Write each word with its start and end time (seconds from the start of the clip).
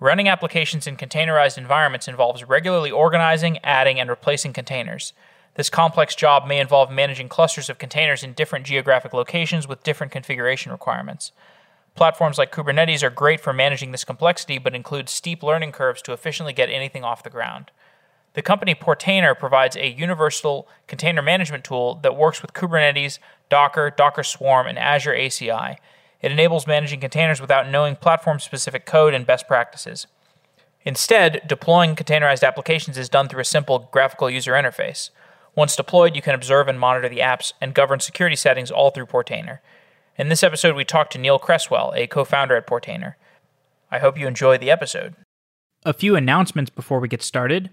Running 0.00 0.28
applications 0.28 0.86
in 0.86 0.96
containerized 0.96 1.58
environments 1.58 2.06
involves 2.06 2.44
regularly 2.44 2.90
organizing, 2.90 3.58
adding, 3.64 3.98
and 3.98 4.08
replacing 4.08 4.52
containers. 4.52 5.12
This 5.54 5.68
complex 5.68 6.14
job 6.14 6.46
may 6.46 6.60
involve 6.60 6.88
managing 6.88 7.28
clusters 7.28 7.68
of 7.68 7.78
containers 7.78 8.22
in 8.22 8.32
different 8.32 8.64
geographic 8.64 9.12
locations 9.12 9.66
with 9.66 9.82
different 9.82 10.12
configuration 10.12 10.70
requirements. 10.70 11.32
Platforms 11.96 12.38
like 12.38 12.52
Kubernetes 12.52 13.02
are 13.02 13.10
great 13.10 13.40
for 13.40 13.52
managing 13.52 13.90
this 13.90 14.04
complexity, 14.04 14.58
but 14.58 14.72
include 14.72 15.08
steep 15.08 15.42
learning 15.42 15.72
curves 15.72 16.00
to 16.02 16.12
efficiently 16.12 16.52
get 16.52 16.70
anything 16.70 17.02
off 17.02 17.24
the 17.24 17.30
ground. 17.30 17.72
The 18.34 18.42
company 18.42 18.76
Portainer 18.76 19.36
provides 19.36 19.74
a 19.74 19.90
universal 19.90 20.68
container 20.86 21.22
management 21.22 21.64
tool 21.64 21.96
that 22.04 22.14
works 22.14 22.40
with 22.40 22.52
Kubernetes, 22.52 23.18
Docker, 23.48 23.90
Docker 23.90 24.22
Swarm, 24.22 24.68
and 24.68 24.78
Azure 24.78 25.12
ACI. 25.12 25.78
It 26.20 26.32
enables 26.32 26.66
managing 26.66 27.00
containers 27.00 27.40
without 27.40 27.68
knowing 27.68 27.96
platform 27.96 28.40
specific 28.40 28.86
code 28.86 29.14
and 29.14 29.26
best 29.26 29.46
practices. 29.46 30.06
Instead, 30.82 31.42
deploying 31.46 31.94
containerized 31.94 32.46
applications 32.46 32.98
is 32.98 33.08
done 33.08 33.28
through 33.28 33.40
a 33.40 33.44
simple 33.44 33.88
graphical 33.92 34.30
user 34.30 34.52
interface. 34.52 35.10
Once 35.54 35.76
deployed, 35.76 36.16
you 36.16 36.22
can 36.22 36.34
observe 36.34 36.68
and 36.68 36.78
monitor 36.78 37.08
the 37.08 37.18
apps 37.18 37.52
and 37.60 37.74
govern 37.74 38.00
security 38.00 38.36
settings 38.36 38.70
all 38.70 38.90
through 38.90 39.06
Portainer. 39.06 39.58
In 40.16 40.28
this 40.28 40.42
episode, 40.42 40.74
we 40.74 40.84
talked 40.84 41.12
to 41.12 41.18
Neil 41.18 41.38
Cresswell, 41.38 41.92
a 41.94 42.06
co 42.06 42.24
founder 42.24 42.56
at 42.56 42.66
Portainer. 42.66 43.14
I 43.90 43.98
hope 43.98 44.18
you 44.18 44.26
enjoy 44.26 44.58
the 44.58 44.70
episode. 44.70 45.14
A 45.84 45.92
few 45.92 46.16
announcements 46.16 46.70
before 46.70 47.00
we 47.00 47.08
get 47.08 47.22
started. 47.22 47.70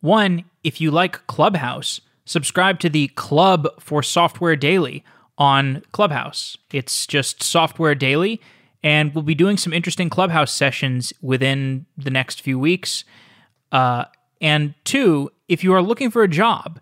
One, 0.00 0.44
if 0.62 0.80
you 0.80 0.90
like 0.90 1.26
Clubhouse, 1.26 2.00
subscribe 2.24 2.78
to 2.80 2.90
the 2.90 3.08
Club 3.08 3.68
for 3.80 4.02
Software 4.02 4.56
Daily 4.56 5.04
on 5.38 5.82
Clubhouse. 5.92 6.56
It's 6.72 7.06
just 7.06 7.42
Software 7.42 7.94
Daily, 7.94 8.40
and 8.82 9.14
we'll 9.14 9.22
be 9.22 9.34
doing 9.34 9.56
some 9.56 9.72
interesting 9.72 10.10
Clubhouse 10.10 10.52
sessions 10.52 11.12
within 11.20 11.86
the 11.96 12.10
next 12.10 12.40
few 12.40 12.58
weeks. 12.58 13.04
Uh, 13.72 14.04
and 14.40 14.74
two, 14.84 15.30
if 15.48 15.64
you 15.64 15.72
are 15.72 15.82
looking 15.82 16.10
for 16.10 16.22
a 16.22 16.28
job, 16.28 16.80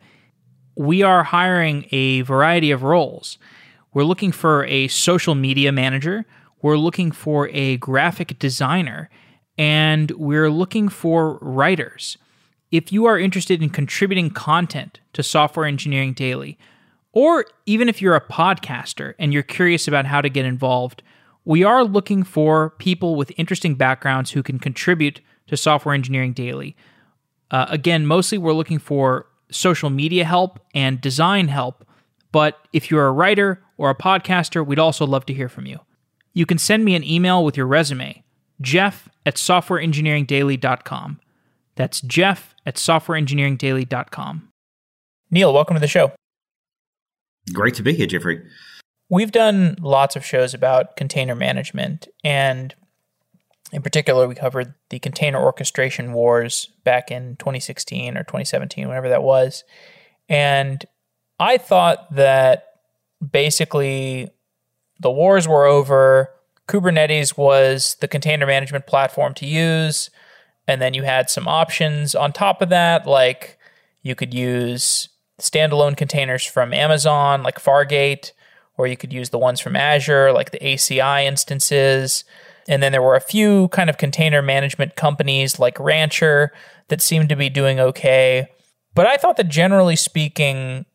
we 0.77 1.03
are 1.03 1.25
hiring 1.25 1.87
a 1.93 2.23
variety 2.23 2.71
of 2.71 2.83
roles. 2.83 3.39
We're 3.93 4.05
looking 4.05 4.33
for 4.33 4.65
a 4.67 4.89
social 4.89 5.35
media 5.35 5.71
manager, 5.73 6.25
we're 6.63 6.79
looking 6.79 7.13
for 7.13 7.49
a 7.51 7.77
graphic 7.77 8.39
designer, 8.39 9.11
and 9.57 10.11
we're 10.13 10.51
looking 10.51 10.89
for 10.89 11.39
writers. 11.41 12.17
If 12.71 12.91
you 12.91 13.05
are 13.05 13.19
interested 13.19 13.63
in 13.63 13.71
contributing 13.71 14.31
content 14.31 14.99
to 15.13 15.23
Software 15.23 15.67
Engineering 15.67 16.13
Daily, 16.13 16.59
or 17.15 17.47
even 17.65 17.89
if 17.89 18.03
you're 18.03 18.17
a 18.17 18.21
podcaster 18.21 19.15
and 19.21 19.33
you're 19.33 19.45
curious 19.45 19.87
about 19.87 20.05
how 20.05 20.21
to 20.21 20.29
get 20.29 20.45
involved, 20.45 21.03
we 21.45 21.63
are 21.63 21.85
looking 21.85 22.25
for 22.25 22.71
people 22.71 23.15
with 23.15 23.33
interesting 23.37 23.77
backgrounds 23.77 24.33
who 24.33 24.43
can 24.43 24.59
contribute 24.59 25.21
to 25.47 25.57
Software 25.57 25.95
Engineering 25.95 26.33
Daily. 26.33 26.77
Uh, 27.53 27.67
again, 27.69 28.05
mostly 28.05 28.37
we're 28.37 28.53
looking 28.53 28.81
for 28.81 29.27
social 29.51 29.91
media 29.91 30.25
help 30.25 30.59
and 30.75 31.01
design 31.01 31.49
help, 31.49 31.87
but 32.33 32.67
if 32.73 32.91
you're 32.91 33.07
a 33.07 33.13
writer 33.13 33.63
or 33.77 33.91
a 33.91 33.95
podcaster, 33.95 34.67
we'd 34.67 34.81
also 34.81 35.07
love 35.07 35.25
to 35.27 35.35
hear 35.35 35.49
from 35.49 35.67
you. 35.67 35.79
You 36.33 36.47
can 36.47 36.59
send 36.59 36.85
me 36.85 36.97
an 36.97 37.05
email 37.05 37.45
with 37.45 37.57
your 37.57 37.67
resume, 37.67 38.25
jeff 38.61 39.09
at 39.25 39.37
softwareengineeringdaily.com. 39.37 41.21
That's 41.77 42.01
jeff 42.01 42.57
at 42.67 42.75
softwareengineeringdaily.com. 42.75 44.49
Neil, 45.31 45.53
welcome 45.53 45.75
to 45.75 45.81
the 45.81 45.87
show. 45.87 46.13
Great 47.53 47.75
to 47.75 47.83
be 47.83 47.95
here, 47.95 48.07
Jeffrey. 48.07 48.43
We've 49.11 49.33
done 49.33 49.77
lots 49.81 50.17
of 50.17 50.25
shows 50.25 50.55
about 50.55 50.97
container 50.97 51.35
management, 51.35 52.09
and 52.23 52.75
in 53.73 53.83
particular, 53.83 54.29
we 54.29 54.35
covered 54.35 54.75
the 54.91 54.99
container 54.99 55.43
orchestration 55.43 56.13
wars 56.13 56.71
back 56.85 57.11
in 57.11 57.37
2016 57.37 58.17
or 58.17 58.23
2017, 58.23 58.89
whenever 58.89 59.09
that 59.09 59.23
was. 59.23 59.65
And 60.29 60.85
I 61.41 61.59
thought 61.59 62.15
that 62.15 62.67
basically 63.33 64.31
the 65.01 65.11
wars 65.11 65.49
were 65.49 65.67
over. 65.67 66.31
Kubernetes 66.69 67.37
was 67.37 67.97
the 68.01 68.09
container 68.09 68.47
management 68.47 68.87
platform 68.87 69.35
to 69.35 69.47
use. 69.47 70.09
And 70.67 70.81
then 70.81 70.95
you 70.95 71.03
had 71.03 71.29
some 71.29 71.49
options 71.49 72.15
on 72.15 72.33
top 72.33 72.63
of 72.63 72.71
that, 72.71 73.07
like 73.07 73.59
you 74.03 74.15
could 74.15 74.33
use 74.33 75.09
standalone 75.41 75.97
containers 75.97 76.45
from 76.45 76.73
Amazon, 76.73 77.43
like 77.43 77.61
Fargate, 77.61 78.33
or 78.77 78.87
you 78.87 78.97
could 78.97 79.13
use 79.13 79.31
the 79.31 79.39
ones 79.39 79.61
from 79.61 79.77
Azure, 79.77 80.33
like 80.33 80.51
the 80.51 80.59
ACI 80.59 81.25
instances. 81.25 82.25
And 82.69 82.83
then 82.83 82.93
there 82.93 83.03
were 83.03 83.17
a 83.17 83.21
few 83.21 83.69
kind 83.69 83.91
of 83.91 83.99
container 83.99 84.43
management 84.43 84.97
companies 84.97 85.59
like 85.59 85.79
Rancher 85.79 86.53
that 86.89 87.01
seemed 87.03 87.29
to 87.29 87.37
be 87.37 87.49
doing 87.49 87.79
okay. 87.79 88.49
But 88.95 89.07
I 89.07 89.17
thought 89.17 89.37
that 89.37 89.49
generally 89.49 89.97
speaking, 89.97 90.87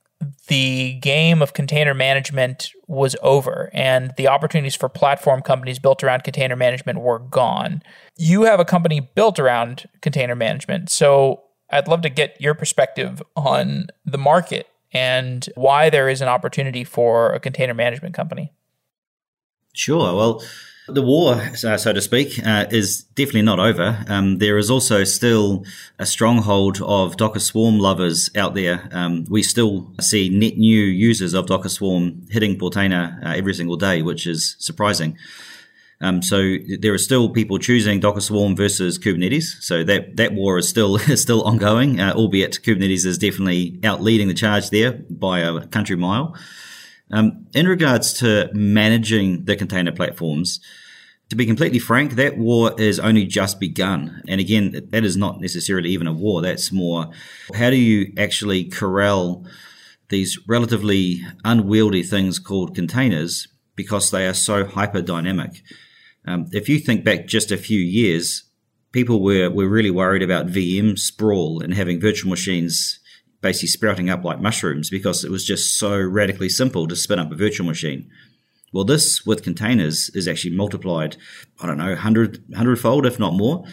the 0.47 0.93
game 0.95 1.41
of 1.41 1.53
container 1.53 1.93
management 1.93 2.71
was 2.87 3.15
over 3.21 3.69
and 3.73 4.13
the 4.17 4.27
opportunities 4.27 4.75
for 4.75 4.89
platform 4.89 5.41
companies 5.41 5.79
built 5.79 6.03
around 6.03 6.23
container 6.23 6.55
management 6.55 6.99
were 6.99 7.19
gone. 7.19 7.81
You 8.17 8.43
have 8.43 8.59
a 8.59 8.65
company 8.65 8.99
built 8.99 9.39
around 9.39 9.87
container 10.01 10.35
management. 10.35 10.89
So 10.89 11.43
I'd 11.71 11.87
love 11.87 12.01
to 12.01 12.09
get 12.09 12.39
your 12.39 12.53
perspective 12.53 13.21
on 13.35 13.87
the 14.05 14.17
market 14.17 14.67
and 14.91 15.47
why 15.55 15.89
there 15.89 16.09
is 16.09 16.21
an 16.21 16.27
opportunity 16.27 16.83
for 16.83 17.31
a 17.33 17.39
container 17.39 17.73
management 17.73 18.15
company. 18.15 18.51
Sure. 19.73 20.15
Well, 20.15 20.43
the 20.87 21.01
war, 21.03 21.35
uh, 21.35 21.77
so 21.77 21.93
to 21.93 22.01
speak, 22.01 22.39
uh, 22.43 22.65
is 22.71 23.03
definitely 23.15 23.43
not 23.43 23.59
over. 23.59 24.03
Um, 24.07 24.39
there 24.39 24.57
is 24.57 24.71
also 24.71 25.03
still 25.03 25.63
a 25.99 26.05
stronghold 26.05 26.81
of 26.81 27.17
Docker 27.17 27.39
Swarm 27.39 27.79
lovers 27.79 28.29
out 28.35 28.55
there. 28.55 28.89
Um, 28.91 29.25
we 29.29 29.43
still 29.43 29.93
see 29.99 30.29
net 30.29 30.57
new 30.57 30.81
users 30.81 31.33
of 31.33 31.45
Docker 31.45 31.69
Swarm 31.69 32.25
hitting 32.29 32.57
Portainer 32.57 33.23
uh, 33.23 33.35
every 33.35 33.53
single 33.53 33.77
day, 33.77 34.01
which 34.01 34.25
is 34.25 34.55
surprising. 34.59 35.17
Um, 36.01 36.21
so 36.21 36.55
there 36.79 36.93
are 36.93 36.99
still 36.99 37.29
people 37.29 37.59
choosing 37.59 37.99
Docker 37.99 38.21
Swarm 38.21 38.55
versus 38.55 38.97
Kubernetes. 38.97 39.61
So 39.61 39.83
that, 39.83 40.15
that 40.15 40.33
war 40.33 40.57
is 40.57 40.69
still 40.69 40.95
is 41.09 41.21
still 41.21 41.43
ongoing, 41.43 41.99
uh, 41.99 42.13
albeit 42.13 42.59
Kubernetes 42.63 43.05
is 43.05 43.17
definitely 43.17 43.79
out 43.83 44.01
leading 44.01 44.27
the 44.27 44.33
charge 44.33 44.69
there 44.69 44.93
by 45.09 45.39
a 45.39 45.65
country 45.67 45.97
mile. 45.97 46.35
Um, 47.11 47.47
in 47.53 47.67
regards 47.67 48.13
to 48.19 48.49
managing 48.53 49.45
the 49.45 49.55
container 49.55 49.91
platforms, 49.91 50.59
to 51.29 51.35
be 51.35 51.45
completely 51.45 51.79
frank, 51.79 52.13
that 52.13 52.37
war 52.37 52.73
is 52.79 52.99
only 52.99 53.25
just 53.25 53.59
begun. 53.59 54.23
And 54.27 54.41
again, 54.41 54.87
that 54.89 55.03
is 55.03 55.15
not 55.15 55.39
necessarily 55.39 55.89
even 55.89 56.07
a 56.07 56.13
war. 56.13 56.41
That's 56.41 56.71
more 56.71 57.11
how 57.53 57.69
do 57.69 57.75
you 57.75 58.13
actually 58.17 58.65
corral 58.65 59.45
these 60.09 60.39
relatively 60.47 61.21
unwieldy 61.45 62.01
things 62.01 62.39
called 62.39 62.73
containers 62.73 63.47
because 63.75 64.09
they 64.09 64.27
are 64.27 64.33
so 64.33 64.65
hyper 64.65 65.01
dynamic. 65.01 65.61
Um, 66.29 66.45
if 66.51 66.69
you 66.69 66.77
think 66.77 67.03
back 67.03 67.25
just 67.25 67.51
a 67.51 67.57
few 67.57 67.79
years, 67.79 68.43
people 68.91 69.23
were, 69.23 69.49
were 69.49 69.67
really 69.67 69.89
worried 69.89 70.21
about 70.21 70.45
VM 70.45 70.97
sprawl 70.97 71.59
and 71.59 71.73
having 71.73 71.99
virtual 71.99 72.29
machines 72.29 72.99
basically 73.41 73.69
sprouting 73.69 74.11
up 74.11 74.23
like 74.23 74.39
mushrooms 74.39 74.91
because 74.91 75.23
it 75.23 75.31
was 75.31 75.43
just 75.43 75.79
so 75.79 75.99
radically 75.99 76.49
simple 76.49 76.87
to 76.87 76.95
spin 76.95 77.17
up 77.17 77.31
a 77.31 77.35
virtual 77.35 77.65
machine. 77.65 78.11
Well, 78.71 78.83
this 78.83 79.25
with 79.25 79.41
containers 79.41 80.11
is 80.13 80.27
actually 80.27 80.55
multiplied, 80.55 81.17
I 81.59 81.65
don't 81.65 81.79
know, 81.79 81.89
100, 81.89 82.43
100 82.49 82.79
fold, 82.79 83.07
if 83.07 83.17
not 83.17 83.33
more. 83.33 83.65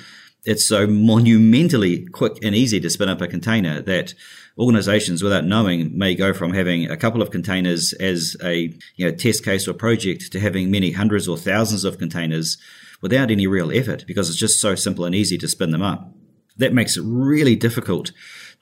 It's 0.47 0.67
so 0.67 0.87
monumentally 0.87 2.07
quick 2.07 2.39
and 2.43 2.55
easy 2.55 2.81
to 2.81 2.89
spin 2.89 3.11
up 3.11 3.21
a 3.21 3.29
container 3.29 3.83
that 3.83 4.15
organizations 4.59 5.23
without 5.23 5.45
knowing 5.45 5.97
may 5.97 6.15
go 6.15 6.33
from 6.33 6.53
having 6.53 6.91
a 6.91 6.97
couple 6.97 7.21
of 7.21 7.31
containers 7.31 7.93
as 7.95 8.37
a 8.43 8.73
you 8.97 9.07
know, 9.07 9.15
test 9.15 9.45
case 9.45 9.69
or 9.69 9.75
project 9.75 10.33
to 10.33 10.41
having 10.41 10.71
many 10.71 10.93
hundreds 10.93 11.29
or 11.29 11.37
thousands 11.37 11.85
of 11.85 11.99
containers 11.99 12.57
without 13.03 13.31
any 13.31 13.47
real 13.47 13.71
effort 13.71 14.05
because 14.07 14.31
it's 14.31 14.39
just 14.39 14.61
so 14.61 14.75
simple 14.75 15.05
and 15.05 15.15
easy 15.15 15.37
to 15.37 15.49
spin 15.49 15.71
them 15.71 15.83
up. 15.83 16.11
That 16.57 16.73
makes 16.73 16.97
it 16.97 17.05
really 17.05 17.55
difficult 17.55 18.13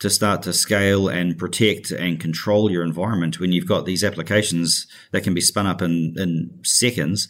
to 0.01 0.11
start 0.11 0.43
to 0.43 0.53
scale 0.53 1.09
and 1.09 1.39
protect 1.39 1.93
and 1.93 2.19
control 2.19 2.71
your 2.71 2.83
environment 2.83 3.39
when 3.39 3.53
you've 3.53 3.69
got 3.69 3.87
these 3.87 4.03
applications 4.03 4.89
that 5.13 5.23
can 5.23 5.35
be 5.35 5.41
spun 5.41 5.69
up 5.69 5.81
in, 5.81 6.15
in 6.17 6.59
seconds 6.65 7.29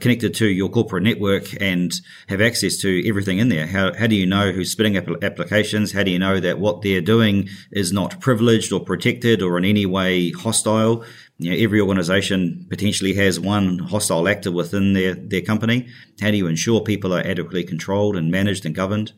connected 0.00 0.34
to 0.34 0.46
your 0.46 0.68
corporate 0.68 1.02
network 1.02 1.44
and 1.60 1.92
have 2.28 2.40
access 2.40 2.76
to 2.78 3.08
everything 3.08 3.38
in 3.38 3.48
there. 3.48 3.66
How, 3.66 3.94
how 3.94 4.06
do 4.06 4.16
you 4.16 4.26
know 4.26 4.52
who's 4.52 4.70
spinning 4.70 4.96
up 4.96 5.06
applications? 5.22 5.92
How 5.92 6.02
do 6.02 6.10
you 6.10 6.18
know 6.18 6.40
that 6.40 6.58
what 6.58 6.82
they're 6.82 7.00
doing 7.00 7.48
is 7.70 7.92
not 7.92 8.20
privileged 8.20 8.72
or 8.72 8.80
protected 8.80 9.42
or 9.42 9.58
in 9.58 9.64
any 9.64 9.86
way 9.86 10.30
hostile? 10.30 11.04
You 11.38 11.50
know, 11.50 11.56
every 11.56 11.80
organization 11.80 12.66
potentially 12.68 13.14
has 13.14 13.38
one 13.38 13.78
hostile 13.78 14.28
actor 14.28 14.50
within 14.50 14.92
their, 14.92 15.14
their 15.14 15.42
company. 15.42 15.88
How 16.20 16.30
do 16.30 16.36
you 16.36 16.46
ensure 16.46 16.80
people 16.80 17.14
are 17.14 17.20
adequately 17.20 17.64
controlled 17.64 18.16
and 18.16 18.30
managed 18.30 18.66
and 18.66 18.74
governed? 18.74 19.12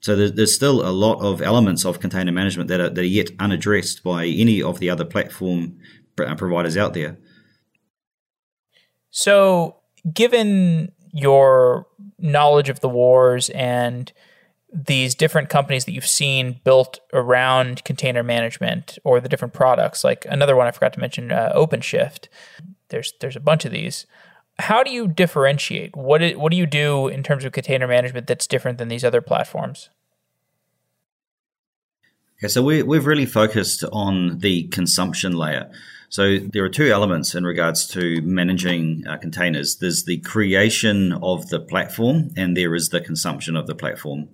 So 0.00 0.16
there's, 0.16 0.32
there's 0.32 0.54
still 0.54 0.86
a 0.86 0.90
lot 0.90 1.20
of 1.20 1.40
elements 1.40 1.84
of 1.84 2.00
container 2.00 2.32
management 2.32 2.68
that 2.68 2.80
are, 2.80 2.88
that 2.88 3.00
are 3.00 3.04
yet 3.04 3.30
unaddressed 3.38 4.02
by 4.02 4.26
any 4.26 4.62
of 4.62 4.80
the 4.80 4.90
other 4.90 5.04
platform 5.04 5.78
uh, 6.18 6.34
providers 6.34 6.76
out 6.76 6.94
there. 6.94 7.18
So 9.10 9.81
given 10.12 10.92
your 11.12 11.86
knowledge 12.18 12.68
of 12.68 12.80
the 12.80 12.88
wars 12.88 13.50
and 13.50 14.12
these 14.72 15.14
different 15.14 15.50
companies 15.50 15.84
that 15.84 15.92
you've 15.92 16.06
seen 16.06 16.60
built 16.64 16.98
around 17.12 17.84
container 17.84 18.22
management 18.22 18.98
or 19.04 19.20
the 19.20 19.28
different 19.28 19.52
products. 19.52 20.02
Like 20.02 20.24
another 20.28 20.56
one 20.56 20.66
I 20.66 20.70
forgot 20.70 20.94
to 20.94 21.00
mention, 21.00 21.30
uh, 21.30 21.52
OpenShift. 21.54 22.28
There's 22.88 23.12
there's 23.20 23.36
a 23.36 23.40
bunch 23.40 23.64
of 23.64 23.72
these. 23.72 24.06
How 24.58 24.82
do 24.82 24.90
you 24.90 25.08
differentiate? 25.08 25.96
What 25.96 26.18
do, 26.18 26.38
what 26.38 26.50
do 26.50 26.56
you 26.56 26.66
do 26.66 27.08
in 27.08 27.22
terms 27.22 27.44
of 27.44 27.52
container 27.52 27.86
management 27.86 28.26
that's 28.26 28.46
different 28.46 28.78
than 28.78 28.88
these 28.88 29.04
other 29.04 29.20
platforms? 29.20 29.88
Okay, 32.38 32.48
so 32.48 32.62
we, 32.62 32.82
we've 32.82 33.06
really 33.06 33.26
focused 33.26 33.84
on 33.92 34.38
the 34.38 34.64
consumption 34.64 35.32
layer. 35.32 35.70
So 36.12 36.36
there 36.36 36.62
are 36.62 36.68
two 36.68 36.88
elements 36.88 37.34
in 37.34 37.44
regards 37.44 37.86
to 37.86 38.20
managing 38.20 39.04
uh, 39.08 39.16
containers. 39.16 39.76
There's 39.76 40.04
the 40.04 40.18
creation 40.18 41.14
of 41.22 41.48
the 41.48 41.58
platform, 41.58 42.28
and 42.36 42.54
there 42.54 42.74
is 42.74 42.90
the 42.90 43.00
consumption 43.00 43.56
of 43.56 43.66
the 43.66 43.74
platform. 43.74 44.28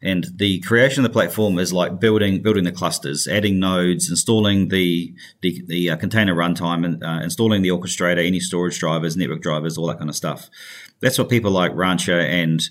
And 0.00 0.28
the 0.36 0.60
creation 0.60 1.04
of 1.04 1.10
the 1.10 1.12
platform 1.12 1.58
is 1.58 1.72
like 1.72 1.98
building 1.98 2.40
building 2.40 2.62
the 2.62 2.70
clusters, 2.70 3.26
adding 3.26 3.58
nodes, 3.58 4.08
installing 4.08 4.68
the 4.68 5.12
the, 5.40 5.60
the 5.66 5.90
uh, 5.90 5.96
container 5.96 6.36
runtime, 6.36 6.84
and 6.84 7.02
uh, 7.02 7.18
installing 7.24 7.62
the 7.62 7.70
orchestrator, 7.70 8.24
any 8.24 8.38
storage 8.38 8.78
drivers, 8.78 9.16
network 9.16 9.42
drivers, 9.42 9.76
all 9.76 9.88
that 9.88 9.98
kind 9.98 10.10
of 10.10 10.14
stuff. 10.14 10.48
That's 11.00 11.18
what 11.18 11.28
people 11.28 11.50
like 11.50 11.74
Rancher 11.74 12.20
and 12.20 12.62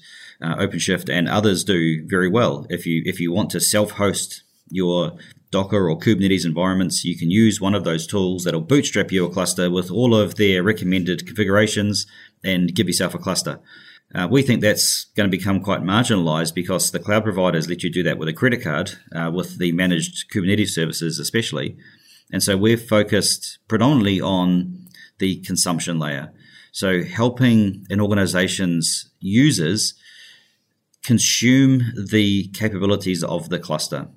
uh, 0.41 0.55
OpenShift 0.55 1.09
and 1.09 1.27
others 1.27 1.65
do 1.65 2.07
very 2.07 2.29
well. 2.29 2.65
If 2.69 2.85
you 2.85 3.03
if 3.05 3.19
you 3.19 3.33
want 3.33 3.49
to 3.49 3.59
self-host 3.59 4.43
your 4.69 5.17
Docker 5.49 5.89
or 5.89 5.97
Kubernetes 5.97 6.45
environments, 6.45 7.05
you 7.05 7.17
can 7.17 7.31
use 7.31 7.61
one 7.61 7.73
of 7.73 7.83
those 7.83 8.05
tools 8.05 8.43
that'll 8.43 8.61
bootstrap 8.61 9.11
your 9.11 9.29
cluster 9.29 9.71
with 9.71 9.89
all 9.89 10.15
of 10.15 10.35
their 10.35 10.63
recommended 10.63 11.25
configurations 11.25 12.05
and 12.43 12.75
give 12.75 12.87
yourself 12.87 13.13
a 13.13 13.19
cluster. 13.19 13.59
Uh, 14.13 14.27
we 14.29 14.41
think 14.41 14.61
that's 14.61 15.05
going 15.15 15.29
to 15.29 15.37
become 15.37 15.61
quite 15.61 15.81
marginalized 15.81 16.53
because 16.53 16.91
the 16.91 16.99
cloud 16.99 17.23
providers 17.23 17.67
let 17.67 17.83
you 17.83 17.89
do 17.89 18.03
that 18.03 18.17
with 18.17 18.29
a 18.29 18.33
credit 18.33 18.63
card, 18.63 18.91
uh, 19.13 19.29
with 19.33 19.57
the 19.57 19.71
managed 19.73 20.31
Kubernetes 20.31 20.69
services 20.69 21.19
especially. 21.19 21.77
And 22.31 22.41
so 22.41 22.57
we're 22.57 22.77
focused 22.77 23.59
predominantly 23.67 24.21
on 24.21 24.87
the 25.19 25.41
consumption 25.41 25.99
layer. 25.99 26.31
So 26.71 27.03
helping 27.03 27.85
an 27.89 27.99
organization's 27.99 29.09
users 29.19 29.93
consume 31.03 31.81
the 32.09 32.49
capabilities 32.49 33.23
of 33.23 33.49
the 33.49 33.59
cluster. 33.59 34.09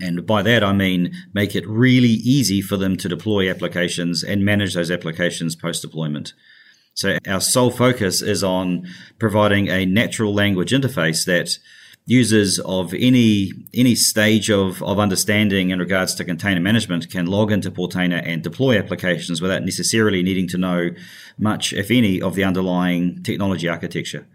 And 0.00 0.26
by 0.26 0.42
that, 0.42 0.62
I 0.62 0.72
mean 0.72 1.12
make 1.34 1.56
it 1.56 1.66
really 1.66 2.08
easy 2.08 2.60
for 2.60 2.76
them 2.76 2.96
to 2.98 3.08
deploy 3.08 3.50
applications 3.50 4.22
and 4.22 4.44
manage 4.44 4.74
those 4.74 4.90
applications 4.90 5.56
post 5.56 5.82
deployment. 5.82 6.34
So 6.94 7.18
our 7.26 7.40
sole 7.40 7.70
focus 7.70 8.22
is 8.22 8.42
on 8.42 8.88
providing 9.18 9.68
a 9.68 9.86
natural 9.86 10.34
language 10.34 10.72
interface 10.72 11.24
that 11.26 11.58
users 12.06 12.58
of 12.60 12.94
any 12.94 13.52
any 13.74 13.94
stage 13.94 14.50
of, 14.50 14.82
of 14.82 14.98
understanding 14.98 15.70
in 15.70 15.78
regards 15.78 16.14
to 16.14 16.24
container 16.24 16.60
management 16.60 17.10
can 17.10 17.26
log 17.26 17.52
into 17.52 17.70
Portainer 17.70 18.22
and 18.26 18.42
deploy 18.42 18.78
applications 18.78 19.42
without 19.42 19.62
necessarily 19.62 20.22
needing 20.22 20.48
to 20.48 20.58
know 20.58 20.90
much, 21.38 21.72
if 21.72 21.90
any, 21.90 22.20
of 22.20 22.34
the 22.34 22.44
underlying 22.44 23.22
technology 23.22 23.68
architecture. 23.68 24.26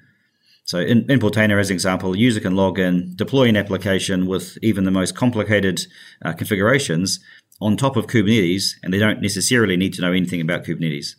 So 0.65 0.79
in, 0.79 1.09
in 1.11 1.19
Portainer, 1.19 1.59
as 1.59 1.69
an 1.69 1.73
example, 1.73 2.13
a 2.13 2.17
user 2.17 2.39
can 2.39 2.55
log 2.55 2.79
in, 2.79 3.13
deploy 3.15 3.49
an 3.49 3.57
application 3.57 4.27
with 4.27 4.57
even 4.61 4.85
the 4.85 4.91
most 4.91 5.15
complicated 5.15 5.85
uh, 6.23 6.33
configurations 6.33 7.19
on 7.61 7.75
top 7.77 7.97
of 7.97 8.07
Kubernetes, 8.07 8.71
and 8.81 8.93
they 8.93 8.99
don't 8.99 9.21
necessarily 9.21 9.77
need 9.77 9.93
to 9.93 10.01
know 10.01 10.11
anything 10.11 10.41
about 10.41 10.63
Kubernetes. 10.63 11.15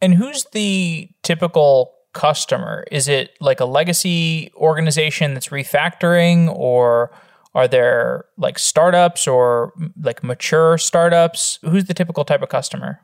And 0.00 0.14
who's 0.14 0.44
the 0.52 1.10
typical 1.22 1.94
customer? 2.12 2.84
Is 2.90 3.08
it 3.08 3.30
like 3.40 3.60
a 3.60 3.64
legacy 3.64 4.50
organization 4.56 5.34
that's 5.34 5.48
refactoring, 5.48 6.48
or 6.54 7.10
are 7.54 7.68
there 7.68 8.24
like 8.36 8.58
startups 8.58 9.26
or 9.26 9.72
like 10.00 10.24
mature 10.24 10.78
startups? 10.78 11.58
Who's 11.62 11.84
the 11.84 11.94
typical 11.94 12.24
type 12.24 12.42
of 12.42 12.48
customer? 12.48 13.00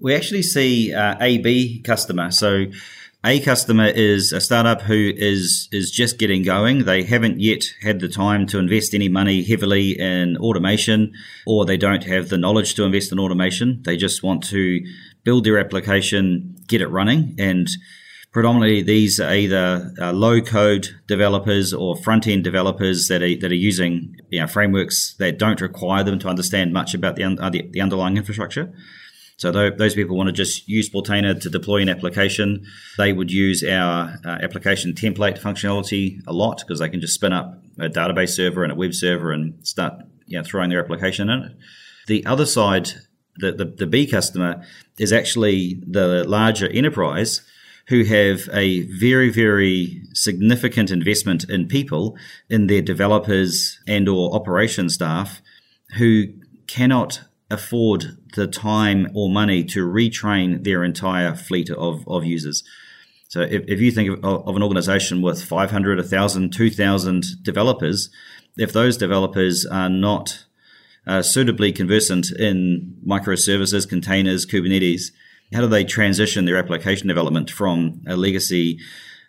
We 0.00 0.14
actually 0.14 0.42
see 0.42 0.94
uh, 0.94 1.16
A 1.20 1.38
B 1.38 1.80
customer. 1.82 2.30
So 2.30 2.66
a 3.24 3.40
customer 3.40 3.86
is 3.86 4.32
a 4.32 4.40
startup 4.40 4.82
who 4.82 5.12
is 5.16 5.68
is 5.72 5.90
just 5.90 6.18
getting 6.18 6.44
going. 6.44 6.84
They 6.84 7.02
haven't 7.02 7.40
yet 7.40 7.64
had 7.82 7.98
the 7.98 8.08
time 8.08 8.46
to 8.46 8.58
invest 8.58 8.94
any 8.94 9.08
money 9.08 9.42
heavily 9.42 9.98
in 9.98 10.36
automation, 10.36 11.12
or 11.46 11.64
they 11.64 11.76
don't 11.76 12.04
have 12.04 12.28
the 12.28 12.38
knowledge 12.38 12.74
to 12.74 12.84
invest 12.84 13.10
in 13.10 13.18
automation. 13.18 13.82
They 13.82 13.96
just 13.96 14.22
want 14.22 14.44
to 14.44 14.80
build 15.24 15.44
their 15.44 15.58
application, 15.58 16.56
get 16.68 16.80
it 16.80 16.86
running, 16.88 17.34
and 17.38 17.68
predominantly 18.30 18.82
these 18.82 19.18
are 19.18 19.34
either 19.34 19.92
uh, 20.00 20.12
low 20.12 20.40
code 20.40 20.88
developers 21.08 21.74
or 21.74 21.96
front 21.96 22.28
end 22.28 22.44
developers 22.44 23.08
that 23.08 23.22
are, 23.22 23.36
that 23.40 23.50
are 23.50 23.54
using 23.54 24.14
you 24.30 24.40
know, 24.40 24.46
frameworks 24.46 25.14
that 25.18 25.38
don't 25.38 25.60
require 25.60 26.04
them 26.04 26.18
to 26.20 26.28
understand 26.28 26.72
much 26.72 26.94
about 26.94 27.16
the, 27.16 27.24
un- 27.24 27.38
uh, 27.40 27.50
the, 27.50 27.68
the 27.72 27.80
underlying 27.80 28.16
infrastructure. 28.16 28.72
So 29.38 29.52
those 29.52 29.94
people 29.94 30.16
want 30.16 30.26
to 30.26 30.32
just 30.32 30.68
use 30.68 30.90
Portainer 30.90 31.40
to 31.40 31.48
deploy 31.48 31.80
an 31.80 31.88
application. 31.88 32.66
They 32.96 33.12
would 33.12 33.30
use 33.30 33.62
our 33.62 34.18
uh, 34.24 34.38
application 34.42 34.94
template 34.94 35.40
functionality 35.40 36.20
a 36.26 36.32
lot 36.32 36.58
because 36.58 36.80
they 36.80 36.88
can 36.88 37.00
just 37.00 37.14
spin 37.14 37.32
up 37.32 37.62
a 37.78 37.88
database 37.88 38.30
server 38.30 38.64
and 38.64 38.72
a 38.72 38.74
web 38.74 38.92
server 38.92 39.30
and 39.30 39.54
start 39.64 39.94
you 40.26 40.38
know, 40.38 40.44
throwing 40.44 40.70
their 40.70 40.82
application 40.82 41.30
in 41.30 41.42
it. 41.44 41.52
The 42.08 42.26
other 42.26 42.46
side, 42.46 42.90
the, 43.36 43.52
the, 43.52 43.64
the 43.64 43.86
B 43.86 44.08
customer, 44.08 44.64
is 44.98 45.12
actually 45.12 45.80
the 45.86 46.24
larger 46.24 46.68
enterprise 46.68 47.40
who 47.86 48.04
have 48.04 48.48
a 48.52 48.82
very 48.98 49.30
very 49.30 50.02
significant 50.14 50.90
investment 50.90 51.48
in 51.48 51.68
people 51.68 52.16
in 52.50 52.66
their 52.66 52.82
developers 52.82 53.78
and 53.86 54.08
or 54.08 54.34
operation 54.34 54.90
staff 54.90 55.40
who 55.96 56.26
cannot 56.66 57.22
afford 57.50 58.18
the 58.34 58.46
time 58.46 59.10
or 59.14 59.30
money 59.30 59.64
to 59.64 59.86
retrain 59.86 60.64
their 60.64 60.84
entire 60.84 61.34
fleet 61.34 61.70
of, 61.70 62.06
of 62.06 62.24
users. 62.24 62.62
So 63.28 63.40
if, 63.40 63.64
if 63.66 63.80
you 63.80 63.90
think 63.90 64.22
of, 64.22 64.46
of 64.46 64.56
an 64.56 64.62
organization 64.62 65.22
with 65.22 65.42
500, 65.42 65.98
1,000, 65.98 66.52
2,000 66.52 67.24
developers, 67.42 68.10
if 68.56 68.72
those 68.72 68.96
developers 68.96 69.64
are 69.66 69.88
not 69.88 70.44
uh, 71.06 71.22
suitably 71.22 71.72
conversant 71.72 72.30
in 72.30 72.96
microservices, 73.06 73.88
containers, 73.88 74.44
Kubernetes, 74.44 75.12
how 75.52 75.60
do 75.62 75.66
they 75.66 75.84
transition 75.84 76.44
their 76.44 76.58
application 76.58 77.08
development 77.08 77.50
from 77.50 78.02
a 78.06 78.16
legacy, 78.16 78.78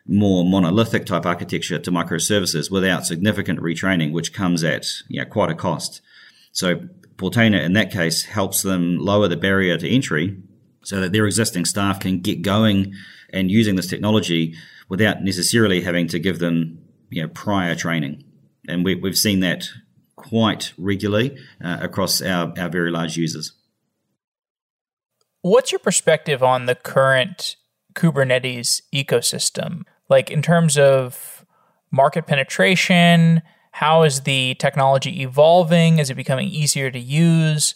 more 0.06 0.44
monolithic 0.44 1.06
type 1.06 1.25
architecture 1.25 1.80
to 1.80 1.92
microservices 1.92 2.69
without 2.69 3.06
significant 3.06 3.59
retraining, 3.59 4.11
which 4.11 4.33
comes 4.33 4.64
at 4.64 4.85
you 5.07 5.21
know, 5.21 5.26
quite 5.30 5.49
a 5.49 5.56
cost? 5.56 6.02
So 6.52 6.81
Portainer, 7.19 7.61
in 7.64 7.73
that 7.73 7.92
case, 7.92 8.23
helps 8.23 8.61
them 8.61 8.97
lower 8.97 9.28
the 9.28 9.38
barrier 9.38 9.78
to 9.78 9.88
entry 9.88 10.38
so 10.83 11.02
that 11.02 11.11
their 11.11 11.26
existing 11.26 11.66
staff 11.66 11.99
can 11.99 12.21
get 12.21 12.42
going 12.42 12.94
and 13.31 13.52
using 13.52 13.76
this 13.76 13.88
technology 13.88 14.56
without 14.88 15.21
necessarily 15.21 15.81
having 15.81 16.07
to 16.07 16.18
give 16.18 16.40
them 16.40 16.80
you 17.09 17.21
know, 17.21 17.28
prior 17.28 17.76
training. 17.76 18.23
And 18.68 18.85
we, 18.85 18.99
have 19.04 19.18
seen 19.18 19.42
that 19.42 19.68
quite 20.16 20.73
regularly 20.78 21.38
uh, 21.64 21.78
across 21.81 22.21
our, 22.21 22.54
our 22.57 22.69
very 22.69 22.90
large 22.90 23.18
users. 23.18 23.54
What's 25.42 25.71
your 25.71 25.80
perspective 25.80 26.42
on 26.42 26.66
the 26.66 26.76
current 26.76 27.56
Kubernetes 27.95 28.81
ecosystem? 28.94 29.83
Like 30.09 30.31
in 30.31 30.42
terms 30.42 30.78
of 30.78 31.45
market 31.92 32.28
penetration, 32.28 33.42
how 33.80 34.04
is 34.04 34.21
the 34.24 34.56
technology 34.56 35.21
evolving? 35.21 36.00
Is 36.00 36.09
it 36.09 36.16
becoming 36.16 36.50
easier 36.50 36.92
to 36.92 37.00
use? 37.00 37.76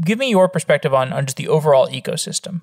Give 0.00 0.16
me 0.16 0.30
your 0.30 0.48
perspective 0.48 0.94
on, 0.94 1.12
on 1.12 1.26
just 1.26 1.36
the 1.36 1.48
overall 1.48 1.88
ecosystem. 1.88 2.60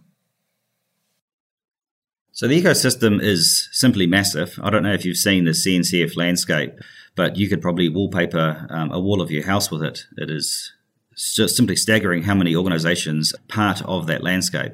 So 2.31 2.47
the 2.47 2.63
ecosystem 2.63 3.21
is 3.21 3.67
simply 3.73 4.07
massive. 4.07 4.57
I 4.63 4.69
don't 4.69 4.83
know 4.83 4.93
if 4.93 5.03
you've 5.03 5.17
seen 5.17 5.43
the 5.43 5.51
CNCF 5.51 6.15
landscape, 6.15 6.71
but 7.13 7.35
you 7.35 7.49
could 7.49 7.61
probably 7.61 7.89
wallpaper 7.89 8.67
um, 8.69 8.89
a 8.93 9.01
wall 9.01 9.21
of 9.21 9.29
your 9.29 9.45
house 9.45 9.69
with 9.69 9.83
it. 9.83 10.05
It 10.15 10.29
is 10.29 10.71
just 11.17 11.57
simply 11.57 11.75
staggering 11.75 12.23
how 12.23 12.35
many 12.35 12.55
organizations 12.55 13.33
are 13.33 13.39
part 13.49 13.81
of 13.81 14.07
that 14.07 14.23
landscape, 14.23 14.71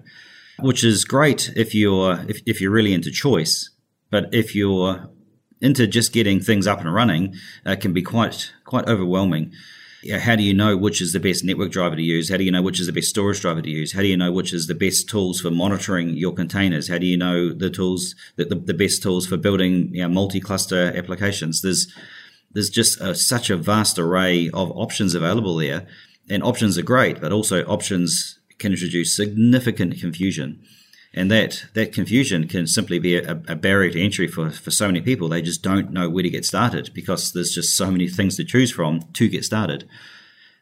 which 0.60 0.84
is 0.84 1.04
great 1.04 1.52
if 1.56 1.74
you're 1.74 2.24
if, 2.30 2.44
if 2.46 2.62
you're 2.62 2.70
really 2.70 2.94
into 2.94 3.10
choice. 3.10 3.72
But 4.12 4.32
if 4.36 4.54
you're 4.54 5.10
into 5.62 5.88
just 5.88 6.14
getting 6.14 6.40
things 6.40 6.68
up 6.68 6.80
and 6.80 6.94
running 6.94 7.36
uh, 7.66 7.76
can 7.76 7.94
be 7.94 8.02
quite 8.02 8.52
quite 8.66 8.88
overwhelming. 8.88 9.54
How 10.12 10.36
do 10.36 10.44
you 10.44 10.54
know 10.54 10.78
which 10.78 11.02
is 11.02 11.14
the 11.14 11.20
best 11.20 11.44
network 11.44 11.72
driver 11.72 11.96
to 11.96 12.02
use? 12.02 12.30
How 12.30 12.38
do 12.38 12.44
you 12.44 12.52
know 12.52 12.62
which 12.62 12.80
is 12.80 12.86
the 12.86 12.94
best 12.94 13.10
storage 13.10 13.42
driver 13.42 13.62
to 13.62 13.70
use? 13.70 13.94
How 13.94 14.02
do 14.02 14.08
you 14.08 14.18
know 14.18 14.32
which 14.32 14.54
is 14.54 14.68
the 14.68 14.76
best 14.76 15.10
tools 15.10 15.42
for 15.42 15.50
monitoring 15.50 16.10
your 16.10 16.32
containers? 16.32 16.88
How 16.88 17.00
do 17.00 17.08
you 17.08 17.18
know 17.18 17.52
the 17.52 17.72
tools 17.72 18.14
that 18.36 18.50
the, 18.50 18.56
the 18.56 18.76
best 18.76 19.02
tools 19.02 19.26
for 19.26 19.36
building 19.36 19.90
you 19.96 20.04
know, 20.04 20.10
multi-cluster 20.10 20.96
applications? 20.96 21.62
There's 21.62 21.92
there's 22.52 22.70
just 22.70 23.02
a, 23.02 23.16
such 23.16 23.50
a 23.50 23.58
vast 23.58 23.98
array 23.98 24.50
of 24.54 24.70
options 24.72 25.16
available 25.16 25.56
there, 25.56 25.88
and 26.30 26.44
options 26.44 26.78
are 26.78 26.84
great, 26.84 27.20
but 27.20 27.32
also 27.32 27.66
options 27.66 28.40
can 28.60 28.74
introduce 28.74 29.16
significant 29.16 30.00
confusion. 30.00 30.64
And 31.16 31.32
that, 31.32 31.64
that 31.74 31.94
confusion 31.94 32.46
can 32.46 32.68
simply 32.68 33.00
be 33.00 33.16
a, 33.16 33.42
a, 33.48 33.56
barrier 33.56 33.92
to 33.92 34.04
entry 34.04 34.28
for, 34.28 34.50
for 34.50 34.70
so 34.70 34.88
many 34.88 35.00
people. 35.00 35.30
They 35.30 35.42
just 35.42 35.64
don't 35.64 35.92
know 35.92 36.10
where 36.10 36.24
to 36.24 36.30
get 36.30 36.44
started 36.44 36.92
because 36.94 37.32
there's 37.32 37.56
just 37.56 37.78
so 37.78 37.90
many 37.90 38.10
things 38.10 38.36
to 38.36 38.44
choose 38.44 38.70
from 38.70 39.02
to 39.14 39.30
get 39.30 39.46
started. 39.46 39.88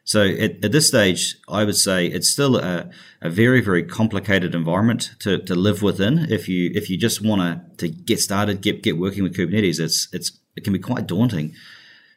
So 0.04 0.22
at, 0.22 0.64
at 0.64 0.70
this 0.70 0.86
stage, 0.86 1.36
I 1.48 1.64
would 1.64 1.76
say 1.76 2.06
it's 2.06 2.28
still 2.28 2.56
a, 2.56 2.88
a 3.20 3.30
very, 3.30 3.60
very 3.60 3.82
complicated 3.82 4.54
environment 4.54 5.10
to, 5.20 5.38
to 5.38 5.56
live 5.56 5.82
within. 5.82 6.30
If 6.30 6.48
you 6.48 6.70
if 6.74 6.88
you 6.88 6.98
just 6.98 7.24
want 7.24 7.78
to 7.78 7.88
get 7.88 8.20
started, 8.20 8.60
get 8.60 8.82
get 8.82 8.98
working 8.98 9.22
with 9.22 9.34
Kubernetes, 9.34 9.80
it's 9.80 10.08
it's 10.12 10.38
it 10.56 10.62
can 10.62 10.74
be 10.74 10.78
quite 10.78 11.06
daunting. 11.06 11.54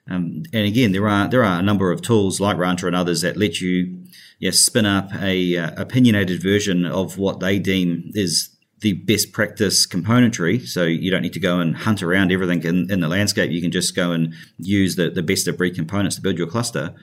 Um, 0.10 0.44
and 0.54 0.68
again, 0.68 0.92
there 0.92 1.08
are 1.08 1.30
there 1.30 1.44
are 1.46 1.60
a 1.60 1.64
number 1.64 1.92
of 1.92 2.02
tools 2.02 2.42
like 2.42 2.58
Rancher 2.58 2.88
and 2.88 2.96
others 2.96 3.22
that 3.22 3.38
let 3.38 3.62
you 3.62 4.04
yes, 4.40 4.60
spin 4.60 4.86
up 4.86 5.10
a 5.22 5.58
uh, 5.58 5.82
opinionated 5.82 6.42
version 6.42 6.86
of 6.86 7.18
what 7.18 7.40
they 7.40 7.60
deem 7.60 8.12
is 8.14 8.50
the 8.80 8.94
best 8.94 9.32
practice 9.32 9.88
componentry. 9.88 10.66
So 10.68 10.84
you 10.84 11.10
don't 11.10 11.24
need 11.24 11.34
to 11.34 11.40
go 11.40 11.60
and 11.60 11.76
hunt 11.76 12.04
around 12.04 12.32
everything 12.32 12.64
in, 12.64 12.92
in 12.92 13.00
the 13.00 13.08
landscape. 13.08 13.52
You 13.52 13.62
can 13.62 13.72
just 13.72 13.96
go 13.96 14.12
and 14.12 14.34
use 14.58 14.96
the, 14.96 15.10
the 15.10 15.24
best 15.24 15.48
of 15.48 15.58
breed 15.58 15.76
components 15.76 16.16
to 16.18 16.22
build 16.22 16.38
your 16.38 16.48
cluster. 16.48 16.94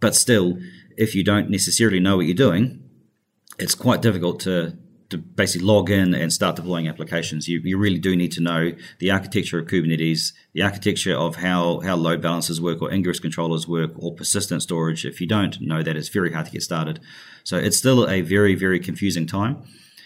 But 0.00 0.14
still, 0.14 0.58
if 0.96 1.14
you 1.14 1.24
don't 1.24 1.50
necessarily 1.50 2.00
know 2.00 2.16
what 2.16 2.26
you're 2.26 2.34
doing, 2.34 2.82
it's 3.58 3.74
quite 3.74 4.02
difficult 4.02 4.40
to 4.40 4.76
to 5.10 5.18
basically 5.18 5.66
log 5.66 5.90
in 5.90 6.14
and 6.14 6.32
start 6.32 6.56
deploying 6.56 6.88
applications. 6.88 7.48
You, 7.48 7.60
you 7.62 7.76
really 7.76 7.98
do 7.98 8.16
need 8.16 8.32
to 8.32 8.40
know 8.40 8.72
the 8.98 9.10
architecture 9.10 9.58
of 9.58 9.66
Kubernetes, 9.66 10.32
the 10.52 10.62
architecture 10.62 11.14
of 11.14 11.36
how, 11.36 11.80
how 11.80 11.96
load 11.96 12.22
balancers 12.22 12.60
work 12.60 12.80
or 12.80 12.92
ingress 12.92 13.20
controllers 13.20 13.68
work 13.68 13.90
or 13.96 14.14
persistent 14.14 14.62
storage. 14.62 15.04
If 15.04 15.20
you 15.20 15.26
don't 15.26 15.60
know 15.60 15.82
that, 15.82 15.96
it's 15.96 16.08
very 16.08 16.32
hard 16.32 16.46
to 16.46 16.52
get 16.52 16.62
started. 16.62 17.00
So 17.44 17.56
it's 17.56 17.76
still 17.76 18.08
a 18.08 18.20
very, 18.22 18.54
very 18.54 18.80
confusing 18.80 19.26
time. 19.26 19.62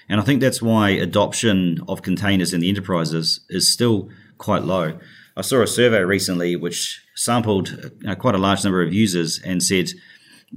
And 0.08 0.20
I 0.20 0.25
think 0.25 0.40
that's 0.40 0.61
why 0.61 0.90
adoption 0.90 1.80
of 1.88 2.02
containers 2.02 2.52
in 2.52 2.61
the 2.61 2.68
enterprises 2.68 3.40
is 3.49 3.73
still 3.73 4.08
quite 4.38 4.62
low. 4.62 4.99
I 5.37 5.42
saw 5.42 5.62
a 5.62 5.66
survey 5.66 6.00
recently 6.00 6.56
which 6.56 7.02
sampled 7.14 7.94
uh, 8.06 8.14
quite 8.14 8.34
a 8.34 8.38
large 8.38 8.64
number 8.64 8.82
of 8.82 8.92
users 8.92 9.40
and 9.44 9.62
said 9.62 9.88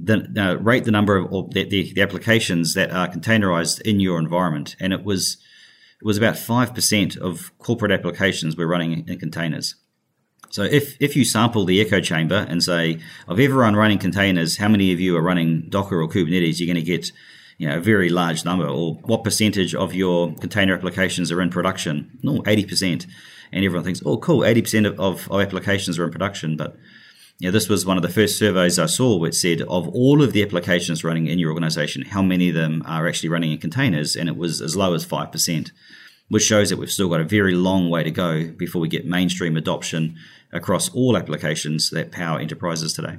the, 0.04 0.32
uh, 0.36 0.54
rate 0.62 0.84
the 0.84 0.90
number 0.90 1.16
of 1.16 1.50
the, 1.52 1.64
the, 1.64 1.92
the, 1.92 2.02
applications 2.02 2.74
that 2.74 2.90
are 2.90 3.08
containerized 3.08 3.80
in 3.82 4.00
your 4.00 4.18
environment, 4.18 4.76
and 4.80 4.92
it 4.92 5.04
was 5.04 5.36
it 6.00 6.04
was 6.04 6.16
about 6.16 6.38
five 6.38 6.74
percent 6.74 7.16
of 7.16 7.56
corporate 7.58 7.92
applications 7.92 8.56
were 8.56 8.66
running 8.66 9.08
in 9.08 9.18
containers. 9.18 9.74
So 10.50 10.62
if 10.62 10.96
if 11.00 11.16
you 11.16 11.24
sample 11.24 11.64
the 11.64 11.80
echo 11.80 12.00
chamber 12.00 12.46
and 12.48 12.62
say 12.62 13.00
of 13.26 13.38
everyone 13.38 13.76
running 13.76 13.98
containers, 13.98 14.58
how 14.58 14.68
many 14.68 14.92
of 14.92 15.00
you 15.00 15.16
are 15.16 15.22
running 15.22 15.68
Docker 15.68 16.00
or 16.00 16.08
Kubernetes, 16.08 16.58
you're 16.58 16.72
going 16.72 16.84
to 16.84 16.90
get 16.90 17.10
you 17.58 17.68
know 17.68 17.78
a 17.78 17.80
very 17.80 18.08
large 18.08 18.44
number. 18.44 18.66
Or 18.66 18.94
what 19.04 19.24
percentage 19.24 19.74
of 19.74 19.94
your 19.94 20.34
container 20.34 20.74
applications 20.74 21.30
are 21.30 21.42
in 21.42 21.50
production? 21.50 22.18
No, 22.22 22.42
eighty 22.46 22.64
percent. 22.64 23.06
And 23.50 23.64
everyone 23.64 23.84
thinks, 23.84 24.02
oh, 24.04 24.18
cool, 24.18 24.44
eighty 24.44 24.62
percent 24.62 24.86
of, 24.86 24.98
of 25.30 25.40
applications 25.40 25.98
are 25.98 26.04
in 26.04 26.10
production, 26.10 26.56
but 26.56 26.76
yeah, 27.40 27.50
this 27.50 27.68
was 27.68 27.86
one 27.86 27.96
of 27.96 28.02
the 28.02 28.08
first 28.08 28.36
surveys 28.36 28.80
I 28.80 28.86
saw 28.86 29.16
which 29.16 29.34
said 29.34 29.62
of 29.62 29.86
all 29.88 30.22
of 30.22 30.32
the 30.32 30.42
applications 30.42 31.04
running 31.04 31.28
in 31.28 31.38
your 31.38 31.50
organization, 31.50 32.02
how 32.02 32.20
many 32.20 32.48
of 32.48 32.56
them 32.56 32.82
are 32.84 33.06
actually 33.06 33.28
running 33.28 33.52
in 33.52 33.58
containers? 33.58 34.16
And 34.16 34.28
it 34.28 34.36
was 34.36 34.60
as 34.60 34.74
low 34.74 34.92
as 34.94 35.06
5%, 35.06 35.70
which 36.28 36.42
shows 36.42 36.70
that 36.70 36.78
we've 36.78 36.90
still 36.90 37.08
got 37.08 37.20
a 37.20 37.24
very 37.24 37.54
long 37.54 37.90
way 37.90 38.02
to 38.02 38.10
go 38.10 38.48
before 38.48 38.80
we 38.80 38.88
get 38.88 39.06
mainstream 39.06 39.56
adoption 39.56 40.16
across 40.52 40.88
all 40.92 41.16
applications 41.16 41.90
that 41.90 42.10
power 42.10 42.40
enterprises 42.40 42.92
today. 42.92 43.18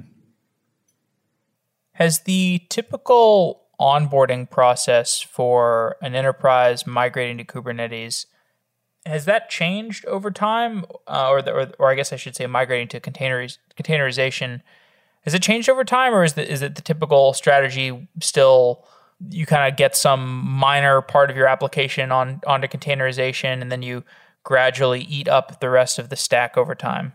Has 1.92 2.20
the 2.20 2.60
typical 2.68 3.62
onboarding 3.80 4.50
process 4.50 5.22
for 5.22 5.96
an 6.02 6.14
enterprise 6.14 6.86
migrating 6.86 7.38
to 7.38 7.44
Kubernetes 7.44 8.26
has 9.06 9.24
that 9.24 9.48
changed 9.48 10.04
over 10.06 10.30
time, 10.30 10.84
uh, 11.06 11.28
or, 11.30 11.42
the, 11.42 11.52
or 11.52 11.70
or 11.78 11.90
I 11.90 11.94
guess 11.94 12.12
I 12.12 12.16
should 12.16 12.36
say 12.36 12.46
migrating 12.46 12.88
to 12.88 13.00
containerization? 13.00 14.60
Has 15.22 15.34
it 15.34 15.42
changed 15.42 15.68
over 15.68 15.84
time, 15.84 16.14
or 16.14 16.24
is 16.24 16.34
the, 16.34 16.50
is 16.50 16.62
it 16.62 16.74
the 16.74 16.82
typical 16.82 17.32
strategy 17.32 18.08
still? 18.20 18.84
You 19.28 19.44
kind 19.44 19.70
of 19.70 19.76
get 19.76 19.96
some 19.96 20.44
minor 20.46 21.02
part 21.02 21.30
of 21.30 21.36
your 21.36 21.46
application 21.46 22.10
on 22.12 22.40
onto 22.46 22.68
containerization, 22.68 23.60
and 23.60 23.70
then 23.70 23.82
you 23.82 24.04
gradually 24.42 25.02
eat 25.02 25.28
up 25.28 25.60
the 25.60 25.68
rest 25.68 25.98
of 25.98 26.08
the 26.08 26.16
stack 26.16 26.56
over 26.56 26.74
time. 26.74 27.12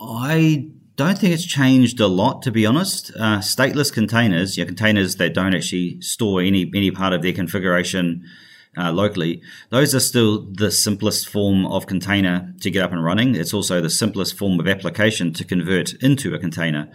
I 0.00 0.70
don't 0.96 1.18
think 1.18 1.34
it's 1.34 1.44
changed 1.44 2.00
a 2.00 2.06
lot, 2.06 2.42
to 2.42 2.50
be 2.50 2.64
honest. 2.64 3.12
Uh, 3.14 3.38
stateless 3.38 3.92
containers, 3.92 4.56
yeah, 4.56 4.64
containers 4.64 5.16
that 5.16 5.34
don't 5.34 5.54
actually 5.54 6.00
store 6.00 6.40
any 6.40 6.70
any 6.74 6.90
part 6.90 7.12
of 7.12 7.22
their 7.22 7.32
configuration 7.32 8.24
uh, 8.76 8.92
locally, 8.92 9.42
those 9.70 9.94
are 9.94 10.00
still 10.00 10.42
the 10.42 10.70
simplest 10.70 11.28
form 11.28 11.66
of 11.66 11.86
container 11.86 12.52
to 12.60 12.70
get 12.70 12.82
up 12.82 12.92
and 12.92 13.04
running. 13.04 13.34
It's 13.34 13.54
also 13.54 13.80
the 13.80 13.90
simplest 13.90 14.36
form 14.36 14.60
of 14.60 14.68
application 14.68 15.32
to 15.34 15.44
convert 15.44 15.94
into 15.94 16.34
a 16.34 16.38
container. 16.38 16.90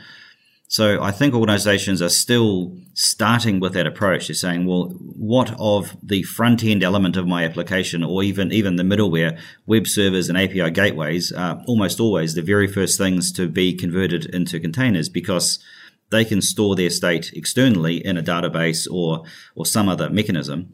So 0.71 1.03
I 1.03 1.11
think 1.11 1.33
organizations 1.33 2.01
are 2.01 2.07
still 2.07 2.77
starting 2.93 3.59
with 3.59 3.73
that 3.73 3.85
approach. 3.85 4.27
They're 4.27 4.35
saying, 4.35 4.65
well, 4.65 4.85
what 5.17 5.53
of 5.59 5.97
the 6.01 6.23
front 6.23 6.63
end 6.63 6.81
element 6.81 7.17
of 7.17 7.27
my 7.27 7.43
application 7.43 8.05
or 8.05 8.23
even, 8.23 8.53
even 8.53 8.77
the 8.77 8.83
middleware, 8.83 9.37
web 9.65 9.85
servers 9.85 10.29
and 10.29 10.37
API 10.37 10.71
gateways 10.71 11.33
are 11.33 11.61
almost 11.67 11.99
always 11.99 12.35
the 12.35 12.41
very 12.41 12.67
first 12.67 12.97
things 12.97 13.33
to 13.33 13.49
be 13.49 13.75
converted 13.75 14.33
into 14.33 14.61
containers 14.61 15.09
because 15.09 15.59
they 16.09 16.23
can 16.23 16.41
store 16.41 16.77
their 16.77 16.89
state 16.89 17.33
externally 17.33 17.97
in 17.97 18.15
a 18.15 18.23
database 18.23 18.87
or, 18.89 19.25
or 19.55 19.65
some 19.65 19.89
other 19.89 20.09
mechanism 20.09 20.71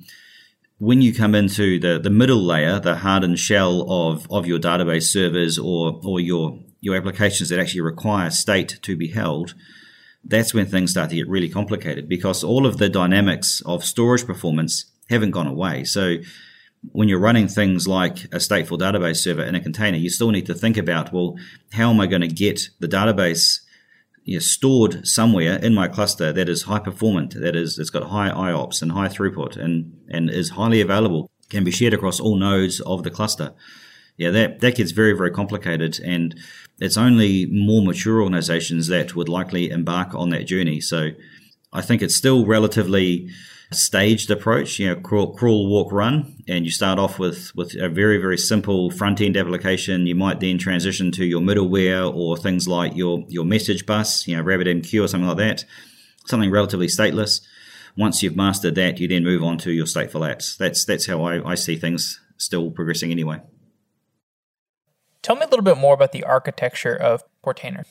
when 0.80 1.02
you 1.02 1.14
come 1.14 1.34
into 1.34 1.80
the, 1.80 2.00
the 2.00 2.10
middle 2.10 2.44
layer, 2.44 2.80
the 2.80 2.98
hardened 2.98 3.40
shell 3.40 3.86
of, 3.90 4.28
of 4.32 4.46
your 4.46 4.60
database 4.60 5.04
servers 5.04 5.58
or, 5.58 6.00
or 6.04 6.20
your, 6.20 6.60
your 6.82 6.96
applications 6.96 7.50
that 7.50 7.60
actually 7.60 7.82
require 7.82 8.30
state 8.30 8.80
to 8.84 8.96
be 8.96 9.08
held, 9.08 9.56
that's 10.24 10.54
when 10.54 10.66
things 10.66 10.92
start 10.92 11.10
to 11.10 11.16
get 11.16 11.28
really 11.28 11.50
complicated 11.50 12.08
because 12.08 12.44
all 12.44 12.66
of 12.66 12.78
the 12.78 12.90
dynamics 12.90 13.62
of 13.66 13.84
storage 13.84 14.26
performance 14.26 14.86
haven't 15.10 15.32
gone 15.32 15.48
away. 15.48 15.84
So 15.84 16.18
when 16.92 17.08
you're 17.08 17.20
running 17.20 17.48
things 17.48 17.88
like 17.88 18.26
a 18.26 18.38
stateful 18.38 18.78
database 18.78 19.18
server 19.18 19.44
in 19.44 19.56
a 19.56 19.62
container, 19.62 19.98
you 19.98 20.10
still 20.10 20.32
need 20.32 20.46
to 20.46 20.54
think 20.54 20.78
about, 20.78 21.12
well, 21.12 21.38
how 21.72 21.90
am 21.90 22.00
I 22.00 22.08
going 22.08 22.22
to 22.22 22.28
get 22.28 22.70
the 22.80 22.88
database 22.88 23.62
you 24.28 24.36
know, 24.36 24.40
stored 24.40 25.08
somewhere 25.08 25.56
in 25.56 25.74
my 25.74 25.88
cluster 25.88 26.34
that 26.34 26.50
is 26.50 26.64
high 26.64 26.80
performant, 26.80 27.34
that 27.40 27.56
is 27.56 27.80
it's 27.80 27.90
got 27.90 28.10
high 28.10 28.30
IOPS 28.30 28.82
and 28.82 28.92
high 28.92 29.08
throughput 29.08 29.56
and, 29.56 29.98
and 30.10 30.30
is 30.30 30.50
highly 30.50 30.82
available, 30.82 31.32
can 31.50 31.64
be 31.64 31.72
shared 31.72 31.94
across 31.94 32.20
all 32.20 32.36
nodes 32.36 32.82
of 32.82 33.04
the 33.04 33.10
cluster. 33.10 33.54
Yeah, 34.18 34.32
that, 34.32 34.60
that 34.60 34.76
gets 34.76 34.92
very, 34.92 35.14
very 35.14 35.32
complicated 35.32 36.02
and 36.04 36.38
it's 36.78 36.98
only 36.98 37.46
more 37.46 37.82
mature 37.82 38.22
organizations 38.22 38.88
that 38.88 39.16
would 39.16 39.30
likely 39.30 39.70
embark 39.70 40.14
on 40.14 40.30
that 40.32 40.46
journey. 40.46 40.82
So 40.82 41.12
I 41.72 41.82
think 41.82 42.02
it's 42.02 42.16
still 42.16 42.46
relatively 42.46 43.30
staged 43.72 44.32
approach, 44.32 44.80
you 44.80 44.88
know, 44.88 44.96
crawl, 45.02 45.34
crawl, 45.34 45.70
walk, 45.70 45.92
run, 45.92 46.36
and 46.48 46.66
you 46.66 46.72
start 46.72 47.00
off 47.00 47.20
with 47.20 47.54
with 47.56 47.76
a 47.76 47.90
very 47.90 48.18
very 48.18 48.38
simple 48.38 48.90
front 48.92 49.20
end 49.22 49.36
application. 49.36 50.08
You 50.08 50.16
might 50.16 50.40
then 50.40 50.58
transition 50.58 51.12
to 51.14 51.26
your 51.26 51.42
middleware 51.42 52.14
or 52.14 52.38
things 52.38 52.68
like 52.68 52.96
your 52.96 53.26
your 53.28 53.46
message 53.46 53.86
bus, 53.86 54.28
you 54.28 54.38
know, 54.38 54.44
RabbitMQ 54.44 55.04
or 55.04 55.08
something 55.08 55.28
like 55.28 55.38
that, 55.38 55.66
something 56.26 56.52
relatively 56.52 56.88
stateless. 56.88 57.42
Once 57.98 58.22
you've 58.22 58.36
mastered 58.36 58.76
that, 58.76 59.00
you 59.00 59.08
then 59.08 59.24
move 59.24 59.44
on 59.44 59.58
to 59.58 59.72
your 59.72 59.86
stateful 59.86 60.22
apps. 60.22 60.56
That's 60.56 60.86
that's 60.86 61.08
how 61.08 61.24
I, 61.24 61.52
I 61.52 61.56
see 61.56 61.76
things 61.76 62.22
still 62.38 62.72
progressing 62.72 63.12
anyway. 63.12 63.42
Tell 65.22 65.36
me 65.36 65.42
a 65.42 65.48
little 65.48 65.64
bit 65.64 65.78
more 65.78 65.94
about 65.94 66.14
the 66.14 66.24
architecture 66.24 66.96
of 66.96 67.24
Portainer. 67.44 67.86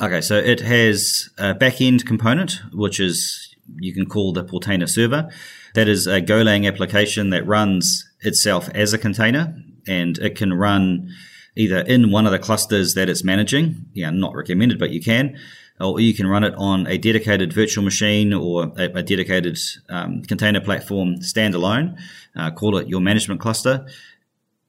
Okay, 0.00 0.20
so 0.20 0.36
it 0.36 0.60
has 0.60 1.30
a 1.36 1.54
back 1.54 1.80
end 1.80 2.06
component, 2.06 2.60
which 2.72 3.00
is 3.00 3.55
you 3.78 3.92
can 3.92 4.06
call 4.06 4.32
the 4.32 4.44
Portainer 4.44 4.88
server. 4.88 5.30
That 5.74 5.88
is 5.88 6.06
a 6.06 6.20
Golang 6.20 6.66
application 6.66 7.30
that 7.30 7.46
runs 7.46 8.08
itself 8.20 8.68
as 8.74 8.92
a 8.92 8.98
container 8.98 9.54
and 9.86 10.18
it 10.18 10.36
can 10.36 10.52
run 10.52 11.10
either 11.56 11.78
in 11.80 12.10
one 12.10 12.26
of 12.26 12.32
the 12.32 12.38
clusters 12.38 12.94
that 12.94 13.08
it's 13.08 13.24
managing. 13.24 13.86
Yeah, 13.94 14.10
not 14.10 14.34
recommended, 14.34 14.78
but 14.78 14.90
you 14.90 15.00
can. 15.00 15.38
Or 15.78 16.00
you 16.00 16.14
can 16.14 16.26
run 16.26 16.44
it 16.44 16.54
on 16.56 16.86
a 16.86 16.96
dedicated 16.96 17.52
virtual 17.52 17.84
machine 17.84 18.32
or 18.32 18.72
a, 18.78 18.84
a 18.94 19.02
dedicated 19.02 19.58
um, 19.90 20.22
container 20.22 20.60
platform 20.60 21.16
standalone. 21.16 21.98
Uh, 22.34 22.50
call 22.50 22.78
it 22.78 22.88
your 22.88 23.00
management 23.00 23.40
cluster, 23.40 23.86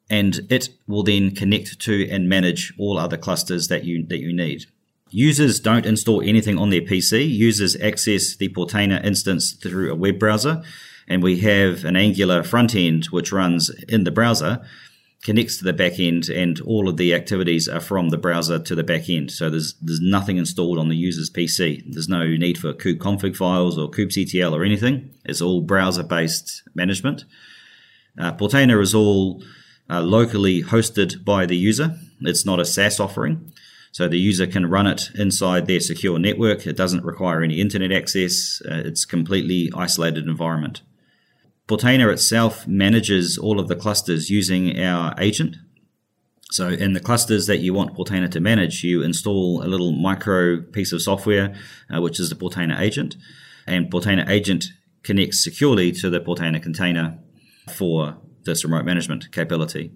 and 0.09 0.41
it 0.49 0.69
will 0.85 1.03
then 1.03 1.33
connect 1.33 1.79
to 1.79 2.09
and 2.09 2.27
manage 2.27 2.73
all 2.77 2.97
other 2.97 3.17
clusters 3.17 3.69
that 3.69 3.85
you 3.85 4.05
that 4.07 4.19
you 4.19 4.33
need. 4.33 4.65
Users 5.09 5.59
don't 5.59 5.85
install 5.85 6.21
anything 6.21 6.57
on 6.57 6.69
their 6.69 6.81
PC. 6.81 7.29
Users 7.29 7.75
access 7.81 8.35
the 8.35 8.49
Portainer 8.49 9.03
instance 9.03 9.53
through 9.53 9.91
a 9.91 9.95
web 9.95 10.19
browser, 10.19 10.63
and 11.07 11.23
we 11.23 11.39
have 11.39 11.85
an 11.85 11.95
Angular 11.95 12.43
front 12.43 12.75
end 12.75 13.05
which 13.05 13.31
runs 13.31 13.69
in 13.87 14.03
the 14.03 14.11
browser. 14.11 14.61
connects 15.23 15.57
to 15.57 15.63
the 15.63 15.73
back 15.73 15.99
end, 15.99 16.29
and 16.29 16.61
all 16.61 16.87
of 16.87 16.97
the 16.97 17.13
activities 17.13 17.67
are 17.67 17.79
from 17.79 18.09
the 18.09 18.17
browser 18.17 18.59
to 18.59 18.75
the 18.75 18.83
back 18.83 19.09
end. 19.09 19.31
So 19.31 19.49
there's 19.49 19.73
there's 19.81 19.99
nothing 19.99 20.37
installed 20.37 20.77
on 20.77 20.89
the 20.89 20.95
user's 20.95 21.29
PC. 21.29 21.83
There's 21.91 22.07
no 22.07 22.27
need 22.27 22.57
for 22.57 22.73
kubeconfig 22.73 23.35
files 23.35 23.77
or 23.77 23.89
kubectl 23.89 24.53
or 24.53 24.63
anything. 24.63 25.09
It's 25.25 25.41
all 25.41 25.61
browser 25.61 26.03
based 26.03 26.63
management. 26.75 27.25
Uh, 28.17 28.31
Portainer 28.33 28.81
is 28.81 28.93
all 28.93 29.43
uh, 29.89 30.01
locally 30.01 30.63
hosted 30.63 31.23
by 31.23 31.45
the 31.45 31.57
user. 31.57 31.97
It's 32.21 32.45
not 32.45 32.59
a 32.59 32.65
SaaS 32.65 32.99
offering. 32.99 33.51
So 33.91 34.07
the 34.07 34.19
user 34.19 34.47
can 34.47 34.69
run 34.69 34.87
it 34.87 35.09
inside 35.15 35.65
their 35.65 35.79
secure 35.79 36.19
network. 36.19 36.67
It 36.67 36.77
doesn't 36.77 37.03
require 37.03 37.41
any 37.41 37.59
internet 37.59 37.91
access. 37.91 38.61
Uh, 38.65 38.81
it's 38.85 39.05
completely 39.05 39.71
isolated 39.75 40.27
environment. 40.27 40.81
Portainer 41.67 42.11
itself 42.11 42.65
manages 42.67 43.37
all 43.37 43.59
of 43.59 43.67
the 43.67 43.75
clusters 43.75 44.29
using 44.29 44.79
our 44.79 45.13
agent. 45.19 45.57
So 46.49 46.69
in 46.69 46.93
the 46.93 47.01
clusters 47.01 47.47
that 47.47 47.59
you 47.59 47.73
want 47.73 47.95
Portainer 47.95 48.31
to 48.31 48.39
manage, 48.39 48.83
you 48.83 49.03
install 49.03 49.61
a 49.63 49.67
little 49.67 49.91
micro 49.91 50.61
piece 50.61 50.93
of 50.93 51.01
software, 51.01 51.53
uh, 51.93 52.01
which 52.01 52.19
is 52.19 52.29
the 52.29 52.35
Portainer 52.35 52.79
agent. 52.79 53.17
And 53.65 53.91
Portainer 53.91 54.27
agent 54.29 54.65
connects 55.03 55.43
securely 55.43 55.91
to 55.93 56.09
the 56.09 56.21
Portainer 56.21 56.63
container 56.63 57.19
for 57.69 58.17
this 58.45 58.63
remote 58.63 58.85
management 58.85 59.29
capability. 59.33 59.91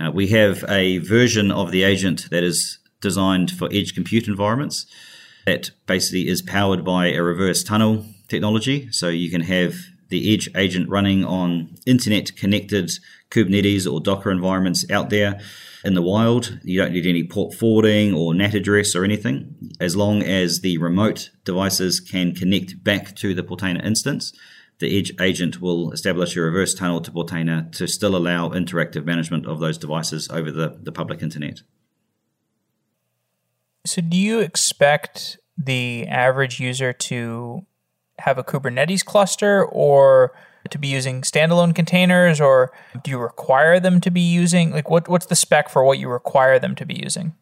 Uh, 0.00 0.12
we 0.12 0.28
have 0.28 0.64
a 0.68 0.98
version 0.98 1.50
of 1.50 1.72
the 1.72 1.82
agent 1.82 2.30
that 2.30 2.44
is 2.44 2.78
designed 3.04 3.52
for 3.52 3.68
edge 3.70 3.94
compute 3.94 4.26
environments 4.26 4.86
that 5.46 5.70
basically 5.86 6.26
is 6.26 6.42
powered 6.42 6.84
by 6.84 7.08
a 7.08 7.22
reverse 7.22 7.62
tunnel 7.62 8.04
technology. 8.28 8.90
So 8.90 9.08
you 9.08 9.30
can 9.30 9.42
have 9.42 9.74
the 10.08 10.32
Edge 10.32 10.48
agent 10.56 10.88
running 10.88 11.24
on 11.24 11.76
internet 11.86 12.36
connected 12.36 12.90
Kubernetes 13.30 13.90
or 13.90 14.00
Docker 14.00 14.30
environments 14.30 14.88
out 14.90 15.10
there 15.10 15.40
in 15.84 15.94
the 15.94 16.02
wild. 16.02 16.60
You 16.62 16.80
don't 16.80 16.92
need 16.92 17.06
any 17.06 17.24
port 17.24 17.54
forwarding 17.54 18.14
or 18.14 18.34
NAT 18.34 18.54
address 18.54 18.94
or 18.94 19.04
anything. 19.04 19.72
As 19.80 19.96
long 19.96 20.22
as 20.22 20.60
the 20.60 20.78
remote 20.78 21.30
devices 21.44 22.00
can 22.00 22.34
connect 22.34 22.82
back 22.84 23.16
to 23.16 23.34
the 23.34 23.42
Portainer 23.42 23.84
instance, 23.84 24.32
the 24.78 24.98
Edge 24.98 25.12
agent 25.20 25.60
will 25.60 25.92
establish 25.92 26.36
a 26.36 26.42
reverse 26.42 26.74
tunnel 26.74 27.00
to 27.00 27.10
Portainer 27.10 27.70
to 27.72 27.86
still 27.86 28.16
allow 28.16 28.50
interactive 28.50 29.04
management 29.04 29.46
of 29.46 29.60
those 29.60 29.78
devices 29.78 30.28
over 30.30 30.50
the, 30.50 30.78
the 30.82 30.92
public 30.92 31.22
internet. 31.22 31.62
So, 33.86 34.00
do 34.00 34.16
you 34.16 34.40
expect 34.40 35.38
the 35.58 36.06
average 36.06 36.58
user 36.58 36.92
to 36.92 37.66
have 38.18 38.38
a 38.38 38.44
Kubernetes 38.44 39.04
cluster 39.04 39.64
or 39.64 40.32
to 40.70 40.78
be 40.78 40.88
using 40.88 41.22
standalone 41.22 41.74
containers 41.74 42.40
or 42.40 42.72
do 43.02 43.10
you 43.10 43.18
require 43.18 43.78
them 43.78 44.00
to 44.00 44.10
be 44.10 44.20
using 44.20 44.70
like 44.70 44.88
what, 44.88 45.08
what's 45.08 45.26
the 45.26 45.36
spec 45.36 45.68
for 45.68 45.84
what 45.84 45.98
you 45.98 46.08
require 46.08 46.58
them 46.58 46.74
to 46.76 46.86
be 46.86 46.94
using? 46.94 47.34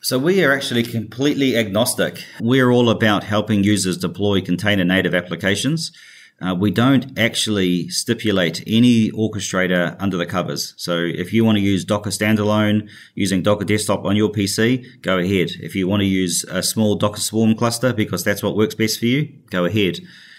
So 0.00 0.18
we 0.18 0.42
are 0.44 0.52
actually 0.52 0.84
completely 0.84 1.56
agnostic. 1.56 2.24
We're 2.40 2.70
all 2.70 2.88
about 2.88 3.24
helping 3.24 3.64
users 3.64 3.98
deploy 3.98 4.40
container 4.40 4.84
native 4.84 5.14
applications 5.14 5.92
uh, 6.40 6.54
we 6.54 6.70
don't 6.70 7.18
actually 7.18 7.88
stipulate 7.88 8.62
any 8.66 9.10
orchestrator 9.10 9.96
under 9.98 10.16
the 10.16 10.26
covers. 10.26 10.72
So 10.76 10.96
if 10.96 11.32
you 11.32 11.44
want 11.44 11.58
to 11.58 11.62
use 11.62 11.84
Docker 11.84 12.10
standalone 12.10 12.88
using 13.14 13.42
Docker 13.42 13.64
desktop 13.64 14.04
on 14.04 14.14
your 14.14 14.30
PC, 14.30 15.02
go 15.02 15.18
ahead. 15.18 15.50
If 15.60 15.74
you 15.74 15.88
want 15.88 16.00
to 16.00 16.06
use 16.06 16.44
a 16.48 16.62
small 16.62 16.94
Docker 16.94 17.20
Swarm 17.20 17.56
cluster 17.56 17.92
because 17.92 18.22
that's 18.22 18.42
what 18.42 18.56
works 18.56 18.76
best 18.76 19.00
for 19.00 19.06
you, 19.06 19.32
go 19.50 19.64
ahead. 19.64 19.98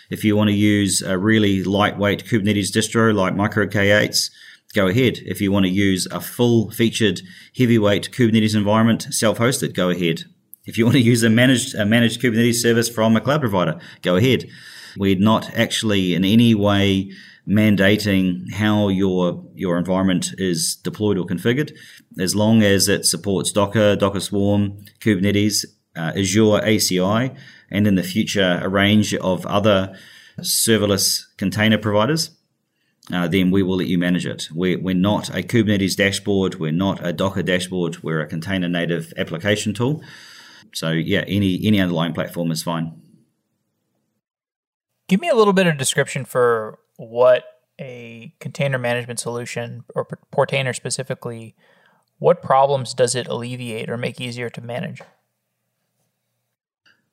If 0.09 0.23
you 0.23 0.37
want 0.37 0.49
to 0.49 0.55
use 0.55 1.01
a 1.01 1.17
really 1.17 1.63
lightweight 1.63 2.25
Kubernetes 2.25 2.71
distro 2.71 3.13
like 3.13 3.35
Micro 3.35 3.67
K8s, 3.67 4.31
go 4.73 4.87
ahead. 4.87 5.19
If 5.25 5.41
you 5.41 5.51
want 5.51 5.65
to 5.65 5.71
use 5.71 6.07
a 6.07 6.21
full 6.21 6.71
featured 6.71 7.21
heavyweight 7.57 8.11
Kubernetes 8.11 8.55
environment, 8.55 9.13
self-hosted, 9.13 9.75
go 9.75 9.89
ahead. 9.89 10.23
If 10.65 10.77
you 10.77 10.85
want 10.85 10.95
to 10.95 11.01
use 11.01 11.23
a 11.23 11.29
managed, 11.29 11.75
a 11.75 11.85
managed 11.85 12.21
Kubernetes 12.21 12.61
service 12.61 12.87
from 12.87 13.17
a 13.17 13.21
cloud 13.21 13.41
provider, 13.41 13.79
go 14.01 14.15
ahead. 14.15 14.45
We're 14.97 15.19
not 15.19 15.53
actually 15.55 16.13
in 16.13 16.23
any 16.25 16.53
way 16.55 17.11
mandating 17.47 18.51
how 18.53 18.89
your 18.89 19.43
your 19.55 19.77
environment 19.77 20.33
is 20.37 20.75
deployed 20.75 21.17
or 21.17 21.25
configured, 21.25 21.75
as 22.19 22.35
long 22.35 22.61
as 22.61 22.87
it 22.87 23.05
supports 23.05 23.51
Docker, 23.51 23.95
Docker 23.95 24.19
Swarm, 24.19 24.85
Kubernetes, 24.99 25.65
uh, 25.95 26.13
Azure 26.15 26.61
ACI, 26.61 27.35
and 27.71 27.87
in 27.87 27.95
the 27.95 28.03
future 28.03 28.59
a 28.61 28.69
range 28.69 29.15
of 29.15 29.45
other 29.45 29.95
serverless 30.39 31.23
container 31.37 31.77
providers. 31.77 32.31
Uh, 33.11 33.27
then 33.27 33.49
we 33.49 33.63
will 33.63 33.77
let 33.77 33.87
you 33.87 33.97
manage 33.97 34.27
it. 34.27 34.49
We're, 34.53 34.79
we're 34.79 34.93
not 34.93 35.29
a 35.29 35.41
Kubernetes 35.41 35.95
dashboard. 35.95 36.55
We're 36.55 36.71
not 36.71 37.03
a 37.03 37.11
Docker 37.11 37.41
dashboard. 37.41 38.03
We're 38.03 38.21
a 38.21 38.27
container 38.27 38.69
native 38.69 39.11
application 39.17 39.73
tool. 39.73 40.03
So 40.73 40.91
yeah, 40.91 41.23
any 41.27 41.59
any 41.65 41.79
underlying 41.79 42.13
platform 42.13 42.51
is 42.51 42.61
fine. 42.61 43.01
Give 45.09 45.19
me 45.19 45.27
a 45.27 45.35
little 45.35 45.53
bit 45.53 45.65
of 45.65 45.77
description 45.77 46.23
for 46.23 46.77
what 46.97 47.43
a 47.79 48.33
container 48.39 48.77
management 48.77 49.19
solution 49.19 49.83
or 49.95 50.05
Portainer 50.31 50.75
specifically, 50.75 51.55
what 52.19 52.43
problems 52.43 52.93
does 52.93 53.15
it 53.15 53.27
alleviate 53.27 53.89
or 53.89 53.97
make 53.97 54.21
easier 54.21 54.49
to 54.51 54.61
manage? 54.61 55.01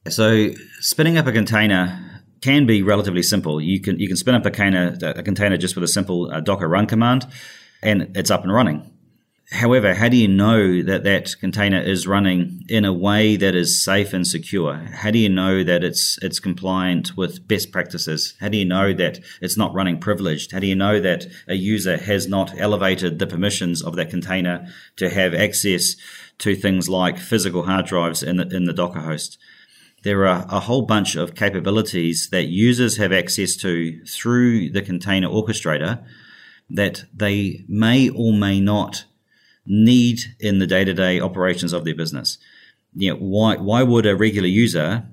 So, 0.08 0.50
spinning 0.80 1.16
up 1.16 1.26
a 1.26 1.32
container 1.32 2.22
can 2.42 2.66
be 2.66 2.82
relatively 2.82 3.22
simple. 3.22 3.60
You 3.62 3.80
can 3.80 3.98
you 3.98 4.08
can 4.08 4.16
spin 4.16 4.34
up 4.34 4.44
a 4.44 4.50
container 4.50 4.96
a 5.02 5.22
container 5.22 5.56
just 5.56 5.74
with 5.74 5.82
a 5.82 5.88
simple 5.88 6.30
uh, 6.30 6.40
Docker 6.40 6.68
run 6.68 6.86
command, 6.86 7.26
and 7.82 8.14
it's 8.14 8.30
up 8.30 8.42
and 8.42 8.52
running. 8.52 8.95
However, 9.52 9.94
how 9.94 10.08
do 10.08 10.16
you 10.16 10.26
know 10.26 10.82
that 10.82 11.04
that 11.04 11.36
container 11.38 11.80
is 11.80 12.08
running 12.08 12.64
in 12.68 12.84
a 12.84 12.92
way 12.92 13.36
that 13.36 13.54
is 13.54 13.80
safe 13.82 14.12
and 14.12 14.26
secure? 14.26 14.74
How 14.74 15.12
do 15.12 15.20
you 15.20 15.28
know 15.28 15.62
that 15.62 15.84
it's 15.84 16.18
it's 16.20 16.40
compliant 16.40 17.16
with 17.16 17.46
best 17.46 17.70
practices? 17.70 18.34
How 18.40 18.48
do 18.48 18.58
you 18.58 18.64
know 18.64 18.92
that 18.94 19.20
it's 19.40 19.56
not 19.56 19.72
running 19.72 20.00
privileged? 20.00 20.50
How 20.50 20.58
do 20.58 20.66
you 20.66 20.74
know 20.74 21.00
that 21.00 21.26
a 21.46 21.54
user 21.54 21.96
has 21.96 22.26
not 22.26 22.58
elevated 22.58 23.20
the 23.20 23.26
permissions 23.26 23.82
of 23.82 23.94
that 23.94 24.10
container 24.10 24.66
to 24.96 25.08
have 25.10 25.32
access 25.32 25.94
to 26.38 26.56
things 26.56 26.88
like 26.88 27.16
physical 27.16 27.62
hard 27.62 27.86
drives 27.86 28.24
in 28.24 28.38
the, 28.38 28.48
in 28.48 28.64
the 28.64 28.72
Docker 28.72 29.00
host? 29.00 29.38
There 30.02 30.26
are 30.26 30.44
a 30.48 30.60
whole 30.60 30.82
bunch 30.82 31.14
of 31.14 31.36
capabilities 31.36 32.30
that 32.30 32.46
users 32.46 32.96
have 32.96 33.12
access 33.12 33.54
to 33.56 34.04
through 34.06 34.70
the 34.70 34.82
container 34.82 35.28
orchestrator 35.28 36.04
that 36.68 37.04
they 37.14 37.64
may 37.68 38.08
or 38.08 38.32
may 38.32 38.60
not 38.60 39.04
need 39.66 40.20
in 40.40 40.58
the 40.58 40.66
day-to-day 40.66 41.20
operations 41.20 41.72
of 41.72 41.84
their 41.84 41.94
business. 41.94 42.38
You 42.94 43.12
know, 43.12 43.18
why 43.18 43.56
why 43.56 43.82
would 43.82 44.06
a 44.06 44.16
regular 44.16 44.48
user 44.48 45.06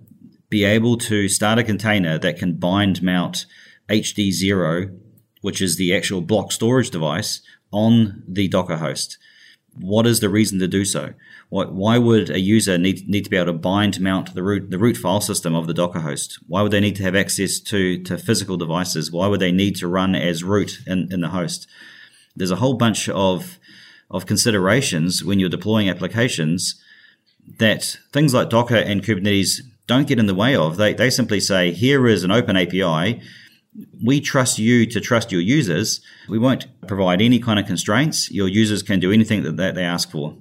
be 0.49 0.63
able 0.63 0.97
to 0.97 1.27
start 1.27 1.59
a 1.59 1.63
container 1.63 2.17
that 2.19 2.37
can 2.37 2.53
bind 2.53 3.01
mount 3.01 3.45
HD0, 3.89 4.97
which 5.41 5.61
is 5.61 5.75
the 5.75 5.95
actual 5.95 6.21
block 6.21 6.51
storage 6.51 6.91
device, 6.91 7.41
on 7.71 8.23
the 8.27 8.47
Docker 8.47 8.77
host? 8.77 9.17
What 9.75 10.05
is 10.05 10.19
the 10.19 10.29
reason 10.29 10.59
to 10.59 10.67
do 10.67 10.85
so? 10.85 11.13
Why, 11.49 11.65
why 11.65 11.97
would 11.97 12.29
a 12.29 12.39
user 12.39 12.77
need, 12.77 13.07
need 13.09 13.23
to 13.23 13.29
be 13.29 13.37
able 13.37 13.47
to 13.47 13.53
bind 13.53 13.99
mount 13.99 14.33
the 14.33 14.43
root 14.43 14.69
the 14.69 14.77
root 14.77 14.97
file 14.97 15.21
system 15.21 15.55
of 15.55 15.67
the 15.67 15.73
Docker 15.73 15.99
host? 15.99 16.39
Why 16.47 16.61
would 16.61 16.71
they 16.71 16.79
need 16.79 16.95
to 16.97 17.03
have 17.03 17.15
access 17.15 17.59
to, 17.61 18.01
to 18.03 18.17
physical 18.17 18.57
devices? 18.57 19.11
Why 19.11 19.27
would 19.27 19.39
they 19.39 19.51
need 19.51 19.75
to 19.77 19.87
run 19.87 20.15
as 20.15 20.43
root 20.43 20.79
in, 20.85 21.11
in 21.11 21.21
the 21.21 21.29
host? 21.29 21.67
There's 22.35 22.51
a 22.51 22.57
whole 22.57 22.75
bunch 22.75 23.09
of 23.09 23.59
of 24.13 24.25
considerations 24.25 25.23
when 25.23 25.39
you're 25.39 25.49
deploying 25.49 25.89
applications 25.89 26.81
that 27.57 27.97
things 28.13 28.33
like 28.33 28.49
Docker 28.49 28.77
and 28.77 29.03
Kubernetes 29.03 29.61
don't 29.87 30.07
get 30.07 30.19
in 30.19 30.27
the 30.27 30.35
way 30.35 30.55
of. 30.55 30.77
They, 30.77 30.93
they 30.93 31.09
simply 31.09 31.39
say, 31.39 31.71
here 31.71 32.07
is 32.07 32.23
an 32.23 32.31
open 32.31 32.55
API. 32.55 33.21
We 34.03 34.21
trust 34.21 34.59
you 34.59 34.85
to 34.85 35.01
trust 35.01 35.31
your 35.31 35.41
users. 35.41 35.99
We 36.29 36.39
won't 36.39 36.67
provide 36.87 37.21
any 37.21 37.39
kind 37.39 37.59
of 37.59 37.65
constraints. 37.65 38.31
Your 38.31 38.47
users 38.47 38.83
can 38.83 38.99
do 38.99 39.11
anything 39.11 39.43
that, 39.43 39.57
that 39.57 39.75
they 39.75 39.83
ask 39.83 40.09
for. 40.11 40.37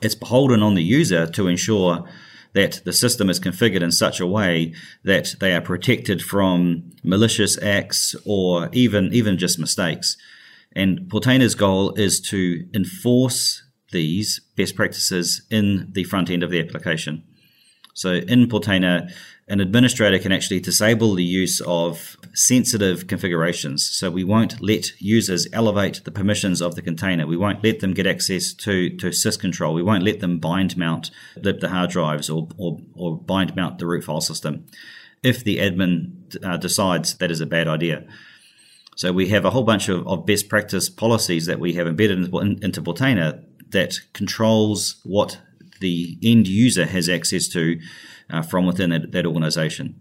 It's 0.00 0.14
beholden 0.14 0.62
on 0.62 0.74
the 0.74 0.82
user 0.82 1.26
to 1.26 1.46
ensure 1.46 2.08
that 2.54 2.80
the 2.84 2.92
system 2.92 3.28
is 3.28 3.38
configured 3.38 3.82
in 3.82 3.92
such 3.92 4.20
a 4.20 4.26
way 4.26 4.72
that 5.04 5.34
they 5.40 5.54
are 5.54 5.60
protected 5.60 6.22
from 6.22 6.90
malicious 7.04 7.60
acts 7.62 8.16
or 8.24 8.70
even 8.72 9.12
even 9.12 9.36
just 9.36 9.58
mistakes. 9.58 10.16
And 10.74 11.08
Portainer's 11.10 11.54
goal 11.54 11.92
is 11.94 12.20
to 12.28 12.66
enforce 12.74 13.62
these 13.90 14.40
best 14.56 14.76
practices 14.76 15.46
in 15.50 15.88
the 15.92 16.04
front 16.04 16.30
end 16.30 16.42
of 16.42 16.50
the 16.50 16.60
application. 16.60 17.24
So 17.94 18.12
in 18.12 18.46
Portainer, 18.46 19.10
an 19.48 19.60
administrator 19.60 20.18
can 20.18 20.30
actually 20.30 20.60
disable 20.60 21.14
the 21.14 21.24
use 21.24 21.60
of 21.66 22.16
sensitive 22.34 23.06
configurations. 23.06 23.88
So 23.88 24.10
we 24.10 24.22
won't 24.22 24.60
let 24.60 24.92
users 25.00 25.48
elevate 25.52 26.02
the 26.04 26.12
permissions 26.12 26.60
of 26.60 26.74
the 26.74 26.82
container. 26.82 27.26
We 27.26 27.36
won't 27.36 27.64
let 27.64 27.80
them 27.80 27.94
get 27.94 28.06
access 28.06 28.52
to, 28.54 28.90
to 28.98 29.06
syscontrol. 29.06 29.74
We 29.74 29.82
won't 29.82 30.04
let 30.04 30.20
them 30.20 30.38
bind 30.38 30.76
mount 30.76 31.10
the, 31.34 31.54
the 31.54 31.70
hard 31.70 31.90
drives 31.90 32.30
or, 32.30 32.48
or, 32.56 32.78
or, 32.94 33.18
bind 33.18 33.56
mount 33.56 33.78
the 33.78 33.86
root 33.86 34.04
file 34.04 34.20
system 34.20 34.66
if 35.22 35.42
the 35.42 35.58
admin 35.58 36.36
uh, 36.44 36.56
decides 36.56 37.16
that 37.16 37.30
is 37.30 37.40
a 37.40 37.46
bad 37.46 37.66
idea. 37.66 38.04
So 38.98 39.12
we 39.12 39.28
have 39.28 39.44
a 39.44 39.50
whole 39.50 39.62
bunch 39.62 39.88
of, 39.88 40.04
of 40.08 40.26
best 40.26 40.48
practice 40.48 40.90
policies 40.90 41.46
that 41.46 41.60
we 41.60 41.74
have 41.74 41.86
embedded 41.86 42.34
in, 42.34 42.58
into 42.64 42.82
Portainer 42.82 43.44
that 43.68 44.00
controls 44.12 45.00
what 45.04 45.38
the 45.78 46.18
end 46.20 46.48
user 46.48 46.84
has 46.84 47.08
access 47.08 47.46
to 47.48 47.78
uh, 48.28 48.42
from 48.42 48.66
within 48.66 48.90
that, 48.90 49.12
that 49.12 49.24
organization. 49.24 50.00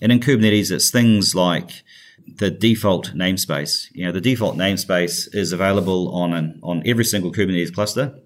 And 0.00 0.10
in 0.10 0.20
Kubernetes, 0.20 0.70
it's 0.70 0.88
things 0.88 1.34
like 1.34 1.82
the 2.26 2.50
default 2.50 3.12
namespace. 3.14 3.88
You 3.92 4.06
know, 4.06 4.12
the 4.12 4.20
default 4.22 4.56
namespace 4.56 5.28
is 5.34 5.52
available 5.52 6.14
on 6.14 6.32
an, 6.32 6.58
on 6.62 6.82
every 6.86 7.04
single 7.04 7.30
Kubernetes 7.30 7.74
cluster. 7.74 8.18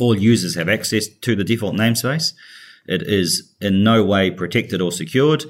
All 0.00 0.18
users 0.18 0.56
have 0.56 0.68
access 0.68 1.06
to 1.06 1.36
the 1.36 1.44
default 1.44 1.76
namespace. 1.76 2.32
It 2.86 3.02
is 3.02 3.54
in 3.60 3.84
no 3.84 4.02
way 4.02 4.32
protected 4.32 4.80
or 4.80 4.90
secured, 4.90 5.44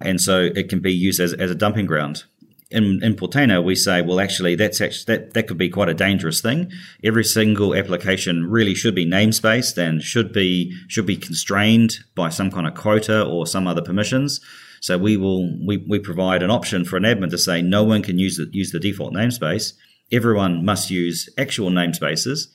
and 0.00 0.20
so 0.20 0.38
it 0.54 0.68
can 0.68 0.78
be 0.78 0.92
used 0.92 1.18
as, 1.18 1.32
as 1.32 1.50
a 1.50 1.56
dumping 1.56 1.86
ground 1.86 2.26
in, 2.70 3.00
in 3.02 3.64
we 3.64 3.74
say, 3.74 4.00
well, 4.00 4.20
actually, 4.20 4.54
that's 4.54 4.80
actually, 4.80 5.16
that, 5.16 5.34
that 5.34 5.48
could 5.48 5.58
be 5.58 5.68
quite 5.68 5.88
a 5.88 5.94
dangerous 5.94 6.40
thing. 6.40 6.70
Every 7.02 7.24
single 7.24 7.74
application 7.74 8.48
really 8.48 8.74
should 8.74 8.94
be 8.94 9.06
namespaced 9.06 9.76
and 9.76 10.02
should 10.02 10.32
be 10.32 10.72
should 10.88 11.06
be 11.06 11.16
constrained 11.16 11.98
by 12.14 12.28
some 12.28 12.50
kind 12.50 12.66
of 12.66 12.74
quota 12.74 13.24
or 13.24 13.46
some 13.46 13.66
other 13.66 13.82
permissions. 13.82 14.40
So 14.80 14.96
we 14.96 15.16
will 15.16 15.58
we, 15.66 15.78
we 15.78 15.98
provide 15.98 16.42
an 16.42 16.50
option 16.50 16.84
for 16.84 16.96
an 16.96 17.02
admin 17.02 17.30
to 17.30 17.38
say 17.38 17.60
no 17.60 17.82
one 17.82 18.02
can 18.02 18.18
use 18.18 18.36
the, 18.36 18.48
use 18.52 18.70
the 18.70 18.80
default 18.80 19.14
namespace. 19.14 19.72
Everyone 20.12 20.64
must 20.64 20.90
use 20.90 21.28
actual 21.36 21.70
namespaces, 21.70 22.46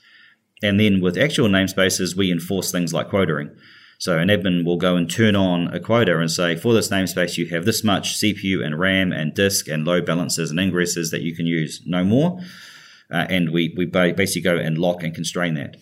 and 0.64 0.80
then 0.80 1.02
with 1.02 1.18
actual 1.18 1.50
namespaces, 1.50 2.16
we 2.16 2.32
enforce 2.32 2.72
things 2.72 2.94
like 2.94 3.10
quoting. 3.10 3.52
So 3.98 4.18
an 4.18 4.28
admin 4.28 4.66
will 4.66 4.78
go 4.78 4.96
and 4.96 5.10
turn 5.10 5.36
on 5.36 5.74
a 5.74 5.80
quota 5.80 6.20
and 6.20 6.30
say, 6.30 6.56
for 6.56 6.74
this 6.74 6.90
namespace, 6.90 7.38
you 7.38 7.48
have 7.48 7.66
this 7.66 7.84
much 7.84 8.16
CPU 8.16 8.64
and 8.64 8.80
RAM 8.80 9.14
and 9.14 9.34
disk 9.34 9.68
and 9.68 9.86
load 9.86 10.06
balancers 10.06 10.52
and 10.52 10.60
ingresses 10.60 11.12
that 11.12 11.22
you 11.22 11.36
can 11.36 11.46
use, 11.46 11.82
no 11.86 12.04
more. 12.04 12.40
Uh, 13.12 13.26
and 13.30 13.52
we, 13.52 13.74
we 13.78 13.86
basically 13.86 14.42
go 14.42 14.58
and 14.58 14.78
lock 14.78 15.04
and 15.04 15.14
constrain 15.14 15.54
that. 15.54 15.78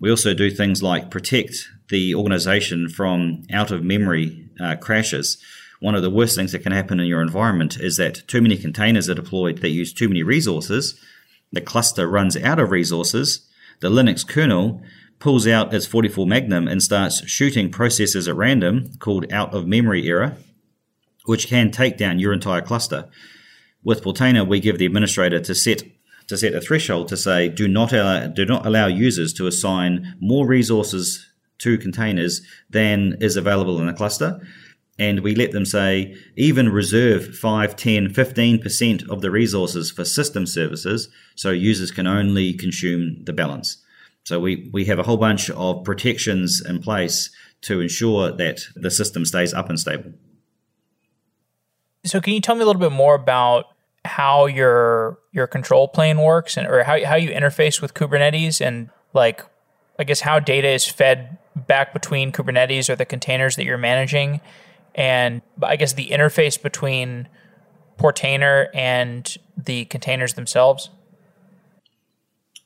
We 0.00 0.10
also 0.10 0.34
do 0.34 0.50
things 0.50 0.82
like 0.82 1.10
protect 1.10 1.68
the 1.88 2.14
organization 2.14 2.88
from 2.88 3.42
out 3.52 3.70
of 3.70 3.84
memory 3.84 4.50
uh, 4.60 4.76
crashes. 4.76 5.38
One 5.80 5.94
of 5.94 6.02
the 6.02 6.10
worst 6.10 6.36
things 6.36 6.52
that 6.52 6.62
can 6.62 6.72
happen 6.72 7.00
in 7.00 7.06
your 7.06 7.22
environment 7.22 7.78
is 7.78 7.96
that 7.96 8.26
too 8.26 8.40
many 8.40 8.56
containers 8.56 9.08
are 9.08 9.14
deployed 9.14 9.58
that 9.58 9.70
use 9.70 9.92
too 9.92 10.08
many 10.08 10.22
resources. 10.22 10.98
The 11.52 11.60
cluster 11.60 12.08
runs 12.08 12.36
out 12.36 12.58
of 12.58 12.70
resources. 12.70 13.46
The 13.80 13.90
Linux 13.90 14.26
kernel 14.26 14.82
pulls 15.18 15.46
out 15.46 15.72
its 15.72 15.86
44 15.86 16.26
Magnum 16.26 16.68
and 16.68 16.82
starts 16.82 17.26
shooting 17.28 17.70
processes 17.70 18.28
at 18.28 18.36
random 18.36 18.90
called 18.98 19.30
out 19.32 19.54
of 19.54 19.66
memory 19.66 20.08
error, 20.08 20.36
which 21.24 21.48
can 21.48 21.70
take 21.70 21.96
down 21.96 22.18
your 22.18 22.32
entire 22.32 22.60
cluster. 22.60 23.08
With 23.82 24.02
Portainer, 24.02 24.46
we 24.46 24.60
give 24.60 24.78
the 24.78 24.86
administrator 24.86 25.40
to 25.40 25.54
set 25.54 25.82
to 26.28 26.36
set 26.36 26.54
a 26.54 26.60
threshold 26.60 27.06
to 27.08 27.16
say 27.16 27.48
do 27.48 27.68
not 27.68 27.92
allow, 27.92 28.26
do 28.26 28.44
not 28.44 28.66
allow 28.66 28.88
users 28.88 29.32
to 29.34 29.46
assign 29.46 30.16
more 30.20 30.46
resources 30.46 31.24
to 31.58 31.78
containers 31.78 32.42
than 32.68 33.16
is 33.20 33.36
available 33.36 33.80
in 33.80 33.88
a 33.88 33.94
cluster. 33.94 34.40
And 34.98 35.20
we 35.20 35.34
let 35.34 35.52
them 35.52 35.66
say 35.66 36.16
even 36.36 36.70
reserve 36.70 37.36
5, 37.36 37.76
10, 37.76 38.08
15% 38.08 39.08
of 39.08 39.20
the 39.20 39.30
resources 39.30 39.90
for 39.90 40.04
system 40.04 40.46
services 40.46 41.08
so 41.34 41.50
users 41.50 41.90
can 41.90 42.06
only 42.06 42.54
consume 42.54 43.22
the 43.24 43.32
balance. 43.32 43.82
So 44.26 44.40
we, 44.40 44.68
we 44.72 44.84
have 44.86 44.98
a 44.98 45.04
whole 45.04 45.18
bunch 45.18 45.50
of 45.50 45.84
protections 45.84 46.60
in 46.60 46.80
place 46.80 47.30
to 47.62 47.80
ensure 47.80 48.32
that 48.32 48.60
the 48.74 48.90
system 48.90 49.24
stays 49.24 49.54
up 49.54 49.68
and 49.68 49.78
stable. 49.78 50.12
So 52.04 52.20
can 52.20 52.34
you 52.34 52.40
tell 52.40 52.56
me 52.56 52.62
a 52.62 52.66
little 52.66 52.80
bit 52.80 52.90
more 52.90 53.14
about 53.14 53.66
how 54.04 54.46
your 54.46 55.18
your 55.32 55.46
control 55.46 55.88
plane 55.88 56.18
works 56.18 56.56
and 56.56 56.66
or 56.68 56.84
how 56.84 57.04
how 57.04 57.16
you 57.16 57.30
interface 57.30 57.80
with 57.80 57.94
Kubernetes 57.94 58.64
and 58.64 58.90
like 59.12 59.44
I 59.98 60.04
guess 60.04 60.20
how 60.20 60.38
data 60.38 60.68
is 60.68 60.86
fed 60.86 61.38
back 61.54 61.92
between 61.92 62.30
Kubernetes 62.30 62.88
or 62.88 62.94
the 62.94 63.04
containers 63.04 63.56
that 63.56 63.64
you're 63.64 63.78
managing 63.78 64.40
and 64.94 65.42
I 65.62 65.76
guess 65.76 65.92
the 65.92 66.08
interface 66.08 66.60
between 66.60 67.28
Portainer 67.98 68.68
and 68.74 69.36
the 69.56 69.84
containers 69.86 70.34
themselves? 70.34 70.90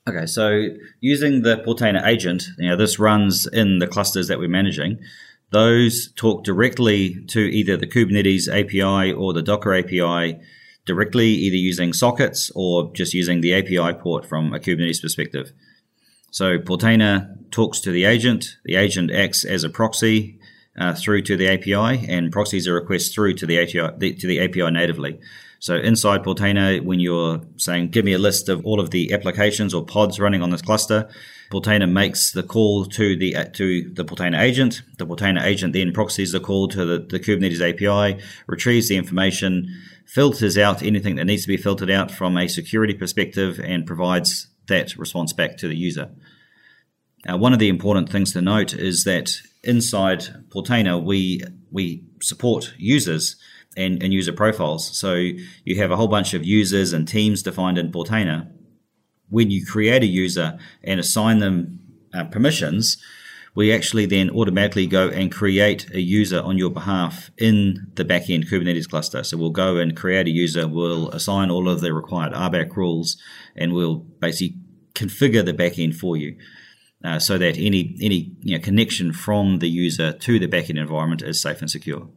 Okay, 0.07 0.25
so 0.25 0.69
using 0.99 1.43
the 1.43 1.57
Portainer 1.57 2.05
agent, 2.05 2.43
you 2.57 2.69
know, 2.69 2.75
this 2.75 2.97
runs 2.97 3.45
in 3.45 3.77
the 3.77 3.87
clusters 3.87 4.27
that 4.29 4.39
we're 4.39 4.49
managing. 4.49 4.99
Those 5.51 6.11
talk 6.13 6.43
directly 6.43 7.23
to 7.27 7.39
either 7.39 7.77
the 7.77 7.85
Kubernetes 7.85 8.47
API 8.47 9.11
or 9.11 9.33
the 9.33 9.43
Docker 9.43 9.75
API 9.75 10.39
directly, 10.85 11.27
either 11.27 11.55
using 11.55 11.93
sockets 11.93 12.51
or 12.55 12.91
just 12.93 13.13
using 13.13 13.41
the 13.41 13.53
API 13.53 13.93
port 13.99 14.25
from 14.25 14.53
a 14.53 14.59
Kubernetes 14.59 15.01
perspective. 15.01 15.51
So 16.31 16.57
Portainer 16.57 17.35
talks 17.51 17.79
to 17.81 17.91
the 17.91 18.05
agent. 18.05 18.57
The 18.65 18.77
agent 18.77 19.11
acts 19.11 19.45
as 19.45 19.63
a 19.63 19.69
proxy 19.69 20.39
uh, 20.77 20.95
through 20.95 21.21
to 21.23 21.37
the 21.37 21.49
API, 21.49 22.07
and 22.07 22.31
proxies 22.31 22.65
a 22.65 22.73
request 22.73 23.13
through 23.13 23.33
to 23.35 23.45
the 23.45 23.57
the, 23.97 24.13
to 24.13 24.27
the 24.27 24.39
API 24.39 24.71
natively. 24.71 25.19
So 25.61 25.75
inside 25.75 26.23
Portainer, 26.23 26.83
when 26.83 26.99
you're 26.99 27.39
saying, 27.57 27.89
give 27.89 28.03
me 28.03 28.13
a 28.13 28.17
list 28.17 28.49
of 28.49 28.65
all 28.65 28.79
of 28.79 28.89
the 28.89 29.13
applications 29.13 29.75
or 29.75 29.85
pods 29.85 30.19
running 30.19 30.41
on 30.41 30.49
this 30.49 30.63
cluster, 30.63 31.07
Portainer 31.51 31.87
makes 31.87 32.31
the 32.31 32.41
call 32.41 32.85
to 32.85 33.15
the 33.15 33.35
to 33.53 33.93
the 33.93 34.03
Portainer 34.03 34.39
agent. 34.39 34.81
The 34.97 35.05
Portainer 35.05 35.43
agent 35.43 35.73
then 35.73 35.93
proxies 35.93 36.31
the 36.31 36.39
call 36.39 36.67
to 36.69 36.83
the, 36.83 37.05
the 37.07 37.19
Kubernetes 37.19 37.61
API, 37.61 38.19
retrieves 38.47 38.89
the 38.89 38.97
information, 38.97 39.67
filters 40.07 40.57
out 40.57 40.81
anything 40.81 41.15
that 41.17 41.25
needs 41.25 41.43
to 41.43 41.47
be 41.47 41.57
filtered 41.57 41.91
out 41.91 42.09
from 42.09 42.37
a 42.39 42.47
security 42.47 42.95
perspective, 42.95 43.59
and 43.63 43.85
provides 43.85 44.47
that 44.67 44.97
response 44.97 45.31
back 45.31 45.57
to 45.57 45.67
the 45.67 45.77
user. 45.77 46.09
Uh, 47.29 47.37
one 47.37 47.53
of 47.53 47.59
the 47.59 47.69
important 47.69 48.09
things 48.09 48.33
to 48.33 48.41
note 48.41 48.73
is 48.73 49.03
that 49.03 49.37
inside 49.63 50.23
Portainer, 50.49 50.99
we 51.03 51.43
we 51.69 52.03
support 52.19 52.73
users 52.79 53.35
and, 53.77 54.01
and 54.03 54.13
user 54.13 54.33
profiles. 54.33 54.97
So 54.97 55.13
you 55.15 55.77
have 55.77 55.91
a 55.91 55.95
whole 55.95 56.07
bunch 56.07 56.33
of 56.33 56.45
users 56.45 56.93
and 56.93 57.07
teams 57.07 57.43
defined 57.43 57.77
in 57.77 57.91
Portainer. 57.91 58.51
When 59.29 59.49
you 59.49 59.65
create 59.65 60.03
a 60.03 60.07
user 60.07 60.59
and 60.83 60.99
assign 60.99 61.39
them 61.39 61.79
uh, 62.13 62.25
permissions, 62.25 62.97
we 63.53 63.73
actually 63.73 64.05
then 64.05 64.29
automatically 64.29 64.87
go 64.87 65.09
and 65.09 65.31
create 65.31 65.89
a 65.91 65.99
user 65.99 66.41
on 66.41 66.57
your 66.57 66.69
behalf 66.69 67.31
in 67.37 67.87
the 67.95 68.05
backend 68.05 68.49
Kubernetes 68.49 68.89
cluster. 68.89 69.23
So 69.23 69.37
we'll 69.37 69.49
go 69.49 69.77
and 69.77 69.95
create 69.95 70.27
a 70.27 70.31
user, 70.31 70.67
we'll 70.67 71.09
assign 71.11 71.51
all 71.51 71.67
of 71.67 71.81
the 71.81 71.93
required 71.93 72.33
RBAC 72.33 72.75
rules, 72.75 73.17
and 73.55 73.73
we'll 73.73 73.95
basically 73.95 74.57
configure 74.93 75.43
the 75.43 75.53
backend 75.53 75.95
for 75.95 76.15
you. 76.15 76.37
Uh, 77.03 77.17
so 77.17 77.35
that 77.37 77.57
any 77.57 77.97
any 77.99 78.31
you 78.41 78.55
know, 78.55 78.63
connection 78.63 79.11
from 79.11 79.57
the 79.57 79.67
user 79.67 80.13
to 80.13 80.37
the 80.37 80.47
backend 80.47 80.79
environment 80.79 81.23
is 81.23 81.41
safe 81.41 81.59
and 81.59 81.69
secure. 81.69 82.07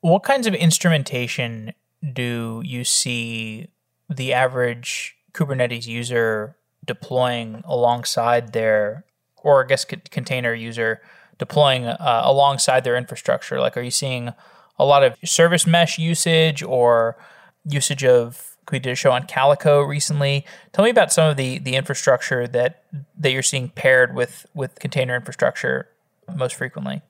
What 0.00 0.22
kinds 0.22 0.46
of 0.46 0.54
instrumentation 0.54 1.74
do 2.12 2.62
you 2.64 2.84
see 2.84 3.68
the 4.08 4.32
average 4.32 5.16
Kubernetes 5.32 5.86
user 5.86 6.56
deploying 6.86 7.62
alongside 7.66 8.52
their, 8.54 9.04
or 9.36 9.64
I 9.64 9.68
guess 9.68 9.84
container 9.84 10.54
user 10.54 11.02
deploying 11.38 11.84
uh, 11.86 12.22
alongside 12.24 12.82
their 12.82 12.96
infrastructure? 12.96 13.60
Like, 13.60 13.76
are 13.76 13.82
you 13.82 13.90
seeing 13.90 14.32
a 14.78 14.86
lot 14.86 15.02
of 15.02 15.16
service 15.22 15.66
mesh 15.66 15.98
usage 15.98 16.62
or 16.62 17.16
usage 17.64 18.04
of? 18.04 18.46
We 18.72 18.78
did 18.78 18.92
a 18.92 18.94
show 18.94 19.10
on 19.10 19.26
Calico 19.26 19.82
recently. 19.82 20.46
Tell 20.72 20.84
me 20.84 20.92
about 20.92 21.12
some 21.12 21.28
of 21.28 21.36
the 21.36 21.58
the 21.58 21.74
infrastructure 21.74 22.46
that 22.46 22.84
that 23.18 23.32
you're 23.32 23.42
seeing 23.42 23.70
paired 23.70 24.14
with 24.14 24.46
with 24.54 24.78
container 24.78 25.16
infrastructure 25.16 25.88
most 26.34 26.54
frequently 26.54 27.02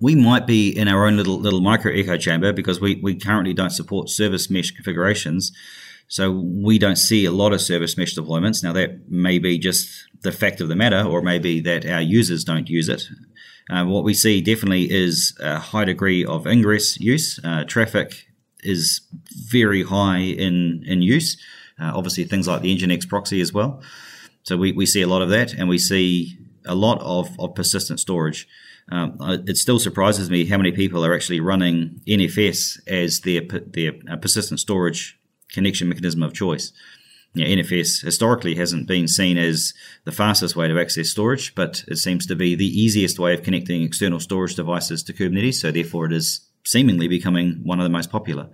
we 0.00 0.14
might 0.14 0.46
be 0.46 0.70
in 0.70 0.88
our 0.88 1.06
own 1.06 1.16
little 1.16 1.38
little 1.38 1.60
micro 1.60 1.92
echo 1.92 2.16
chamber 2.16 2.52
because 2.52 2.80
we, 2.80 3.00
we 3.02 3.14
currently 3.14 3.54
don't 3.54 3.70
support 3.70 4.08
service 4.08 4.50
mesh 4.50 4.70
configurations. 4.70 5.52
So 6.08 6.30
we 6.30 6.78
don't 6.78 6.96
see 6.96 7.24
a 7.24 7.30
lot 7.32 7.52
of 7.52 7.60
service 7.60 7.96
mesh 7.96 8.14
deployments. 8.14 8.62
Now 8.62 8.72
that 8.72 9.10
may 9.10 9.38
be 9.38 9.58
just 9.58 9.88
the 10.22 10.32
fact 10.32 10.60
of 10.60 10.68
the 10.68 10.76
matter, 10.76 11.02
or 11.02 11.22
maybe 11.22 11.60
that 11.60 11.86
our 11.86 12.02
users 12.02 12.44
don't 12.44 12.68
use 12.68 12.88
it. 12.88 13.04
Uh, 13.70 13.84
what 13.86 14.04
we 14.04 14.12
see 14.12 14.40
definitely 14.40 14.90
is 14.90 15.36
a 15.40 15.58
high 15.58 15.84
degree 15.84 16.24
of 16.24 16.46
ingress 16.46 16.98
use. 17.00 17.40
Uh, 17.42 17.64
Traefik 17.64 18.24
is 18.60 19.00
very 19.50 19.82
high 19.82 20.18
in 20.18 20.82
in 20.86 21.02
use. 21.02 21.36
Uh, 21.80 21.92
obviously, 21.94 22.24
things 22.24 22.46
like 22.46 22.62
the 22.62 22.76
Nginx 22.76 23.08
proxy 23.08 23.40
as 23.40 23.52
well. 23.52 23.82
So 24.42 24.56
we, 24.56 24.72
we 24.72 24.86
see 24.86 25.02
a 25.02 25.06
lot 25.06 25.22
of 25.22 25.30
that, 25.30 25.52
and 25.54 25.68
we 25.68 25.78
see 25.78 26.38
a 26.66 26.74
lot 26.74 27.00
of, 27.00 27.30
of 27.38 27.54
persistent 27.54 28.00
storage. 28.00 28.46
Um, 28.92 29.16
it 29.48 29.56
still 29.56 29.78
surprises 29.78 30.28
me 30.28 30.44
how 30.44 30.58
many 30.58 30.70
people 30.70 31.02
are 31.02 31.14
actually 31.14 31.40
running 31.40 32.02
NFS 32.06 32.78
as 32.86 33.20
their 33.20 33.40
their 33.40 33.92
uh, 34.10 34.16
persistent 34.16 34.60
storage 34.60 35.18
connection 35.50 35.88
mechanism 35.88 36.22
of 36.22 36.34
choice. 36.34 36.72
You 37.32 37.42
know, 37.42 37.62
NFS 37.62 38.04
historically 38.04 38.54
hasn't 38.56 38.86
been 38.86 39.08
seen 39.08 39.38
as 39.38 39.72
the 40.04 40.12
fastest 40.12 40.56
way 40.56 40.68
to 40.68 40.78
access 40.78 41.08
storage, 41.08 41.54
but 41.54 41.84
it 41.88 41.96
seems 41.96 42.26
to 42.26 42.36
be 42.36 42.54
the 42.54 42.66
easiest 42.66 43.18
way 43.18 43.32
of 43.32 43.42
connecting 43.42 43.82
external 43.82 44.20
storage 44.20 44.56
devices 44.56 45.02
to 45.04 45.14
Kubernetes. 45.14 45.54
So 45.54 45.70
therefore, 45.70 46.04
it 46.04 46.12
is 46.12 46.46
seemingly 46.66 47.08
becoming 47.08 47.60
one 47.64 47.80
of 47.80 47.84
the 47.84 47.96
most 47.96 48.10
popular. 48.10 48.50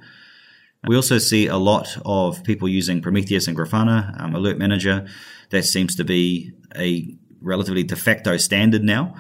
We 0.87 0.95
also 0.95 1.19
see 1.19 1.49
a 1.49 1.57
lot 1.57 1.99
of 2.05 2.45
people 2.45 2.69
using 2.69 3.03
Prometheus 3.03 3.49
and 3.49 3.57
Grafana 3.57 4.21
um, 4.21 4.37
Alert 4.37 4.57
Manager. 4.57 5.09
That 5.51 5.65
seems 5.65 5.97
to 5.97 6.05
be 6.05 6.53
a 6.77 7.17
relatively 7.41 7.83
de 7.83 7.97
facto 7.97 8.37
standard 8.37 8.85
now. 8.85 9.17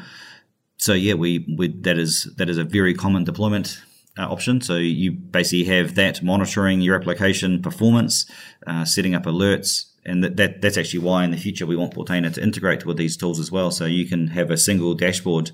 So 0.78 0.94
yeah, 0.94 1.14
we, 1.14 1.44
we 1.58 1.68
that 1.82 1.98
is 1.98 2.32
that 2.36 2.48
is 2.48 2.56
a 2.56 2.64
very 2.64 2.94
common 2.94 3.24
deployment 3.24 3.80
uh, 4.18 4.22
option. 4.22 4.60
So 4.60 4.76
you 4.76 5.12
basically 5.12 5.64
have 5.64 5.94
that 5.96 6.22
monitoring 6.22 6.80
your 6.80 6.96
application 6.96 7.62
performance, 7.62 8.26
uh, 8.66 8.84
setting 8.84 9.14
up 9.14 9.24
alerts, 9.24 9.86
and 10.04 10.24
that, 10.24 10.36
that, 10.36 10.62
that's 10.62 10.78
actually 10.78 11.00
why 11.00 11.24
in 11.24 11.30
the 11.30 11.36
future 11.36 11.66
we 11.66 11.76
want 11.76 11.94
Portainer 11.94 12.32
to 12.32 12.42
integrate 12.42 12.86
with 12.86 12.96
these 12.96 13.16
tools 13.16 13.38
as 13.38 13.52
well. 13.52 13.70
So 13.70 13.84
you 13.84 14.06
can 14.06 14.28
have 14.28 14.50
a 14.50 14.56
single 14.56 14.94
dashboard 14.94 15.50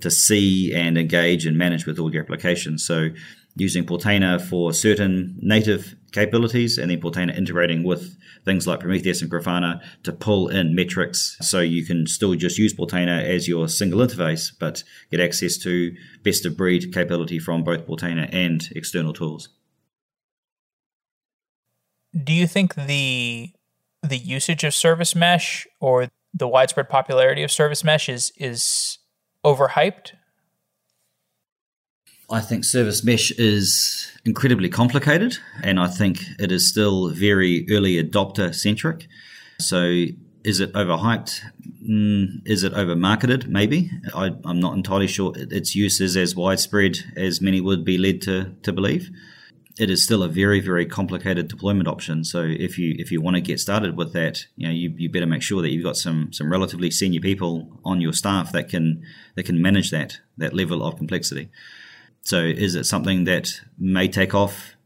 to 0.00 0.10
see 0.10 0.72
and 0.72 0.96
engage 0.96 1.44
and 1.44 1.58
manage 1.58 1.84
with 1.84 1.98
all 1.98 2.12
your 2.12 2.22
applications. 2.22 2.84
So 2.84 3.10
using 3.56 3.84
Portainer 3.84 4.40
for 4.40 4.72
certain 4.72 5.36
native 5.42 5.96
capabilities 6.12 6.78
and 6.78 6.90
then 6.90 7.00
Portainer 7.00 7.36
integrating 7.36 7.82
with 7.82 8.16
things 8.44 8.66
like 8.66 8.80
Prometheus 8.80 9.22
and 9.22 9.30
Grafana 9.30 9.80
to 10.04 10.12
pull 10.12 10.48
in 10.48 10.74
metrics 10.74 11.36
so 11.40 11.60
you 11.60 11.84
can 11.84 12.06
still 12.06 12.34
just 12.34 12.58
use 12.58 12.74
Portainer 12.74 13.22
as 13.22 13.46
your 13.46 13.68
single 13.68 14.00
interface 14.00 14.52
but 14.58 14.82
get 15.10 15.20
access 15.20 15.56
to 15.58 15.94
best 16.22 16.46
of 16.46 16.56
breed 16.56 16.92
capability 16.92 17.38
from 17.38 17.62
both 17.62 17.86
Portainer 17.86 18.28
and 18.32 18.68
external 18.74 19.12
tools. 19.12 19.50
Do 22.24 22.32
you 22.32 22.46
think 22.46 22.74
the 22.74 23.52
the 24.02 24.16
usage 24.16 24.64
of 24.64 24.74
service 24.74 25.14
mesh 25.14 25.66
or 25.80 26.08
the 26.32 26.48
widespread 26.48 26.88
popularity 26.88 27.42
of 27.42 27.50
service 27.50 27.84
mesh 27.84 28.08
is 28.08 28.32
is 28.36 28.98
overhyped 29.44 30.12
I 32.30 32.40
think 32.40 32.64
service 32.64 33.02
mesh 33.02 33.30
is 33.32 34.12
incredibly 34.26 34.68
complicated, 34.68 35.38
and 35.62 35.80
I 35.80 35.86
think 35.86 36.22
it 36.38 36.52
is 36.52 36.68
still 36.68 37.08
very 37.08 37.66
early 37.70 38.02
adopter 38.02 38.54
centric. 38.54 39.08
So, 39.60 40.04
is 40.44 40.60
it 40.60 40.72
overhyped? 40.74 41.40
Mm, 41.88 42.46
is 42.46 42.64
it 42.64 42.74
overmarketed? 42.74 43.48
Maybe. 43.48 43.90
I, 44.14 44.26
am 44.44 44.60
not 44.60 44.74
entirely 44.74 45.06
sure 45.06 45.32
its 45.36 45.74
use 45.74 46.02
is 46.02 46.18
as 46.18 46.36
widespread 46.36 46.98
as 47.16 47.40
many 47.40 47.62
would 47.62 47.82
be 47.82 47.96
led 47.96 48.20
to, 48.22 48.54
to 48.62 48.72
believe. 48.74 49.10
It 49.78 49.88
is 49.88 50.04
still 50.04 50.22
a 50.22 50.28
very, 50.28 50.60
very 50.60 50.84
complicated 50.84 51.48
deployment 51.48 51.88
option. 51.88 52.24
So 52.24 52.42
if 52.42 52.78
you 52.78 52.94
if 52.98 53.10
you 53.10 53.22
want 53.22 53.36
to 53.36 53.40
get 53.40 53.58
started 53.58 53.96
with 53.96 54.12
that, 54.12 54.44
you 54.56 54.66
know 54.66 54.72
you, 54.72 54.92
you 54.98 55.08
better 55.08 55.26
make 55.26 55.42
sure 55.42 55.62
that 55.62 55.70
you've 55.70 55.84
got 55.84 55.96
some 55.96 56.30
some 56.32 56.50
relatively 56.50 56.90
senior 56.90 57.20
people 57.20 57.80
on 57.84 58.02
your 58.02 58.12
staff 58.12 58.52
that 58.52 58.68
can 58.68 59.02
that 59.36 59.44
can 59.44 59.62
manage 59.62 59.90
that 59.92 60.18
that 60.36 60.52
level 60.52 60.82
of 60.82 60.96
complexity. 60.96 61.48
So 62.28 62.44
is 62.44 62.74
it 62.74 62.84
something 62.84 63.24
that 63.24 63.48
may 63.78 64.06
take 64.06 64.34
off 64.34 64.76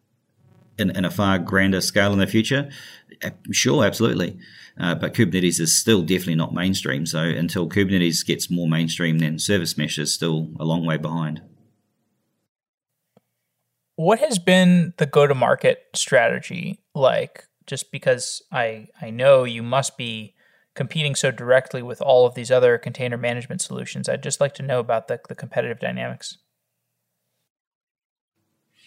in, 0.78 0.90
in 0.90 1.04
a 1.04 1.10
far 1.10 1.40
grander 1.40 1.80
scale 1.80 2.12
in 2.12 2.20
the 2.20 2.26
future? 2.28 2.70
Sure, 3.50 3.84
absolutely. 3.84 4.38
Uh, 4.78 4.94
but 4.94 5.12
Kubernetes 5.12 5.58
is 5.58 5.76
still 5.76 6.02
definitely 6.02 6.36
not 6.36 6.54
mainstream. 6.54 7.04
So 7.04 7.18
until 7.18 7.68
Kubernetes 7.68 8.24
gets 8.24 8.48
more 8.48 8.68
mainstream, 8.68 9.18
then 9.18 9.40
service 9.40 9.76
mesh 9.76 9.98
is 9.98 10.14
still 10.14 10.52
a 10.60 10.64
long 10.64 10.86
way 10.86 10.98
behind. 10.98 11.42
What 13.96 14.20
has 14.20 14.38
been 14.38 14.94
the 14.98 15.06
go 15.06 15.26
to 15.26 15.34
market 15.34 15.82
strategy 15.96 16.78
like? 16.94 17.48
Just 17.66 17.90
because 17.90 18.40
I, 18.52 18.86
I 19.00 19.10
know 19.10 19.42
you 19.42 19.64
must 19.64 19.98
be 19.98 20.36
competing 20.76 21.16
so 21.16 21.32
directly 21.32 21.82
with 21.82 22.00
all 22.00 22.24
of 22.24 22.36
these 22.36 22.52
other 22.52 22.78
container 22.78 23.16
management 23.16 23.62
solutions, 23.62 24.08
I'd 24.08 24.22
just 24.22 24.40
like 24.40 24.54
to 24.54 24.62
know 24.62 24.78
about 24.78 25.08
the, 25.08 25.18
the 25.28 25.34
competitive 25.34 25.80
dynamics. 25.80 26.38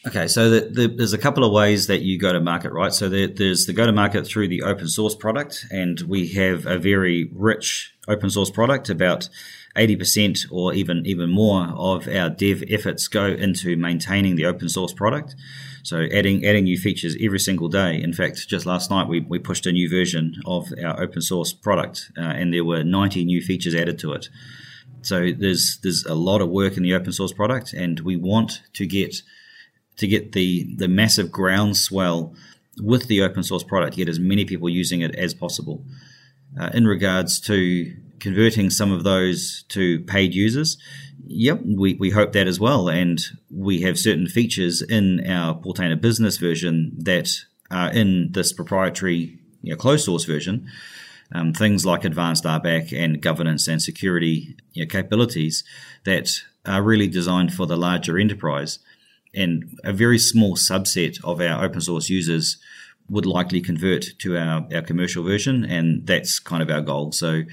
Okay, 0.07 0.27
so 0.27 0.51
the, 0.51 0.69
the, 0.69 0.87
there's 0.87 1.13
a 1.13 1.17
couple 1.17 1.43
of 1.43 1.51
ways 1.51 1.87
that 1.87 2.01
you 2.01 2.19
go 2.19 2.31
to 2.31 2.39
market, 2.39 2.71
right? 2.71 2.93
So 2.93 3.09
there, 3.09 3.27
there's 3.27 3.65
the 3.65 3.73
go 3.73 3.87
to 3.87 3.91
market 3.91 4.27
through 4.27 4.49
the 4.49 4.61
open 4.61 4.87
source 4.87 5.15
product, 5.15 5.65
and 5.71 5.99
we 6.01 6.27
have 6.33 6.67
a 6.67 6.77
very 6.77 7.27
rich 7.33 7.91
open 8.07 8.29
source 8.29 8.51
product. 8.51 8.87
About 8.89 9.27
80% 9.75 10.45
or 10.51 10.73
even 10.75 11.05
even 11.07 11.31
more 11.31 11.69
of 11.75 12.07
our 12.07 12.29
dev 12.29 12.63
efforts 12.69 13.07
go 13.07 13.25
into 13.25 13.75
maintaining 13.75 14.35
the 14.35 14.45
open 14.45 14.69
source 14.69 14.93
product. 14.93 15.35
So 15.81 16.05
adding 16.13 16.45
adding 16.45 16.65
new 16.65 16.77
features 16.77 17.17
every 17.19 17.39
single 17.39 17.67
day. 17.67 17.99
In 17.99 18.13
fact, 18.13 18.47
just 18.47 18.67
last 18.67 18.91
night 18.91 19.07
we, 19.07 19.21
we 19.21 19.39
pushed 19.39 19.65
a 19.65 19.71
new 19.71 19.89
version 19.89 20.35
of 20.45 20.71
our 20.83 21.01
open 21.01 21.21
source 21.21 21.51
product, 21.51 22.11
uh, 22.15 22.21
and 22.21 22.53
there 22.53 22.63
were 22.63 22.83
90 22.83 23.25
new 23.25 23.41
features 23.41 23.73
added 23.73 23.97
to 23.99 24.13
it. 24.13 24.29
So 25.01 25.31
there's 25.31 25.79
there's 25.81 26.05
a 26.05 26.15
lot 26.15 26.41
of 26.41 26.49
work 26.49 26.77
in 26.77 26.83
the 26.83 26.93
open 26.93 27.11
source 27.11 27.33
product, 27.33 27.73
and 27.73 27.99
we 28.01 28.15
want 28.15 28.61
to 28.73 28.85
get 28.85 29.23
to 29.97 30.07
get 30.07 30.33
the 30.33 30.75
the 30.77 30.87
massive 30.87 31.31
groundswell 31.31 32.33
with 32.81 33.07
the 33.07 33.21
open 33.21 33.43
source 33.43 33.63
product, 33.63 33.97
get 33.97 34.09
as 34.09 34.19
many 34.19 34.45
people 34.45 34.69
using 34.69 35.01
it 35.01 35.15
as 35.15 35.33
possible. 35.33 35.85
Uh, 36.59 36.69
in 36.73 36.87
regards 36.87 37.39
to 37.41 37.93
converting 38.19 38.69
some 38.69 38.91
of 38.91 39.03
those 39.03 39.63
to 39.69 39.99
paid 40.01 40.33
users, 40.33 40.77
yep, 41.25 41.59
we, 41.65 41.95
we 41.95 42.09
hope 42.11 42.31
that 42.33 42.47
as 42.47 42.59
well. 42.59 42.87
And 42.87 43.21
we 43.51 43.81
have 43.81 43.99
certain 43.99 44.27
features 44.27 44.81
in 44.81 45.29
our 45.29 45.55
Portainer 45.55 45.99
business 45.99 46.37
version 46.37 46.93
that 46.97 47.29
are 47.71 47.91
in 47.91 48.31
this 48.31 48.53
proprietary 48.53 49.39
you 49.61 49.71
know, 49.71 49.77
closed 49.77 50.05
source 50.05 50.25
version. 50.25 50.67
Um, 51.31 51.53
things 51.53 51.85
like 51.85 52.05
advanced 52.05 52.43
RBAC 52.43 52.93
and 52.93 53.19
governance 53.19 53.67
and 53.67 53.81
security 53.81 54.55
you 54.73 54.83
know, 54.83 54.87
capabilities 54.87 55.63
that 56.03 56.29
are 56.65 56.83
really 56.83 57.07
designed 57.07 57.53
for 57.53 57.65
the 57.65 57.75
larger 57.75 58.19
enterprise 58.19 58.77
and 59.35 59.77
a 59.83 59.93
very 59.93 60.19
small 60.19 60.55
subset 60.55 61.23
of 61.23 61.41
our 61.41 61.63
open 61.63 61.81
source 61.81 62.09
users 62.09 62.57
would 63.09 63.25
likely 63.25 63.61
convert 63.61 64.05
to 64.19 64.37
our, 64.37 64.67
our 64.73 64.81
commercial 64.81 65.23
version, 65.23 65.63
and 65.63 66.07
that's 66.07 66.39
kind 66.39 66.63
of 66.63 66.69
our 66.69 66.81
goal. 66.81 67.11
So 67.11 67.43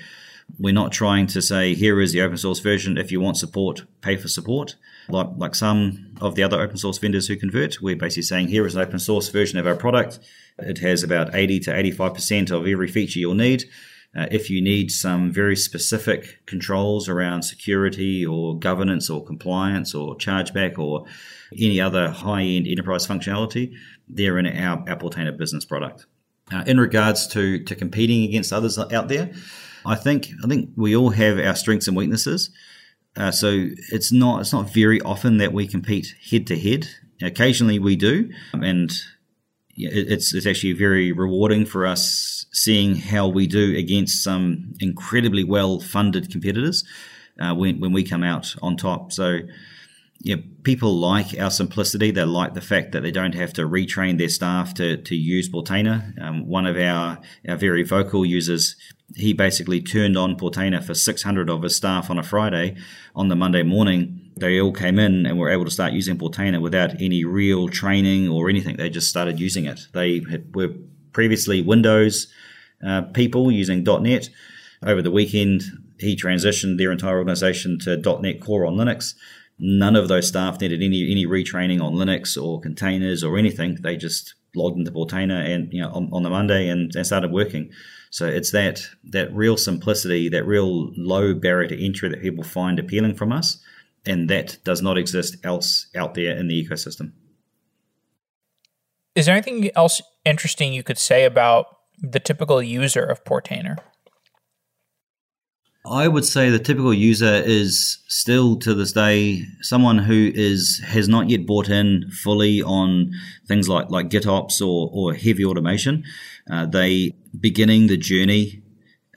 we're 0.58 0.74
not 0.74 0.92
trying 0.92 1.26
to 1.28 1.42
say 1.42 1.74
here 1.74 2.00
is 2.00 2.12
the 2.12 2.22
open 2.22 2.36
source 2.36 2.58
version. 2.58 2.98
If 2.98 3.12
you 3.12 3.20
want 3.20 3.36
support, 3.36 3.84
pay 4.00 4.16
for 4.16 4.28
support. 4.28 4.76
Like 5.08 5.28
like 5.36 5.54
some 5.54 6.14
of 6.20 6.34
the 6.34 6.42
other 6.42 6.60
open 6.60 6.76
source 6.76 6.98
vendors 6.98 7.26
who 7.28 7.36
convert, 7.36 7.82
we're 7.82 7.96
basically 7.96 8.22
saying 8.22 8.48
here 8.48 8.66
is 8.66 8.74
an 8.74 8.82
open 8.82 8.98
source 8.98 9.28
version 9.28 9.58
of 9.58 9.66
our 9.66 9.74
product. 9.74 10.20
It 10.58 10.78
has 10.78 11.02
about 11.02 11.34
80 11.34 11.60
to 11.60 11.70
85% 11.72 12.50
of 12.50 12.66
every 12.66 12.88
feature 12.88 13.18
you'll 13.18 13.34
need. 13.34 13.64
Uh, 14.14 14.26
if 14.30 14.50
you 14.50 14.60
need 14.60 14.90
some 14.90 15.32
very 15.32 15.56
specific 15.56 16.44
controls 16.44 17.08
around 17.08 17.42
security 17.42 18.26
or 18.26 18.58
governance 18.58 19.08
or 19.08 19.24
compliance 19.24 19.94
or 19.94 20.14
chargeback 20.16 20.78
or 20.78 21.06
any 21.58 21.80
other 21.80 22.10
high 22.10 22.42
end 22.42 22.66
enterprise 22.66 23.06
functionality, 23.06 23.72
they're 24.08 24.38
in 24.38 24.46
our, 24.46 24.78
Portainer 24.96 25.36
business 25.36 25.64
product. 25.64 26.06
Uh, 26.52 26.64
in 26.66 26.78
regards 26.78 27.26
to, 27.28 27.62
to 27.64 27.74
competing 27.74 28.24
against 28.24 28.52
others 28.52 28.78
out 28.78 29.08
there, 29.08 29.32
I 29.84 29.94
think 29.94 30.30
I 30.44 30.48
think 30.48 30.70
we 30.76 30.94
all 30.94 31.10
have 31.10 31.38
our 31.38 31.56
strengths 31.56 31.88
and 31.88 31.96
weaknesses. 31.96 32.50
Uh, 33.16 33.30
so 33.30 33.68
it's 33.90 34.12
not 34.12 34.40
it's 34.40 34.52
not 34.52 34.72
very 34.72 35.00
often 35.00 35.38
that 35.38 35.52
we 35.52 35.66
compete 35.66 36.14
head 36.30 36.46
to 36.48 36.58
head. 36.58 36.88
Occasionally 37.22 37.78
we 37.78 37.96
do, 37.96 38.30
and 38.52 38.90
it's 39.76 40.34
it's 40.34 40.46
actually 40.46 40.72
very 40.72 41.12
rewarding 41.12 41.64
for 41.64 41.86
us 41.86 42.46
seeing 42.52 42.96
how 42.96 43.28
we 43.28 43.46
do 43.46 43.76
against 43.76 44.22
some 44.22 44.74
incredibly 44.80 45.44
well 45.44 45.80
funded 45.80 46.30
competitors 46.30 46.84
uh, 47.40 47.54
when 47.54 47.80
when 47.80 47.92
we 47.92 48.02
come 48.02 48.22
out 48.22 48.54
on 48.62 48.76
top. 48.76 49.12
So 49.12 49.40
yeah, 50.24 50.36
people 50.62 50.94
like 50.94 51.38
our 51.38 51.50
simplicity. 51.50 52.12
They 52.12 52.22
like 52.22 52.54
the 52.54 52.60
fact 52.60 52.92
that 52.92 53.02
they 53.02 53.10
don't 53.10 53.34
have 53.34 53.52
to 53.54 53.62
retrain 53.62 54.18
their 54.18 54.28
staff 54.28 54.72
to, 54.74 54.96
to 54.96 55.16
use 55.16 55.48
Portainer. 55.48 56.20
Um, 56.22 56.46
one 56.46 56.64
of 56.64 56.76
our, 56.76 57.18
our 57.48 57.56
very 57.56 57.82
vocal 57.82 58.24
users, 58.24 58.76
he 59.16 59.32
basically 59.32 59.80
turned 59.80 60.16
on 60.16 60.36
Portainer 60.36 60.82
for 60.82 60.94
600 60.94 61.50
of 61.50 61.62
his 61.64 61.74
staff 61.74 62.08
on 62.08 62.18
a 62.18 62.22
Friday. 62.22 62.76
On 63.16 63.28
the 63.28 63.34
Monday 63.34 63.64
morning, 63.64 64.30
they 64.36 64.60
all 64.60 64.72
came 64.72 65.00
in 65.00 65.26
and 65.26 65.38
were 65.40 65.50
able 65.50 65.64
to 65.64 65.72
start 65.72 65.92
using 65.92 66.16
Portainer 66.16 66.62
without 66.62 67.02
any 67.02 67.24
real 67.24 67.68
training 67.68 68.28
or 68.28 68.48
anything. 68.48 68.76
They 68.76 68.90
just 68.90 69.08
started 69.08 69.40
using 69.40 69.64
it. 69.64 69.88
They 69.92 70.22
had, 70.30 70.54
were 70.54 70.70
previously 71.12 71.62
Windows 71.62 72.28
uh, 72.86 73.02
people 73.02 73.50
using 73.50 73.82
.NET. 73.82 74.28
Over 74.84 75.02
the 75.02 75.10
weekend, 75.10 75.64
he 75.98 76.14
transitioned 76.16 76.78
their 76.78 76.92
entire 76.92 77.18
organization 77.18 77.78
to 77.80 77.96
.NET 77.96 78.40
Core 78.40 78.66
on 78.66 78.76
Linux 78.76 79.14
None 79.64 79.94
of 79.94 80.08
those 80.08 80.26
staff 80.26 80.60
needed 80.60 80.82
any 80.82 81.08
any 81.12 81.24
retraining 81.24 81.80
on 81.80 81.94
Linux 81.94 82.36
or 82.36 82.60
containers 82.60 83.22
or 83.22 83.38
anything. 83.38 83.76
They 83.76 83.96
just 83.96 84.34
logged 84.56 84.76
into 84.76 84.90
Portainer 84.90 85.48
and 85.48 85.72
you 85.72 85.80
know 85.80 85.90
on, 85.90 86.10
on 86.12 86.24
the 86.24 86.30
Monday 86.30 86.68
and, 86.68 86.92
and 86.96 87.06
started 87.06 87.30
working. 87.30 87.70
So 88.10 88.26
it's 88.26 88.50
that 88.50 88.82
that 89.04 89.32
real 89.32 89.56
simplicity, 89.56 90.28
that 90.30 90.44
real 90.44 90.92
low 90.96 91.32
barrier 91.32 91.68
to 91.68 91.86
entry 91.86 92.08
that 92.08 92.22
people 92.22 92.42
find 92.42 92.80
appealing 92.80 93.14
from 93.14 93.32
us, 93.32 93.62
and 94.04 94.28
that 94.30 94.58
does 94.64 94.82
not 94.82 94.98
exist 94.98 95.36
else 95.44 95.86
out 95.94 96.14
there 96.14 96.36
in 96.36 96.48
the 96.48 96.66
ecosystem. 96.68 97.12
Is 99.14 99.26
there 99.26 99.36
anything 99.36 99.70
else 99.76 100.02
interesting 100.24 100.72
you 100.72 100.82
could 100.82 100.98
say 100.98 101.24
about 101.24 101.66
the 102.00 102.18
typical 102.18 102.60
user 102.60 103.04
of 103.04 103.22
Portainer? 103.22 103.76
I 105.84 106.06
would 106.06 106.24
say 106.24 106.48
the 106.48 106.60
typical 106.60 106.94
user 106.94 107.42
is 107.44 107.98
still 108.06 108.56
to 108.60 108.72
this 108.72 108.92
day 108.92 109.42
someone 109.62 109.98
who 109.98 110.30
is 110.32 110.80
has 110.86 111.08
not 111.08 111.28
yet 111.28 111.44
bought 111.44 111.68
in 111.68 112.08
fully 112.22 112.62
on 112.62 113.12
things 113.48 113.68
like 113.68 113.90
like 113.90 114.08
GitOps 114.08 114.60
or, 114.60 114.90
or 114.92 115.14
heavy 115.14 115.44
automation. 115.44 116.04
Uh, 116.48 116.66
they 116.66 117.16
beginning 117.38 117.88
the 117.88 117.96
journey 117.96 118.62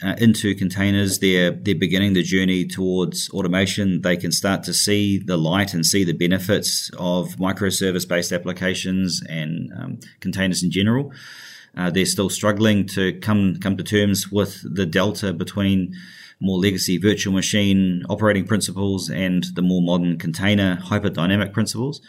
uh, 0.04 0.16
into 0.18 0.56
containers. 0.56 1.20
They're 1.20 1.52
they're 1.52 1.76
beginning 1.76 2.14
the 2.14 2.24
journey 2.24 2.66
towards 2.66 3.30
automation. 3.30 4.02
They 4.02 4.18
can 4.18 4.32
start 4.32 4.64
to 4.64 4.74
see 4.74 5.20
the 5.20 5.38
light 5.38 5.76
and 5.76 5.86
see 5.86 6.04
the 6.04 6.14
benefits 6.14 6.90
of 6.98 7.36
microservice 7.36 8.08
based 8.08 8.32
applications 8.32 9.22
and 9.30 9.72
um, 9.78 10.00
containers 10.20 10.64
in 10.64 10.72
general. 10.72 11.12
Uh, 11.78 11.90
they're 11.90 12.06
still 12.06 12.30
struggling 12.30 12.86
to 12.88 13.20
come 13.20 13.58
come 13.60 13.76
to 13.78 13.84
terms 13.84 14.32
with 14.32 14.62
the 14.76 14.86
delta 14.86 15.34
between 15.34 15.94
more 16.40 16.58
legacy 16.58 16.98
virtual 16.98 17.34
machine 17.34 18.04
operating 18.10 18.46
principles 18.46 19.10
and 19.10 19.46
the 19.56 19.62
more 19.62 19.82
modern 19.82 20.18
container 20.18 20.78
hyperdynamic 20.78 21.54
principles, 21.54 22.02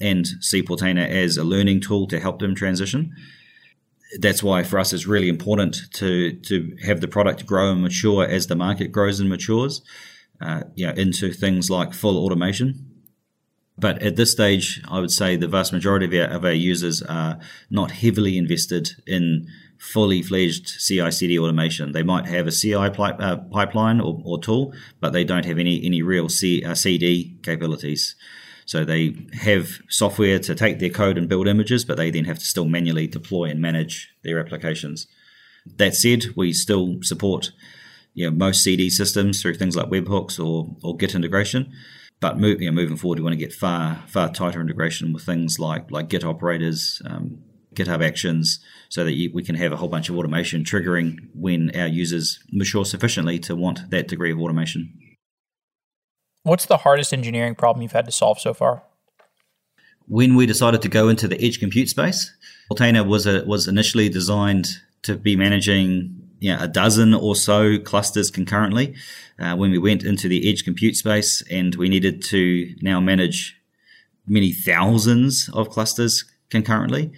and 0.00 0.26
see 0.40 0.62
Portainer 0.62 1.08
as 1.08 1.36
a 1.36 1.44
learning 1.44 1.80
tool 1.80 2.06
to 2.08 2.20
help 2.20 2.38
them 2.38 2.54
transition. 2.54 3.14
That's 4.20 4.42
why 4.42 4.62
for 4.62 4.78
us 4.78 4.92
it's 4.92 5.06
really 5.06 5.28
important 5.28 5.76
to 5.94 6.32
to 6.32 6.76
have 6.84 7.00
the 7.00 7.08
product 7.08 7.46
grow 7.46 7.72
and 7.72 7.82
mature 7.82 8.24
as 8.26 8.46
the 8.46 8.56
market 8.56 8.92
grows 8.92 9.20
and 9.20 9.28
matures, 9.28 9.82
uh, 10.40 10.62
you 10.74 10.86
know, 10.86 10.92
into 10.92 11.32
things 11.32 11.70
like 11.70 11.94
full 11.94 12.18
automation. 12.18 12.93
But 13.76 14.02
at 14.02 14.16
this 14.16 14.30
stage, 14.30 14.80
I 14.88 15.00
would 15.00 15.10
say 15.10 15.36
the 15.36 15.48
vast 15.48 15.72
majority 15.72 16.06
of 16.06 16.30
our, 16.30 16.36
of 16.36 16.44
our 16.44 16.52
users 16.52 17.02
are 17.02 17.38
not 17.70 17.90
heavily 17.90 18.38
invested 18.38 18.90
in 19.06 19.48
fully 19.78 20.22
fledged 20.22 20.80
CI 20.80 21.10
CD 21.10 21.38
automation. 21.38 21.92
They 21.92 22.02
might 22.02 22.26
have 22.26 22.46
a 22.46 22.52
CI 22.52 22.74
uh, 22.74 23.36
pipeline 23.50 24.00
or, 24.00 24.20
or, 24.24 24.40
tool, 24.40 24.72
but 25.00 25.12
they 25.12 25.24
don't 25.24 25.44
have 25.44 25.58
any, 25.58 25.84
any 25.84 26.02
real 26.02 26.28
C, 26.28 26.64
uh, 26.64 26.74
CD 26.74 27.36
capabilities. 27.42 28.14
So 28.64 28.84
they 28.84 29.14
have 29.32 29.80
software 29.88 30.38
to 30.38 30.54
take 30.54 30.78
their 30.78 30.90
code 30.90 31.18
and 31.18 31.28
build 31.28 31.48
images, 31.48 31.84
but 31.84 31.96
they 31.96 32.10
then 32.10 32.24
have 32.24 32.38
to 32.38 32.44
still 32.44 32.64
manually 32.64 33.06
deploy 33.06 33.44
and 33.44 33.60
manage 33.60 34.10
their 34.22 34.38
applications. 34.38 35.06
That 35.66 35.94
said, 35.94 36.26
we 36.36 36.52
still 36.52 36.98
support 37.02 37.52
you 38.14 38.30
know, 38.30 38.36
most 38.36 38.62
CD 38.62 38.88
systems 38.88 39.42
through 39.42 39.54
things 39.54 39.76
like 39.76 39.88
webhooks 39.88 40.42
or, 40.42 40.74
or 40.82 40.96
Git 40.96 41.14
integration. 41.14 41.72
But 42.20 42.38
move, 42.38 42.62
you 42.62 42.70
know, 42.70 42.74
moving 42.74 42.96
forward, 42.96 43.18
we 43.18 43.24
want 43.24 43.34
to 43.34 43.44
get 43.44 43.52
far 43.52 44.02
far 44.06 44.30
tighter 44.32 44.60
integration 44.60 45.12
with 45.12 45.24
things 45.24 45.58
like 45.58 45.90
like 45.90 46.08
Git 46.08 46.24
operators, 46.24 47.02
um, 47.04 47.42
GitHub 47.74 48.04
Actions 48.04 48.60
so 48.88 49.04
that 49.04 49.14
you, 49.14 49.30
we 49.32 49.42
can 49.42 49.56
have 49.56 49.72
a 49.72 49.76
whole 49.76 49.88
bunch 49.88 50.08
of 50.08 50.16
automation 50.16 50.64
triggering 50.64 51.28
when 51.34 51.70
our 51.76 51.86
users 51.86 52.38
mature 52.52 52.84
sufficiently 52.84 53.38
to 53.40 53.56
want 53.56 53.90
that 53.90 54.08
degree 54.08 54.32
of 54.32 54.38
automation. 54.38 54.92
What's 56.44 56.66
the 56.66 56.78
hardest 56.78 57.12
engineering 57.12 57.54
problem 57.54 57.82
you've 57.82 57.92
had 57.92 58.06
to 58.06 58.12
solve 58.12 58.38
so 58.38 58.54
far? 58.54 58.82
When 60.06 60.36
we 60.36 60.44
decided 60.46 60.82
to 60.82 60.88
go 60.88 61.08
into 61.08 61.26
the 61.26 61.42
edge 61.42 61.58
compute 61.58 61.88
space, 61.88 62.30
Portainer 62.70 63.06
was 63.06 63.26
a, 63.26 63.44
was 63.46 63.66
initially 63.66 64.08
designed 64.10 64.68
to 65.02 65.16
be 65.16 65.36
managing 65.36 66.20
you 66.40 66.54
know, 66.54 66.62
a 66.62 66.68
dozen 66.68 67.14
or 67.14 67.34
so 67.34 67.78
clusters 67.78 68.30
concurrently. 68.30 68.94
Uh, 69.38 69.56
when 69.56 69.70
we 69.70 69.78
went 69.78 70.04
into 70.04 70.28
the 70.28 70.48
edge 70.48 70.64
compute 70.64 70.96
space 70.96 71.42
and 71.50 71.74
we 71.74 71.88
needed 71.88 72.22
to 72.22 72.74
now 72.80 73.00
manage 73.00 73.56
many 74.26 74.52
thousands 74.52 75.50
of 75.52 75.70
clusters 75.70 76.24
concurrently, 76.50 77.12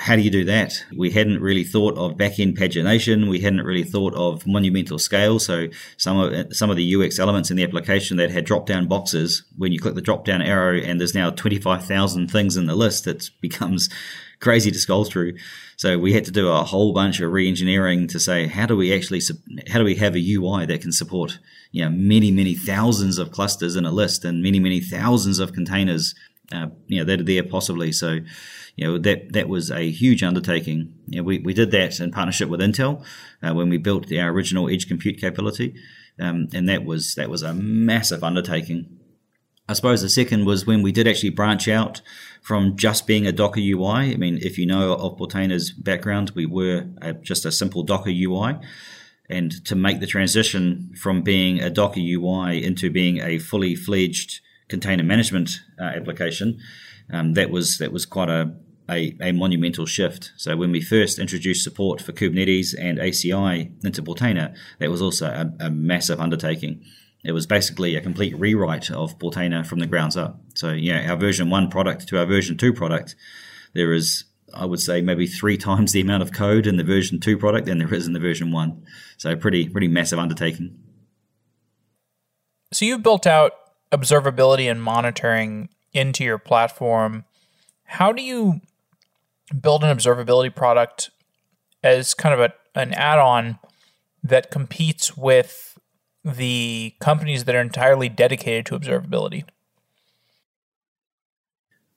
how 0.00 0.16
do 0.16 0.22
you 0.22 0.30
do 0.30 0.44
that? 0.44 0.84
We 0.96 1.10
hadn't 1.10 1.40
really 1.40 1.64
thought 1.64 1.96
of 1.96 2.16
back-end 2.16 2.56
pagination. 2.56 3.28
We 3.28 3.40
hadn't 3.40 3.62
really 3.62 3.84
thought 3.84 4.14
of 4.14 4.46
monumental 4.46 4.98
scale. 4.98 5.38
So 5.38 5.68
some 5.98 6.18
of 6.18 6.56
some 6.56 6.70
of 6.70 6.76
the 6.76 6.94
UX 6.96 7.18
elements 7.18 7.50
in 7.50 7.56
the 7.56 7.64
application 7.64 8.16
that 8.16 8.30
had 8.30 8.46
drop-down 8.46 8.86
boxes, 8.86 9.44
when 9.58 9.72
you 9.72 9.78
click 9.78 9.94
the 9.94 10.00
drop-down 10.00 10.42
arrow 10.42 10.78
and 10.78 10.98
there's 10.98 11.14
now 11.14 11.30
25,000 11.30 12.30
things 12.30 12.56
in 12.56 12.66
the 12.66 12.74
list, 12.74 13.06
it 13.06 13.30
becomes 13.40 13.90
crazy 14.40 14.70
to 14.70 14.78
scroll 14.78 15.04
through. 15.04 15.34
So 15.76 15.98
we 15.98 16.12
had 16.12 16.24
to 16.24 16.30
do 16.30 16.48
a 16.48 16.64
whole 16.64 16.92
bunch 16.92 17.20
of 17.20 17.30
re-engineering 17.30 18.06
to 18.08 18.18
say 18.18 18.46
how 18.46 18.66
do 18.66 18.76
we 18.76 18.92
actually 18.94 19.20
how 19.68 19.78
do 19.78 19.84
we 19.84 19.96
have 19.96 20.16
a 20.16 20.32
UI 20.34 20.66
that 20.66 20.80
can 20.80 20.92
support 20.92 21.38
you 21.72 21.84
know 21.84 21.90
many 21.90 22.30
many 22.30 22.54
thousands 22.54 23.18
of 23.18 23.30
clusters 23.30 23.76
in 23.76 23.84
a 23.84 23.92
list 23.92 24.24
and 24.24 24.42
many 24.42 24.58
many 24.58 24.80
thousands 24.80 25.38
of 25.38 25.52
containers 25.52 26.14
uh, 26.52 26.68
you 26.86 26.98
know 26.98 27.04
that 27.04 27.20
are 27.20 27.24
there 27.24 27.42
possibly. 27.42 27.92
So 27.92 28.18
you 28.76 28.86
know 28.86 28.98
that 28.98 29.32
that 29.32 29.48
was 29.48 29.70
a 29.70 29.90
huge 29.90 30.22
undertaking. 30.22 30.92
You 31.06 31.18
know, 31.18 31.24
we 31.24 31.38
we 31.38 31.54
did 31.54 31.70
that 31.72 32.00
in 32.00 32.10
partnership 32.10 32.48
with 32.48 32.60
Intel 32.60 33.04
uh, 33.42 33.54
when 33.54 33.68
we 33.68 33.78
built 33.78 34.12
our 34.12 34.30
original 34.30 34.68
edge 34.68 34.88
compute 34.88 35.20
capability, 35.20 35.74
um, 36.18 36.48
and 36.52 36.68
that 36.68 36.84
was 36.84 37.14
that 37.14 37.30
was 37.30 37.42
a 37.42 37.54
massive 37.54 38.24
undertaking. 38.24 38.98
I 39.68 39.74
suppose 39.74 40.02
the 40.02 40.08
second 40.08 40.46
was 40.46 40.66
when 40.66 40.82
we 40.82 40.90
did 40.90 41.06
actually 41.06 41.30
branch 41.30 41.68
out 41.68 42.00
from 42.40 42.76
just 42.76 43.06
being 43.06 43.26
a 43.26 43.32
Docker 43.32 43.60
UI. 43.60 44.12
I 44.12 44.16
mean, 44.16 44.38
if 44.42 44.58
you 44.58 44.66
know 44.66 44.94
of 44.94 45.16
Portainer's 45.18 45.70
background, 45.70 46.32
we 46.34 46.46
were 46.46 46.86
a, 47.02 47.12
just 47.12 47.44
a 47.44 47.52
simple 47.52 47.82
Docker 47.82 48.10
UI. 48.10 48.58
And 49.28 49.64
to 49.66 49.76
make 49.76 50.00
the 50.00 50.06
transition 50.06 50.92
from 51.00 51.22
being 51.22 51.60
a 51.60 51.70
Docker 51.70 52.00
UI 52.00 52.64
into 52.64 52.90
being 52.90 53.18
a 53.18 53.38
fully 53.38 53.76
fledged 53.76 54.40
container 54.68 55.04
management 55.04 55.60
uh, 55.78 55.84
application, 55.84 56.58
um, 57.12 57.34
that 57.34 57.50
was 57.50 57.78
that 57.78 57.92
was 57.92 58.06
quite 58.06 58.28
a, 58.28 58.52
a, 58.88 59.16
a, 59.20 59.32
monumental 59.32 59.86
shift. 59.86 60.32
So 60.36 60.56
when 60.56 60.72
we 60.72 60.80
first 60.80 61.18
introduced 61.18 61.62
support 61.62 62.00
for 62.00 62.12
Kubernetes 62.12 62.74
and 62.78 62.98
ACI 62.98 63.84
into 63.84 64.02
Portainer, 64.02 64.54
that 64.78 64.90
was 64.90 65.02
also 65.02 65.26
a, 65.26 65.66
a 65.66 65.70
massive 65.70 66.20
undertaking. 66.20 66.84
It 67.24 67.32
was 67.32 67.46
basically 67.46 67.96
a 67.96 68.00
complete 68.00 68.38
rewrite 68.38 68.90
of 68.90 69.18
Portainer 69.18 69.66
from 69.66 69.78
the 69.80 69.86
grounds 69.86 70.16
up. 70.16 70.40
So 70.54 70.72
yeah, 70.72 71.10
our 71.10 71.16
version 71.16 71.50
one 71.50 71.68
product 71.68 72.08
to 72.08 72.18
our 72.18 72.26
version 72.26 72.56
two 72.56 72.72
product, 72.72 73.14
there 73.74 73.92
is 73.92 74.24
I 74.52 74.64
would 74.64 74.80
say 74.80 75.00
maybe 75.00 75.26
three 75.26 75.56
times 75.68 75.92
the 75.92 76.00
amount 76.00 76.22
of 76.22 76.32
code 76.32 76.66
in 76.66 76.76
the 76.76 76.84
version 76.84 77.20
two 77.20 77.36
product 77.36 77.66
than 77.66 77.78
there 77.78 77.92
is 77.92 78.06
in 78.06 78.12
the 78.12 78.20
version 78.20 78.52
one. 78.52 78.84
So 79.18 79.36
pretty 79.36 79.68
pretty 79.68 79.88
massive 79.88 80.18
undertaking. 80.18 80.78
So 82.72 82.84
you've 82.84 83.02
built 83.02 83.26
out 83.26 83.52
observability 83.92 84.70
and 84.70 84.82
monitoring 84.82 85.68
into 85.92 86.24
your 86.24 86.38
platform. 86.38 87.24
How 87.84 88.12
do 88.12 88.22
you 88.22 88.60
build 89.60 89.82
an 89.82 89.96
observability 89.96 90.54
product 90.54 91.10
as 91.82 92.14
kind 92.14 92.32
of 92.32 92.40
a, 92.40 92.78
an 92.78 92.94
add-on 92.94 93.58
that 94.22 94.50
competes 94.50 95.16
with 95.16 95.69
the 96.24 96.94
companies 97.00 97.44
that 97.44 97.54
are 97.54 97.60
entirely 97.60 98.08
dedicated 98.08 98.66
to 98.66 98.78
observability? 98.78 99.44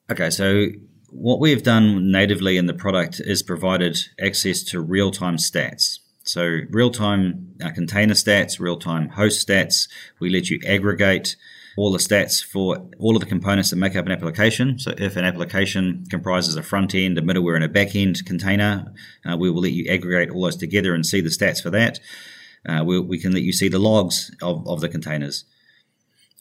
Okay, 0.10 0.30
so 0.30 0.68
what 1.10 1.40
we've 1.40 1.64
done 1.64 2.12
natively 2.12 2.58
in 2.58 2.66
the 2.66 2.74
product 2.74 3.20
is 3.20 3.44
provided 3.44 3.98
access 4.22 4.64
to 4.64 4.82
real 4.82 5.12
time 5.12 5.38
stats. 5.38 6.00
So, 6.26 6.60
real 6.70 6.90
time 6.90 7.56
uh, 7.62 7.72
container 7.72 8.14
stats, 8.14 8.60
real 8.60 8.78
time 8.78 9.10
host 9.10 9.48
stats. 9.48 9.90
We 10.20 10.30
let 10.30 10.50
you 10.50 10.60
aggregate 10.66 11.36
all 11.76 11.92
the 11.92 11.98
stats 11.98 12.44
for 12.44 12.88
all 13.00 13.16
of 13.16 13.22
the 13.22 13.28
components 13.28 13.72
that 13.72 13.78
make 13.78 13.96
up 13.96 14.06
an 14.06 14.12
application. 14.12 14.78
So 14.78 14.94
if 14.98 15.16
an 15.16 15.26
application 15.26 16.06
comprises 16.10 16.56
a 16.56 16.64
front 16.64 16.94
end, 16.94 17.18
a 17.18 17.22
middleware, 17.22 17.56
and 17.56 17.64
a 17.64 17.70
back 17.70 17.96
end 17.96 18.24
container, 18.26 18.94
uh, 19.26 19.36
we 19.38 19.50
will 19.50 19.62
let 19.62 19.72
you 19.72 19.92
aggregate 19.92 20.30
all 20.30 20.44
those 20.44 20.56
together 20.56 20.94
and 20.94 21.06
see 21.06 21.22
the 21.22 21.30
stats 21.30 21.62
for 21.62 21.72
that. 21.72 22.00
Uh, 22.68 22.84
we, 22.86 23.00
we, 23.00 23.20
can 23.20 23.34
let 23.34 23.44
you 23.44 23.52
see 23.52 23.68
the 23.68 23.80
logs 23.80 24.34
of, 24.42 24.68
of 24.68 24.82
the 24.82 24.90
containers. 24.90 25.46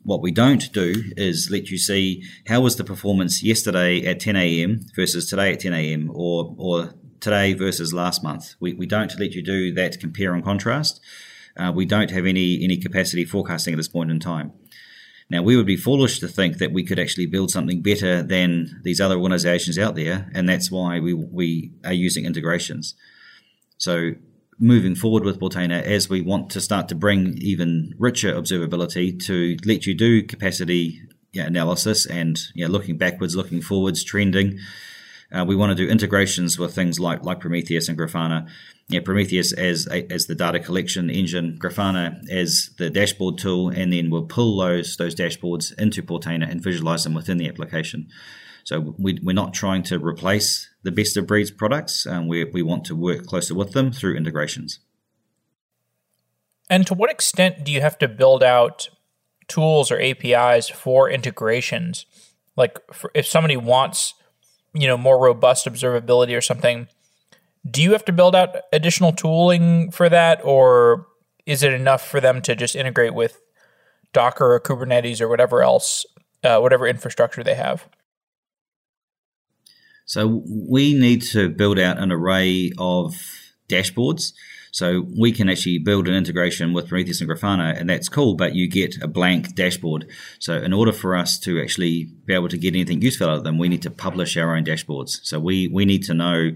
What 0.04 0.22
we 0.22 0.30
don't 0.30 0.72
do 0.72 1.04
is 1.16 1.48
let 1.50 1.70
you 1.70 1.78
see 1.78 2.24
how 2.46 2.60
was 2.60 2.76
the 2.76 2.84
performance 2.84 3.42
yesterday 3.42 4.04
at 4.04 4.20
10 4.20 4.36
a.m. 4.36 4.80
versus 4.94 5.28
today 5.28 5.52
at 5.52 5.60
10 5.60 5.72
a.m. 5.72 6.10
or 6.12 6.54
or 6.58 6.94
today 7.20 7.54
versus 7.54 7.94
last 7.94 8.22
month. 8.22 8.54
We, 8.58 8.72
we 8.74 8.86
don't 8.86 9.18
let 9.18 9.32
you 9.32 9.42
do 9.42 9.72
that 9.74 10.00
compare 10.00 10.34
and 10.34 10.44
contrast. 10.44 11.00
Uh, 11.56 11.72
we 11.74 11.86
don't 11.86 12.10
have 12.10 12.26
any 12.26 12.62
any 12.64 12.76
capacity 12.76 13.24
forecasting 13.24 13.74
at 13.74 13.76
this 13.76 13.88
point 13.88 14.10
in 14.10 14.18
time. 14.18 14.52
Now, 15.32 15.40
we 15.40 15.56
would 15.56 15.66
be 15.66 15.78
foolish 15.78 16.18
to 16.20 16.28
think 16.28 16.58
that 16.58 16.72
we 16.72 16.84
could 16.84 16.98
actually 16.98 17.24
build 17.24 17.50
something 17.50 17.80
better 17.80 18.22
than 18.22 18.80
these 18.84 19.00
other 19.00 19.16
organizations 19.16 19.78
out 19.78 19.94
there, 19.94 20.30
and 20.34 20.46
that's 20.46 20.70
why 20.70 21.00
we, 21.00 21.14
we 21.14 21.72
are 21.86 21.92
using 21.94 22.26
integrations. 22.26 22.94
So, 23.78 24.12
moving 24.58 24.94
forward 24.94 25.24
with 25.24 25.40
Portainer, 25.40 25.82
as 25.82 26.08
we 26.08 26.20
want 26.20 26.50
to 26.50 26.60
start 26.60 26.88
to 26.88 26.94
bring 26.94 27.38
even 27.38 27.94
richer 27.98 28.32
observability 28.32 29.22
to 29.26 29.56
let 29.64 29.86
you 29.86 29.94
do 29.94 30.22
capacity 30.22 31.02
analysis 31.34 32.04
and 32.06 32.38
know, 32.66 32.70
looking 32.70 32.98
backwards, 32.98 33.34
looking 33.34 33.62
forwards, 33.62 34.04
trending, 34.04 34.58
uh, 35.32 35.44
we 35.46 35.56
want 35.56 35.70
to 35.70 35.86
do 35.86 35.90
integrations 35.90 36.58
with 36.58 36.74
things 36.74 37.00
like 37.00 37.24
like 37.24 37.40
Prometheus 37.40 37.88
and 37.88 37.98
Grafana. 37.98 38.48
Yeah, 38.88 39.00
Prometheus 39.00 39.52
as 39.52 39.86
as 39.86 40.26
the 40.26 40.34
data 40.34 40.60
collection 40.60 41.08
engine, 41.08 41.58
Grafana 41.58 42.28
as 42.30 42.70
the 42.76 42.90
dashboard 42.90 43.38
tool, 43.38 43.70
and 43.70 43.92
then 43.92 44.10
we'll 44.10 44.26
pull 44.26 44.58
those 44.58 44.96
those 44.96 45.14
dashboards 45.14 45.76
into 45.78 46.02
Portainer 46.02 46.50
and 46.50 46.62
visualize 46.62 47.04
them 47.04 47.14
within 47.14 47.38
the 47.38 47.48
application. 47.48 48.08
So 48.64 48.94
we, 48.98 49.18
we're 49.22 49.32
not 49.34 49.54
trying 49.54 49.82
to 49.84 49.98
replace 49.98 50.68
the 50.82 50.92
best 50.92 51.16
of 51.16 51.26
breeds 51.26 51.50
products. 51.50 52.06
Um, 52.06 52.28
we, 52.28 52.44
we 52.44 52.62
want 52.62 52.84
to 52.86 52.96
work 52.96 53.26
closer 53.26 53.54
with 53.54 53.72
them 53.72 53.92
through 53.92 54.16
integrations. 54.16 54.80
And 56.70 56.86
to 56.86 56.94
what 56.94 57.10
extent 57.10 57.64
do 57.64 57.72
you 57.72 57.80
have 57.80 57.98
to 57.98 58.08
build 58.08 58.42
out 58.42 58.88
tools 59.48 59.90
or 59.90 60.00
APIs 60.00 60.68
for 60.68 61.10
integrations? 61.10 62.06
Like 62.56 62.78
for, 62.92 63.10
if 63.14 63.26
somebody 63.26 63.56
wants, 63.56 64.14
you 64.72 64.86
know, 64.86 64.96
more 64.96 65.22
robust 65.22 65.66
observability 65.66 66.36
or 66.36 66.40
something, 66.40 66.88
do 67.68 67.82
you 67.82 67.92
have 67.92 68.04
to 68.06 68.12
build 68.12 68.34
out 68.34 68.56
additional 68.72 69.12
tooling 69.12 69.90
for 69.90 70.08
that 70.08 70.40
or 70.44 71.06
is 71.46 71.62
it 71.62 71.72
enough 71.72 72.06
for 72.06 72.20
them 72.20 72.40
to 72.42 72.54
just 72.54 72.76
integrate 72.76 73.14
with 73.14 73.40
Docker 74.12 74.54
or 74.54 74.60
Kubernetes 74.60 75.20
or 75.20 75.28
whatever 75.28 75.62
else, 75.62 76.06
uh, 76.44 76.58
whatever 76.58 76.86
infrastructure 76.86 77.42
they 77.42 77.54
have? 77.54 77.88
So 80.06 80.42
we 80.46 80.94
need 80.94 81.22
to 81.22 81.48
build 81.48 81.78
out 81.78 81.98
an 81.98 82.12
array 82.12 82.72
of 82.78 83.14
dashboards. 83.68 84.32
So 84.72 85.06
we 85.20 85.32
can 85.32 85.50
actually 85.50 85.78
build 85.78 86.08
an 86.08 86.14
integration 86.14 86.72
with 86.72 86.88
Prometheus 86.88 87.20
and 87.20 87.28
Grafana, 87.28 87.78
and 87.78 87.90
that's 87.90 88.08
cool, 88.08 88.34
but 88.34 88.54
you 88.54 88.66
get 88.66 89.02
a 89.02 89.06
blank 89.06 89.54
dashboard. 89.54 90.08
So 90.38 90.54
in 90.54 90.72
order 90.72 90.92
for 90.92 91.14
us 91.14 91.38
to 91.40 91.60
actually 91.60 92.04
be 92.24 92.32
able 92.32 92.48
to 92.48 92.56
get 92.56 92.74
anything 92.74 93.02
useful 93.02 93.28
out 93.28 93.36
of 93.36 93.44
them, 93.44 93.58
we 93.58 93.68
need 93.68 93.82
to 93.82 93.90
publish 93.90 94.34
our 94.38 94.56
own 94.56 94.64
dashboards. 94.64 95.18
So 95.24 95.38
we, 95.38 95.68
we 95.68 95.84
need 95.84 96.04
to 96.04 96.14
know 96.14 96.52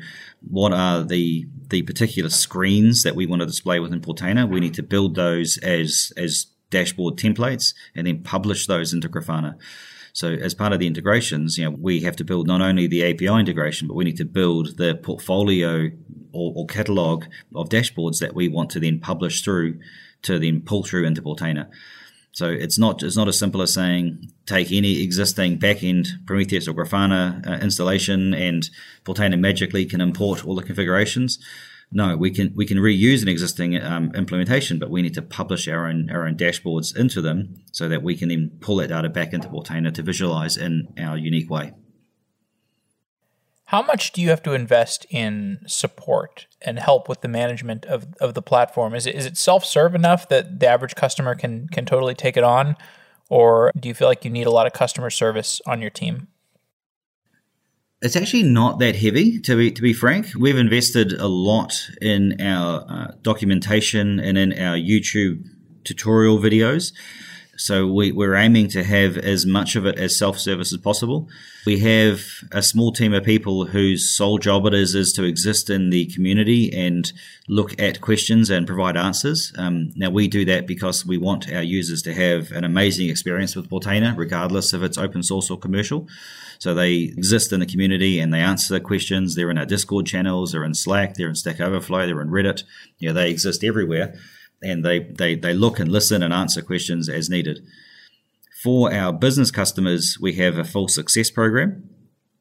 what 0.48 0.72
are 0.72 1.04
the 1.04 1.46
the 1.68 1.82
particular 1.82 2.30
screens 2.30 3.02
that 3.02 3.16
we 3.16 3.26
want 3.26 3.40
to 3.40 3.46
display 3.46 3.80
within 3.80 4.00
Portainer. 4.00 4.48
We 4.48 4.60
need 4.60 4.74
to 4.74 4.82
build 4.82 5.14
those 5.14 5.58
as 5.58 6.12
as 6.16 6.46
dashboard 6.70 7.16
templates 7.16 7.74
and 7.94 8.06
then 8.06 8.22
publish 8.22 8.66
those 8.66 8.94
into 8.94 9.08
Grafana. 9.08 9.56
So 10.16 10.32
as 10.32 10.54
part 10.54 10.72
of 10.72 10.78
the 10.78 10.86
integrations, 10.86 11.58
you 11.58 11.64
know, 11.66 11.76
we 11.78 12.00
have 12.00 12.16
to 12.16 12.24
build 12.24 12.46
not 12.46 12.62
only 12.62 12.86
the 12.86 13.04
API 13.04 13.38
integration, 13.38 13.86
but 13.86 13.96
we 13.96 14.04
need 14.04 14.16
to 14.16 14.24
build 14.24 14.78
the 14.78 14.94
portfolio 14.94 15.90
or, 16.32 16.54
or 16.56 16.64
catalog 16.64 17.26
of 17.54 17.68
dashboards 17.68 18.20
that 18.20 18.34
we 18.34 18.48
want 18.48 18.70
to 18.70 18.80
then 18.80 18.98
publish 18.98 19.44
through 19.44 19.78
to 20.22 20.38
then 20.38 20.62
pull 20.62 20.82
through 20.84 21.04
into 21.04 21.20
Portainer. 21.20 21.68
So 22.32 22.48
it's 22.48 22.78
not 22.78 23.02
it's 23.02 23.18
not 23.18 23.28
as 23.28 23.38
simple 23.38 23.60
as 23.60 23.74
saying 23.74 24.32
take 24.46 24.72
any 24.72 25.02
existing 25.02 25.58
backend 25.58 26.08
Prometheus 26.24 26.66
or 26.66 26.72
Grafana 26.72 27.46
uh, 27.46 27.58
installation 27.62 28.32
and 28.32 28.70
Portainer 29.04 29.38
magically 29.38 29.84
can 29.84 30.00
import 30.00 30.46
all 30.46 30.54
the 30.54 30.62
configurations. 30.62 31.38
No, 31.96 32.14
we 32.14 32.30
can 32.30 32.52
we 32.54 32.66
can 32.66 32.76
reuse 32.76 33.22
an 33.22 33.28
existing 33.28 33.82
um, 33.82 34.12
implementation, 34.14 34.78
but 34.78 34.90
we 34.90 35.00
need 35.00 35.14
to 35.14 35.22
publish 35.22 35.66
our 35.66 35.88
own 35.88 36.10
our 36.10 36.26
own 36.26 36.36
dashboards 36.36 36.94
into 36.94 37.22
them 37.22 37.62
so 37.72 37.88
that 37.88 38.02
we 38.02 38.14
can 38.14 38.28
then 38.28 38.50
pull 38.60 38.76
that 38.76 38.88
data 38.88 39.08
back 39.08 39.32
into 39.32 39.48
Portainer 39.48 39.94
to 39.94 40.02
visualize 40.02 40.58
in 40.58 40.92
our 40.98 41.16
unique 41.16 41.48
way. 41.48 41.72
How 43.64 43.80
much 43.80 44.12
do 44.12 44.20
you 44.20 44.28
have 44.28 44.42
to 44.42 44.52
invest 44.52 45.06
in 45.08 45.60
support 45.66 46.46
and 46.60 46.78
help 46.78 47.08
with 47.08 47.22
the 47.22 47.28
management 47.28 47.86
of, 47.86 48.08
of 48.20 48.34
the 48.34 48.42
platform? 48.42 48.94
Is 48.94 49.06
it 49.06 49.14
is 49.14 49.24
it 49.24 49.38
self 49.38 49.64
serve 49.64 49.94
enough 49.94 50.28
that 50.28 50.60
the 50.60 50.66
average 50.66 50.96
customer 50.96 51.34
can 51.34 51.66
can 51.68 51.86
totally 51.86 52.14
take 52.14 52.36
it 52.36 52.44
on, 52.44 52.76
or 53.30 53.72
do 53.74 53.88
you 53.88 53.94
feel 53.94 54.06
like 54.06 54.22
you 54.22 54.30
need 54.30 54.46
a 54.46 54.50
lot 54.50 54.66
of 54.66 54.74
customer 54.74 55.08
service 55.08 55.62
on 55.66 55.80
your 55.80 55.88
team? 55.88 56.28
It's 58.02 58.16
actually 58.16 58.42
not 58.42 58.78
that 58.80 58.96
heavy, 58.96 59.40
to 59.40 59.56
be 59.56 59.70
to 59.70 59.80
be 59.80 59.94
frank. 59.94 60.28
We've 60.38 60.58
invested 60.58 61.14
a 61.14 61.28
lot 61.28 61.88
in 62.02 62.38
our 62.42 62.84
uh, 62.86 63.12
documentation 63.22 64.20
and 64.20 64.36
in 64.36 64.52
our 64.52 64.76
YouTube 64.76 65.42
tutorial 65.82 66.38
videos. 66.38 66.92
So 67.56 67.86
we, 67.86 68.12
we're 68.12 68.34
aiming 68.34 68.68
to 68.68 68.84
have 68.84 69.16
as 69.16 69.46
much 69.46 69.76
of 69.76 69.86
it 69.86 69.98
as 69.98 70.18
self-service 70.18 70.74
as 70.74 70.78
possible. 70.78 71.30
We 71.64 71.78
have 71.78 72.20
a 72.52 72.62
small 72.62 72.92
team 72.92 73.14
of 73.14 73.24
people 73.24 73.64
whose 73.64 74.14
sole 74.14 74.36
job 74.36 74.66
it 74.66 74.74
is 74.74 74.94
is 74.94 75.14
to 75.14 75.24
exist 75.24 75.70
in 75.70 75.88
the 75.88 76.04
community 76.04 76.70
and 76.76 77.10
look 77.48 77.80
at 77.80 78.02
questions 78.02 78.50
and 78.50 78.66
provide 78.66 78.98
answers. 78.98 79.54
Um, 79.56 79.92
now 79.96 80.10
we 80.10 80.28
do 80.28 80.44
that 80.44 80.66
because 80.66 81.06
we 81.06 81.16
want 81.16 81.50
our 81.50 81.62
users 81.62 82.02
to 82.02 82.12
have 82.12 82.52
an 82.52 82.64
amazing 82.64 83.08
experience 83.08 83.56
with 83.56 83.70
Portainer, 83.70 84.14
regardless 84.14 84.74
if 84.74 84.82
it's 84.82 84.98
open 84.98 85.22
source 85.22 85.50
or 85.50 85.58
commercial. 85.58 86.06
So 86.58 86.74
they 86.74 86.94
exist 86.94 87.52
in 87.52 87.60
the 87.60 87.66
community 87.66 88.18
and 88.18 88.32
they 88.32 88.40
answer 88.40 88.74
the 88.74 88.80
questions. 88.80 89.34
They're 89.34 89.50
in 89.50 89.58
our 89.58 89.66
Discord 89.66 90.06
channels, 90.06 90.52
they're 90.52 90.64
in 90.64 90.74
Slack, 90.74 91.14
they're 91.14 91.28
in 91.28 91.34
Stack 91.34 91.60
Overflow, 91.60 92.06
they're 92.06 92.20
in 92.20 92.30
Reddit. 92.30 92.62
Yeah, 92.98 93.12
they 93.12 93.30
exist 93.30 93.64
everywhere 93.64 94.14
and 94.62 94.84
they, 94.84 95.00
they, 95.00 95.34
they 95.34 95.54
look 95.54 95.78
and 95.78 95.90
listen 95.90 96.22
and 96.22 96.32
answer 96.32 96.62
questions 96.62 97.08
as 97.08 97.28
needed. 97.28 97.60
For 98.62 98.92
our 98.92 99.12
business 99.12 99.50
customers, 99.50 100.18
we 100.20 100.34
have 100.34 100.56
a 100.56 100.64
full 100.64 100.88
success 100.88 101.30
program, 101.30 101.88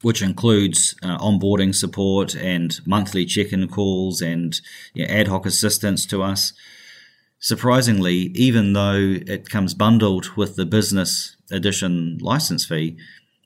which 0.02 0.22
includes 0.22 0.96
uh, 1.04 1.18
onboarding 1.20 1.76
support 1.76 2.36
and 2.36 2.80
monthly 2.86 3.26
check 3.26 3.52
in 3.52 3.68
calls 3.68 4.22
and 4.22 4.60
you 4.94 5.06
know, 5.06 5.14
ad 5.14 5.28
hoc 5.28 5.46
assistance 5.46 6.06
to 6.08 6.24
us. 6.24 6.54
Surprisingly, 7.40 8.32
even 8.34 8.74
though 8.74 9.18
it 9.28 9.50
comes 9.50 9.74
bundled 9.74 10.36
with 10.36 10.56
the 10.56 10.66
business 10.66 11.36
edition 11.52 12.18
license 12.22 12.66
fee, 12.66 12.98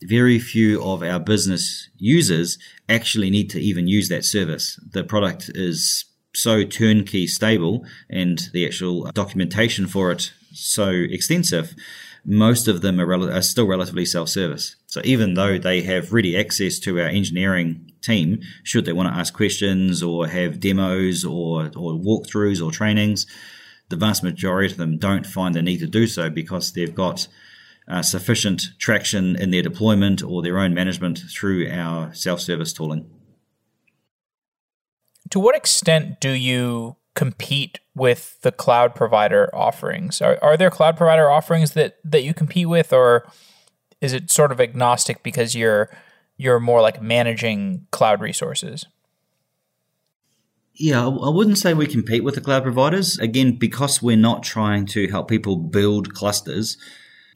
very 0.04 0.39
few 0.39 0.82
of 0.84 1.04
our 1.04 1.20
business 1.20 1.89
users 1.97 2.58
actually 2.88 3.30
need 3.30 3.50
to 3.50 3.60
even 3.60 3.88
use 3.88 4.10
that 4.10 4.26
service. 4.26 4.80
The 4.91 5.04
product 5.04 5.50
is 5.54 6.06
so 6.34 6.64
turnkey 6.64 7.28
stable 7.28 7.86
and 8.10 8.50
the 8.54 8.66
actual 8.66 9.12
documentation 9.12 9.88
for 9.88 10.12
it 10.12 10.32
so 10.52 10.89
extensive, 10.89 11.76
most 12.26 12.68
of 12.68 12.82
them 12.82 13.00
are, 13.00 13.06
rel- 13.06 13.32
are 13.32 13.41
still 13.41 13.68
relatively 13.68 14.06
self-service. 14.06 14.76
So 14.88 15.02
even 15.04 15.34
though 15.34 15.58
they 15.58 15.82
have 15.82 16.14
ready 16.14 16.38
access 16.38 16.80
to 16.80 17.00
our 17.00 17.08
engineering 17.08 17.91
team, 18.02 18.41
should 18.64 18.86
they 18.86 18.93
want 18.93 19.14
to 19.14 19.20
ask 19.20 19.34
questions 19.34 20.04
or 20.04 20.28
have 20.28 20.60
demos 20.60 21.24
or, 21.26 21.66
or 21.76 21.93
walkthroughs 21.93 22.66
or 22.66 22.72
trainings, 22.72 23.26
the 23.89 23.95
vast 23.95 24.24
majority 24.24 24.72
of 24.72 24.78
them 24.78 24.97
don't 24.97 25.26
find 25.26 25.56
the 25.56 25.62
need 25.62 25.80
to 25.80 25.88
do 25.88 26.08
so 26.08 26.30
because 26.30 26.74
they've 26.74 26.95
got 26.95 27.28
uh, 27.90 28.02
sufficient 28.02 28.62
traction 28.78 29.36
in 29.36 29.52
their 29.52 29.64
deployment 29.64 30.24
or 30.24 30.42
their 30.42 30.60
own 30.60 30.74
management 30.74 31.20
through 31.32 31.70
our 31.70 32.14
self-service 32.14 32.74
tooling 32.74 33.10
to 35.30 35.40
what 35.40 35.56
extent 35.56 36.20
do 36.20 36.32
you 36.32 36.96
compete 37.16 37.80
with 37.96 38.40
the 38.42 38.52
cloud 38.52 38.96
provider 38.96 39.54
offerings? 39.54 40.22
Are, 40.22 40.38
are 40.42 40.58
there 40.58 40.70
cloud 40.70 40.98
provider 40.98 41.30
offerings 41.30 41.72
that, 41.74 41.98
that 42.04 42.24
you 42.24 42.34
compete 42.34 42.70
with, 42.70 42.94
or 42.94 43.28
is 44.02 44.14
it 44.14 44.32
sort 44.32 44.52
of 44.52 44.62
agnostic 44.62 45.24
because 45.24 45.56
you're 45.56 45.90
you're 46.38 46.60
more 46.60 46.82
like 46.82 47.02
managing 47.02 47.86
cloud 47.92 48.22
resources? 48.22 48.86
Yeah, 50.74 51.06
I 51.06 51.30
wouldn't 51.30 51.58
say 51.58 51.74
we 51.74 51.86
compete 51.86 52.24
with 52.24 52.36
the 52.36 52.42
cloud 52.42 52.64
providers. 52.64 53.20
Again, 53.20 53.58
because 53.58 54.02
we're 54.02 54.16
not 54.16 54.44
trying 54.44 54.86
to 54.88 55.10
help 55.10 55.28
people 55.28 55.58
build 55.58 56.14
clusters, 56.14 56.78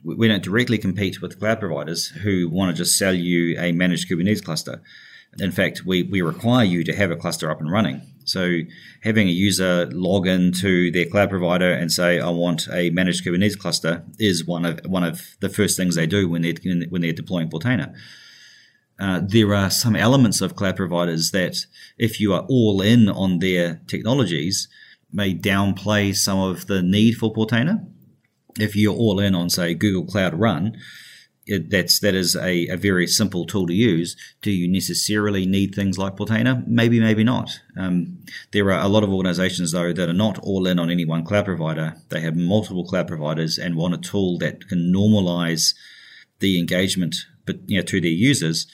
we 0.04 0.28
don't 0.28 0.43
directly 0.43 0.78
compete 0.78 1.22
with 1.22 1.39
cloud 1.39 1.60
providers 1.60 2.08
who 2.08 2.49
want 2.49 2.76
to 2.76 2.84
just 2.84 2.97
sell 2.97 3.14
you 3.14 3.58
a 3.60 3.72
managed 3.72 4.10
Kubernetes 4.10 4.43
cluster. 4.43 4.82
In 5.39 5.51
fact, 5.51 5.84
we, 5.86 6.04
we 6.04 6.22
require 6.22 6.64
you 6.64 6.84
to 6.84 6.95
have 6.95 7.10
a 7.10 7.16
cluster 7.16 7.49
up 7.49 7.60
and 7.60 7.72
running. 7.72 8.01
So 8.26 8.60
having 9.01 9.28
a 9.28 9.32
user 9.32 9.88
log 9.91 10.28
in 10.28 10.51
to 10.54 10.91
their 10.91 11.06
cloud 11.06 11.30
provider 11.30 11.72
and 11.72 11.91
say, 11.91 12.20
I 12.20 12.30
want 12.30 12.68
a 12.72 12.89
managed 12.91 13.26
Kubernetes 13.26 13.58
cluster 13.58 14.04
is 14.20 14.45
one 14.45 14.66
of 14.66 14.80
one 14.86 15.04
of 15.04 15.36
the 15.39 15.49
first 15.49 15.76
things 15.76 15.95
they 15.95 16.06
do 16.06 16.30
when 16.30 16.41
they're 16.43 16.54
when 16.89 17.01
they're 17.01 17.14
deploying 17.14 17.49
Portainer. 17.49 17.93
Uh, 18.99 19.22
there 19.26 19.54
are 19.54 19.72
some 19.72 19.95
elements 19.95 20.39
of 20.39 20.56
cloud 20.56 20.76
providers 20.78 21.32
that, 21.32 21.66
if 21.97 22.20
you 22.20 22.32
are 22.34 22.45
all 22.47 22.80
in 22.82 23.10
on 23.10 23.39
their 23.39 23.82
technologies, 23.88 24.68
may 25.12 25.34
downplay 25.34 26.16
some 26.16 26.39
of 26.39 26.68
the 26.68 26.82
need 26.82 27.14
for 27.16 27.34
Portainer. 27.34 27.86
If 28.60 28.76
you're 28.76 28.95
all 28.95 29.20
in 29.20 29.36
on, 29.36 29.49
say, 29.49 29.74
Google 29.74 30.06
Cloud 30.06 30.34
Run, 30.34 30.78
it, 31.45 31.70
that's 31.70 31.99
that 31.99 32.16
is 32.16 32.36
a, 32.36 32.68
a, 32.68 32.78
very 32.78 33.08
simple 33.08 33.45
tool 33.45 33.68
to 33.68 33.74
use. 33.74 34.16
Do 34.41 34.51
you 34.51 34.72
necessarily 34.72 35.45
need 35.45 35.76
things 35.76 35.97
like 35.97 36.16
Portainer? 36.16 36.66
Maybe, 36.68 36.99
maybe 36.99 37.24
not. 37.24 37.60
Um, 37.78 38.20
there 38.51 38.72
are 38.72 38.80
a 38.80 38.88
lot 38.88 39.04
of 39.04 39.10
organizations 39.10 39.72
though 39.72 39.91
that 39.91 40.10
are 40.10 40.14
not 40.14 40.39
all 40.39 40.68
in 40.68 40.80
on 40.80 40.89
any 40.89 41.06
one 41.06 41.26
cloud 41.26 41.45
provider. 41.45 41.95
They 42.10 42.22
have 42.22 42.36
multiple 42.36 42.86
cloud 42.86 43.08
providers 43.08 43.58
and 43.58 43.76
want 43.76 43.93
a 43.93 43.97
tool 43.97 44.38
that 44.39 44.68
can 44.68 44.93
normalize 44.93 45.74
the 46.39 46.60
engagement, 46.60 47.16
but 47.45 47.58
you 47.68 47.78
know, 47.78 47.84
to 47.84 47.99
their 47.99 48.10
users. 48.10 48.68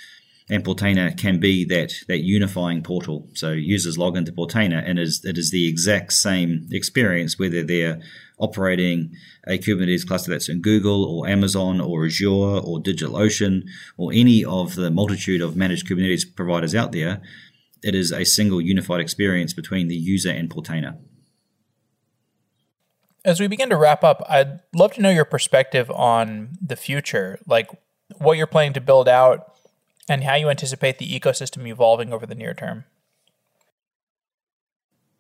And 0.52 0.64
Portainer 0.64 1.16
can 1.16 1.40
be 1.40 1.64
that 1.66 1.94
that 2.08 2.20
unifying 2.20 2.82
portal. 2.82 3.30
So 3.34 3.52
users 3.52 3.98
log 3.98 4.18
into 4.18 4.32
Portainer, 4.32 4.84
and 4.84 4.98
is, 4.98 5.24
it 5.24 5.38
is 5.38 5.52
the 5.52 5.68
exact 5.68 6.14
same 6.14 6.68
experience 6.72 7.38
whether 7.38 7.64
they're 7.64 8.02
operating 8.40 9.12
a 9.48 9.58
Kubernetes 9.58 10.08
cluster 10.08 10.32
that's 10.32 10.50
in 10.50 10.62
Google 10.62 11.06
or 11.06 11.28
Amazon 11.28 11.82
or 11.82 12.06
Azure 12.06 12.30
or 12.30 12.82
DigitalOcean 12.82 13.64
or 13.98 14.12
any 14.14 14.46
of 14.46 14.76
the 14.76 14.90
multitude 14.90 15.42
of 15.42 15.56
managed 15.56 15.88
Kubernetes 15.88 16.24
providers 16.36 16.74
out 16.74 16.92
there, 16.92 17.22
it 17.84 17.96
is 17.96 18.12
a 18.12 18.26
single 18.26 18.62
unified 18.62 19.02
experience 19.02 19.54
between 19.54 19.88
the 19.88 19.96
user 19.96 20.32
and 20.32 20.50
Portainer. 20.50 20.98
As 23.26 23.40
we 23.40 23.48
begin 23.48 23.70
to 23.70 23.78
wrap 23.78 24.04
up, 24.04 24.24
I'd 24.30 24.62
love 24.74 24.94
to 24.94 25.02
know 25.02 25.10
your 25.10 25.26
perspective 25.26 25.92
on 25.92 26.58
the 26.62 26.76
future, 26.76 27.40
like 27.46 27.70
what 28.18 28.38
you're 28.38 28.48
planning 28.48 28.74
to 28.74 28.82
build 28.82 29.08
out 29.10 29.54
and 30.08 30.24
how 30.24 30.36
you 30.36 30.50
anticipate 30.50 30.98
the 30.98 31.20
ecosystem 31.20 31.68
evolving 31.68 32.12
over 32.12 32.26
the 32.26 32.36
near 32.36 32.54
term. 32.54 32.86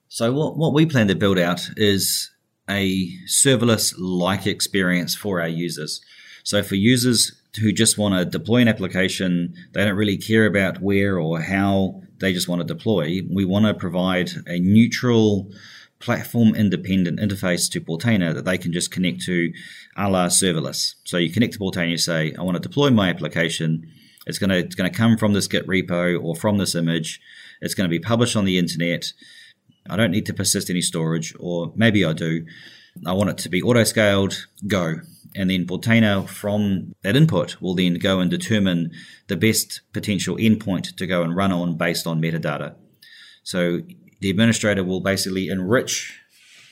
So, 0.07 0.33
what, 0.33 0.57
what 0.57 0.73
we 0.73 0.85
plan 0.85 1.07
to 1.09 1.15
build 1.15 1.37
out 1.37 1.69
is 1.77 2.31
a 2.69 3.09
serverless 3.25 3.93
like 3.97 4.45
experience 4.45 5.15
for 5.15 5.41
our 5.41 5.47
users. 5.47 6.01
So 6.43 6.63
for 6.63 6.75
users 6.75 7.33
who 7.59 7.71
just 7.71 7.97
want 7.97 8.15
to 8.15 8.25
deploy 8.25 8.57
an 8.57 8.67
application, 8.67 9.53
they 9.73 9.83
don't 9.83 9.95
really 9.95 10.17
care 10.17 10.45
about 10.45 10.81
where 10.81 11.17
or 11.19 11.41
how 11.41 12.01
they 12.19 12.33
just 12.33 12.47
want 12.47 12.61
to 12.61 12.67
deploy. 12.67 13.21
We 13.29 13.45
want 13.45 13.65
to 13.65 13.73
provide 13.73 14.31
a 14.47 14.59
neutral, 14.59 15.51
platform 15.99 16.55
independent 16.55 17.19
interface 17.19 17.69
to 17.69 17.81
Portainer 17.81 18.33
that 18.33 18.45
they 18.45 18.57
can 18.57 18.71
just 18.71 18.91
connect 18.91 19.21
to 19.21 19.51
a 19.97 20.09
la 20.09 20.27
serverless. 20.27 20.95
So 21.03 21.17
you 21.17 21.31
connect 21.31 21.53
to 21.53 21.59
Portainer, 21.59 21.91
you 21.91 21.97
say, 21.97 22.33
I 22.37 22.41
want 22.41 22.55
to 22.55 22.61
deploy 22.61 22.89
my 22.89 23.09
application. 23.09 23.91
It's 24.25 24.39
going 24.39 24.49
to, 24.49 24.57
it's 24.57 24.75
going 24.75 24.89
to 24.89 24.97
come 24.97 25.17
from 25.17 25.33
this 25.33 25.47
Git 25.47 25.67
repo 25.67 26.23
or 26.23 26.35
from 26.35 26.57
this 26.57 26.75
image. 26.75 27.19
It's 27.61 27.73
going 27.73 27.89
to 27.89 27.93
be 27.93 27.99
published 27.99 28.35
on 28.35 28.45
the 28.45 28.57
internet. 28.57 29.11
I 29.89 29.95
don't 29.95 30.11
need 30.11 30.25
to 30.27 30.33
persist 30.33 30.69
any 30.69 30.81
storage, 30.81 31.33
or 31.39 31.73
maybe 31.75 32.05
I 32.05 32.13
do. 32.13 32.45
I 33.05 33.13
want 33.13 33.29
it 33.29 33.37
to 33.39 33.49
be 33.49 33.61
auto 33.61 33.83
scaled, 33.83 34.47
go. 34.67 34.95
And 35.35 35.49
then 35.49 35.65
Portainer 35.65 36.27
from 36.27 36.93
that 37.03 37.15
input 37.15 37.61
will 37.61 37.75
then 37.75 37.95
go 37.95 38.19
and 38.19 38.31
determine 38.31 38.91
the 39.27 39.37
best 39.37 39.81
potential 39.93 40.37
endpoint 40.37 40.95
to 40.95 41.05
go 41.05 41.21
and 41.21 41.35
run 41.35 41.51
on 41.51 41.77
based 41.77 42.07
on 42.07 42.21
metadata. 42.21 42.75
So 43.43 43.81
the 44.21 44.29
administrator 44.29 44.83
will 44.83 45.01
basically 45.01 45.49
enrich 45.49 46.19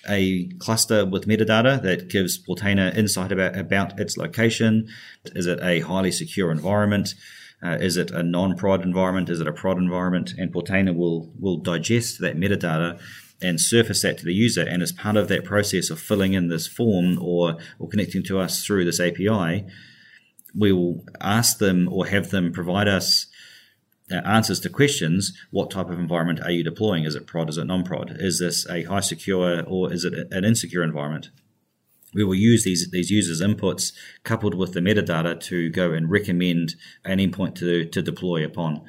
a 0.10 0.48
cluster 0.60 1.06
with 1.06 1.28
metadata 1.28 1.82
that 1.84 2.08
gives 2.08 2.44
Portainer 2.44 2.96
insight 2.98 3.32
about, 3.32 3.58
about 3.58 4.00
its 4.00 4.18
location. 4.18 4.88
Is 5.26 5.46
it 5.46 5.60
a 5.62 5.82
highly 5.82 6.12
secure 6.12 6.52
environment? 6.52 7.14
Uh, 7.64 7.78
is 7.82 7.98
it 7.98 8.12
a 8.12 8.22
non-prod 8.22 8.84
environment? 8.84 9.30
Is 9.30 9.40
it 9.42 9.48
a 9.48 9.54
prod 9.54 9.78
environment? 9.78 10.34
And 10.38 10.54
Portainer 10.54 10.96
will 10.96 11.32
will 11.40 11.58
digest 11.58 12.22
that 12.22 12.38
metadata 12.38 13.00
and 13.42 13.60
surface 13.60 14.02
that 14.02 14.18
to 14.20 14.26
the 14.26 14.34
user. 14.34 14.62
And 14.62 14.82
as 14.82 14.92
part 14.92 15.18
of 15.18 15.28
that 15.28 15.44
process 15.44 15.90
of 15.90 16.00
filling 16.00 16.34
in 16.34 16.50
this 16.50 16.68
form 16.68 17.18
or 17.22 17.58
or 17.80 17.90
connecting 17.90 18.24
to 18.24 18.40
us 18.40 18.64
through 18.64 18.86
this 18.86 19.00
API, 19.00 19.66
we 20.56 20.72
will 20.72 21.04
ask 21.20 21.58
them 21.58 21.88
or 21.92 22.06
have 22.08 22.30
them 22.30 22.52
provide 22.52 22.88
us 22.88 23.28
uh, 24.12 24.16
answers 24.16 24.60
to 24.62 24.70
questions. 24.70 25.34
What 25.52 25.72
type 25.72 25.90
of 25.90 26.00
environment 26.00 26.40
are 26.42 26.52
you 26.52 26.64
deploying? 26.64 27.06
Is 27.06 27.16
it 27.16 27.28
prod? 27.28 27.50
Is 27.50 27.58
it 27.58 27.66
non-prod? 27.66 28.18
Is 28.20 28.40
this 28.40 28.68
a 28.70 28.84
high 28.84 29.02
secure 29.02 29.64
or 29.64 29.92
is 29.92 30.06
it 30.06 30.14
an 30.32 30.46
insecure 30.46 30.84
environment? 30.84 31.30
We 32.14 32.24
will 32.24 32.36
use 32.36 32.64
these 32.64 32.90
these 32.92 33.12
users' 33.12 33.42
inputs 33.42 33.94
coupled 34.24 34.56
with 34.56 34.74
the 34.74 34.80
metadata 34.80 35.40
to 35.42 35.70
go 35.70 35.92
and 35.92 36.10
recommend 36.10 36.76
an 37.04 37.20
endpoint 37.20 37.56
to, 37.56 37.86
to 37.86 38.02
deploy 38.02 38.44
upon. 38.44 38.82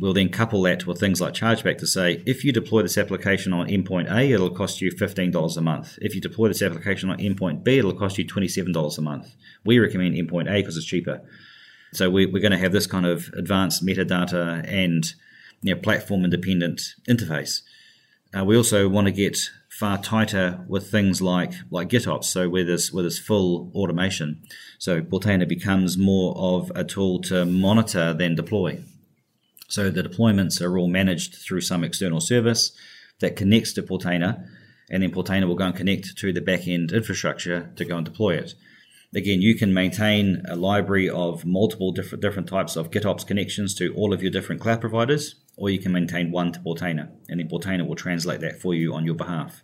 We'll 0.00 0.12
then 0.12 0.28
couple 0.28 0.62
that 0.62 0.86
with 0.86 1.00
things 1.00 1.20
like 1.20 1.34
chargeback 1.34 1.78
to 1.78 1.86
say, 1.86 2.22
if 2.24 2.44
you 2.44 2.52
deploy 2.52 2.82
this 2.82 2.96
application 2.96 3.52
on 3.52 3.66
endpoint 3.66 4.08
A, 4.08 4.30
it'll 4.30 4.50
cost 4.50 4.80
you 4.80 4.92
$15 4.92 5.56
a 5.56 5.60
month. 5.60 5.98
If 6.00 6.14
you 6.14 6.20
deploy 6.20 6.46
this 6.46 6.62
application 6.62 7.10
on 7.10 7.18
endpoint 7.18 7.64
B, 7.64 7.78
it'll 7.78 7.92
cost 7.92 8.16
you 8.16 8.24
$27 8.24 8.96
a 8.96 9.00
month. 9.00 9.34
We 9.64 9.80
recommend 9.80 10.14
endpoint 10.14 10.48
A 10.48 10.60
because 10.60 10.76
it's 10.76 10.86
cheaper. 10.86 11.20
So 11.92 12.10
we, 12.10 12.26
are 12.26 12.38
going 12.38 12.52
to 12.52 12.58
have 12.58 12.70
this 12.70 12.86
kind 12.86 13.06
of 13.06 13.28
advanced 13.36 13.84
metadata 13.84 14.64
and 14.68 15.04
you 15.62 15.74
know, 15.74 15.80
platform 15.80 16.24
independent 16.24 16.80
interface. 17.08 17.62
Uh, 18.36 18.44
we 18.44 18.56
also 18.56 18.88
want 18.88 19.06
to 19.06 19.12
get 19.12 19.50
far 19.78 19.96
tighter 19.96 20.64
with 20.66 20.90
things 20.90 21.22
like 21.22 21.52
like 21.70 21.88
GitOps. 21.88 22.24
So 22.24 22.48
where 22.48 22.64
there's 22.64 22.92
with 22.92 23.04
this 23.04 23.18
full 23.18 23.70
automation, 23.76 24.42
so 24.78 25.00
Portainer 25.00 25.48
becomes 25.48 25.96
more 25.96 26.34
of 26.36 26.72
a 26.74 26.82
tool 26.82 27.20
to 27.22 27.46
monitor 27.46 28.12
than 28.12 28.34
deploy. 28.34 28.82
So 29.68 29.88
the 29.88 30.02
deployments 30.02 30.60
are 30.60 30.76
all 30.76 30.88
managed 30.88 31.36
through 31.36 31.60
some 31.60 31.84
external 31.84 32.20
service 32.20 32.72
that 33.20 33.36
connects 33.36 33.72
to 33.74 33.82
Portainer, 33.82 34.48
and 34.90 35.02
then 35.02 35.12
Portainer 35.12 35.46
will 35.46 35.54
go 35.54 35.66
and 35.66 35.76
connect 35.76 36.16
to 36.18 36.32
the 36.32 36.40
backend 36.40 36.92
infrastructure 36.92 37.70
to 37.76 37.84
go 37.84 37.98
and 37.98 38.04
deploy 38.04 38.34
it. 38.34 38.54
Again, 39.14 39.40
you 39.40 39.54
can 39.54 39.72
maintain 39.72 40.42
a 40.48 40.56
library 40.56 41.08
of 41.08 41.46
multiple 41.46 41.92
different 41.92 42.20
different 42.20 42.48
types 42.48 42.74
of 42.74 42.90
GitOps 42.90 43.24
connections 43.24 43.76
to 43.76 43.94
all 43.94 44.12
of 44.12 44.22
your 44.22 44.32
different 44.32 44.60
cloud 44.60 44.80
providers, 44.80 45.36
or 45.56 45.70
you 45.70 45.78
can 45.78 45.92
maintain 45.92 46.32
one 46.32 46.50
to 46.52 46.58
Portainer, 46.58 47.10
and 47.28 47.38
then 47.38 47.48
Portainer 47.48 47.86
will 47.86 47.94
translate 47.94 48.40
that 48.40 48.60
for 48.60 48.74
you 48.74 48.92
on 48.92 49.04
your 49.04 49.14
behalf. 49.14 49.62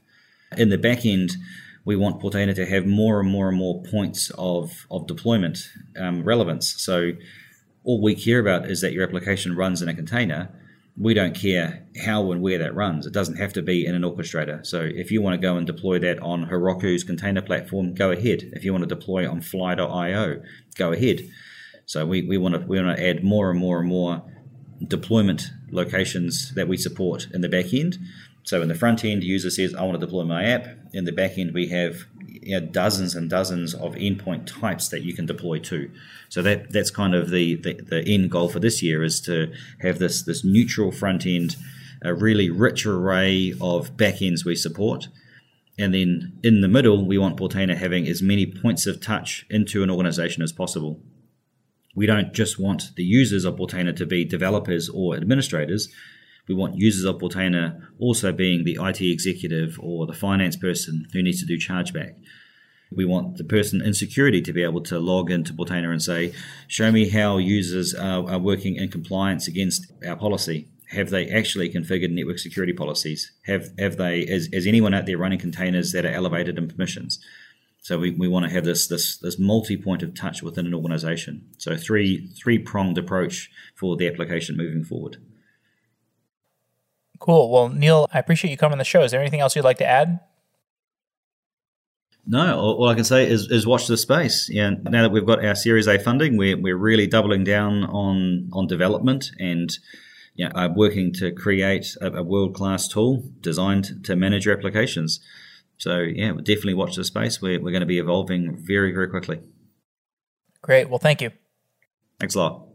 In 0.56 0.68
the 0.68 0.78
back 0.78 1.04
end, 1.04 1.36
we 1.84 1.96
want 1.96 2.20
Portainer 2.20 2.54
to 2.54 2.66
have 2.66 2.86
more 2.86 3.20
and 3.20 3.30
more 3.30 3.48
and 3.48 3.58
more 3.58 3.82
points 3.82 4.30
of, 4.38 4.86
of 4.90 5.06
deployment 5.06 5.58
um, 5.98 6.24
relevance. 6.24 6.74
So 6.82 7.12
all 7.84 8.02
we 8.02 8.14
care 8.14 8.38
about 8.38 8.70
is 8.70 8.80
that 8.80 8.92
your 8.92 9.04
application 9.04 9.54
runs 9.54 9.82
in 9.82 9.88
a 9.88 9.94
container. 9.94 10.48
We 10.96 11.12
don't 11.12 11.34
care 11.34 11.86
how 12.04 12.32
and 12.32 12.40
where 12.40 12.58
that 12.58 12.74
runs. 12.74 13.06
It 13.06 13.12
doesn't 13.12 13.36
have 13.36 13.52
to 13.54 13.62
be 13.62 13.84
in 13.84 13.94
an 13.94 14.02
orchestrator. 14.02 14.64
So 14.64 14.80
if 14.80 15.10
you 15.10 15.20
want 15.20 15.34
to 15.34 15.46
go 15.46 15.56
and 15.56 15.66
deploy 15.66 15.98
that 15.98 16.20
on 16.20 16.46
Heroku's 16.46 17.04
container 17.04 17.42
platform, 17.42 17.94
go 17.94 18.12
ahead. 18.12 18.50
If 18.52 18.64
you 18.64 18.72
want 18.72 18.88
to 18.88 18.94
deploy 18.94 19.28
on 19.28 19.42
Fly.io, 19.42 20.42
go 20.76 20.92
ahead. 20.92 21.28
So 21.86 22.06
we, 22.06 22.22
we 22.22 22.38
want 22.38 22.54
to 22.54 22.60
we 22.60 22.80
want 22.80 22.96
to 22.96 23.06
add 23.06 23.22
more 23.22 23.50
and 23.50 23.58
more 23.58 23.80
and 23.80 23.88
more 23.88 24.22
deployment 24.86 25.50
locations 25.70 26.54
that 26.54 26.68
we 26.68 26.76
support 26.76 27.28
in 27.32 27.40
the 27.40 27.48
back 27.48 27.74
end 27.74 27.98
so 28.44 28.60
in 28.60 28.68
the 28.68 28.74
front 28.74 29.04
end, 29.04 29.24
user 29.24 29.50
says, 29.50 29.74
I 29.74 29.82
want 29.82 29.98
to 29.98 30.06
deploy 30.06 30.24
my 30.24 30.44
app. 30.44 30.68
In 30.92 31.06
the 31.06 31.12
back 31.12 31.38
end, 31.38 31.54
we 31.54 31.68
have 31.68 32.04
you 32.28 32.60
know, 32.60 32.66
dozens 32.66 33.14
and 33.14 33.30
dozens 33.30 33.74
of 33.74 33.94
endpoint 33.94 34.46
types 34.46 34.88
that 34.88 35.02
you 35.02 35.14
can 35.14 35.24
deploy 35.24 35.58
to. 35.60 35.90
So 36.28 36.42
that 36.42 36.70
that's 36.70 36.90
kind 36.90 37.14
of 37.14 37.30
the, 37.30 37.56
the, 37.56 37.72
the 37.74 38.04
end 38.06 38.30
goal 38.30 38.50
for 38.50 38.60
this 38.60 38.82
year 38.82 39.02
is 39.02 39.20
to 39.22 39.52
have 39.80 39.98
this 39.98 40.22
this 40.22 40.44
neutral 40.44 40.92
front 40.92 41.24
end, 41.24 41.56
a 42.02 42.12
really 42.14 42.50
rich 42.50 42.84
array 42.84 43.54
of 43.62 43.96
backends 43.96 44.44
we 44.44 44.56
support. 44.56 45.08
And 45.78 45.94
then 45.94 46.38
in 46.44 46.60
the 46.60 46.68
middle, 46.68 47.04
we 47.04 47.18
want 47.18 47.38
Portainer 47.38 47.76
having 47.76 48.06
as 48.06 48.22
many 48.22 48.46
points 48.46 48.86
of 48.86 49.00
touch 49.00 49.46
into 49.48 49.82
an 49.82 49.90
organization 49.90 50.42
as 50.42 50.52
possible. 50.52 51.00
We 51.96 52.06
don't 52.06 52.34
just 52.34 52.58
want 52.58 52.94
the 52.94 53.04
users 53.04 53.44
of 53.44 53.56
Portainer 53.56 53.96
to 53.96 54.06
be 54.06 54.24
developers 54.24 54.88
or 54.88 55.16
administrators 55.16 55.88
we 56.48 56.54
want 56.54 56.76
users 56.76 57.04
of 57.04 57.16
Portainer 57.16 57.80
also 57.98 58.32
being 58.32 58.64
the 58.64 58.78
IT 58.80 59.00
executive 59.00 59.78
or 59.80 60.06
the 60.06 60.12
finance 60.12 60.56
person 60.56 61.06
who 61.12 61.22
needs 61.22 61.40
to 61.40 61.46
do 61.46 61.56
chargeback. 61.58 62.14
We 62.92 63.04
want 63.04 63.38
the 63.38 63.44
person 63.44 63.80
in 63.80 63.94
security 63.94 64.40
to 64.42 64.52
be 64.52 64.62
able 64.62 64.82
to 64.82 64.98
log 64.98 65.30
into 65.30 65.52
Portainer 65.52 65.90
and 65.90 66.02
say, 66.02 66.32
show 66.68 66.92
me 66.92 67.08
how 67.08 67.38
users 67.38 67.94
are, 67.94 68.28
are 68.30 68.38
working 68.38 68.76
in 68.76 68.90
compliance 68.90 69.48
against 69.48 69.90
our 70.06 70.16
policy. 70.16 70.68
Have 70.90 71.10
they 71.10 71.28
actually 71.28 71.70
configured 71.70 72.10
network 72.10 72.38
security 72.38 72.72
policies? 72.72 73.32
Have 73.46 73.70
have 73.78 73.96
they 73.96 74.20
is, 74.20 74.48
is 74.52 74.66
anyone 74.66 74.94
out 74.94 75.06
there 75.06 75.18
running 75.18 75.38
containers 75.38 75.92
that 75.92 76.04
are 76.04 76.12
elevated 76.12 76.58
in 76.58 76.68
permissions? 76.68 77.18
So 77.80 77.98
we, 77.98 78.12
we 78.12 78.28
want 78.28 78.46
to 78.46 78.52
have 78.52 78.64
this 78.64 78.86
this 78.86 79.16
this 79.16 79.38
multi 79.38 79.76
point 79.76 80.02
of 80.02 80.14
touch 80.14 80.42
within 80.42 80.66
an 80.66 80.74
organization. 80.74 81.46
So 81.58 81.76
three 81.76 82.28
three 82.28 82.58
pronged 82.58 82.98
approach 82.98 83.50
for 83.74 83.96
the 83.96 84.06
application 84.06 84.56
moving 84.56 84.84
forward. 84.84 85.16
Cool. 87.24 87.50
Well, 87.50 87.70
Neil, 87.70 88.06
I 88.12 88.18
appreciate 88.18 88.50
you 88.50 88.58
coming 88.58 88.72
on 88.72 88.78
the 88.78 88.84
show. 88.84 89.02
Is 89.02 89.10
there 89.10 89.18
anything 89.18 89.40
else 89.40 89.56
you'd 89.56 89.64
like 89.64 89.78
to 89.78 89.86
add? 89.86 90.20
No, 92.26 92.58
all, 92.58 92.86
I 92.86 92.94
can 92.94 93.04
say 93.04 93.26
is, 93.26 93.50
is 93.50 93.66
watch 93.66 93.86
the 93.86 93.96
space. 93.96 94.50
Yeah, 94.50 94.72
now 94.82 95.00
that 95.00 95.10
we've 95.10 95.24
got 95.24 95.42
our 95.42 95.54
Series 95.54 95.86
A 95.86 95.98
funding, 95.98 96.36
we're, 96.36 96.60
we're 96.60 96.76
really 96.76 97.06
doubling 97.06 97.42
down 97.42 97.84
on 97.84 98.50
on 98.52 98.66
development 98.66 99.30
and 99.38 99.70
you 100.34 100.46
know, 100.46 100.54
uh, 100.54 100.68
working 100.76 101.14
to 101.14 101.32
create 101.32 101.96
a, 102.02 102.12
a 102.12 102.22
world 102.22 102.54
class 102.54 102.88
tool 102.88 103.24
designed 103.40 104.04
to 104.04 104.16
manage 104.16 104.44
your 104.44 104.54
applications. 104.54 105.20
So 105.78 106.00
yeah, 106.00 106.32
definitely 106.32 106.74
watch 106.74 106.96
the 106.96 107.04
space. 107.04 107.40
We're, 107.40 107.58
we're 107.58 107.70
going 107.70 107.80
to 107.80 107.86
be 107.86 107.98
evolving 107.98 108.58
very 108.58 108.92
very 108.92 109.08
quickly. 109.08 109.40
Great. 110.60 110.90
Well, 110.90 110.98
thank 110.98 111.22
you. 111.22 111.30
Thanks 112.20 112.34
a 112.34 112.40
lot. 112.40 112.66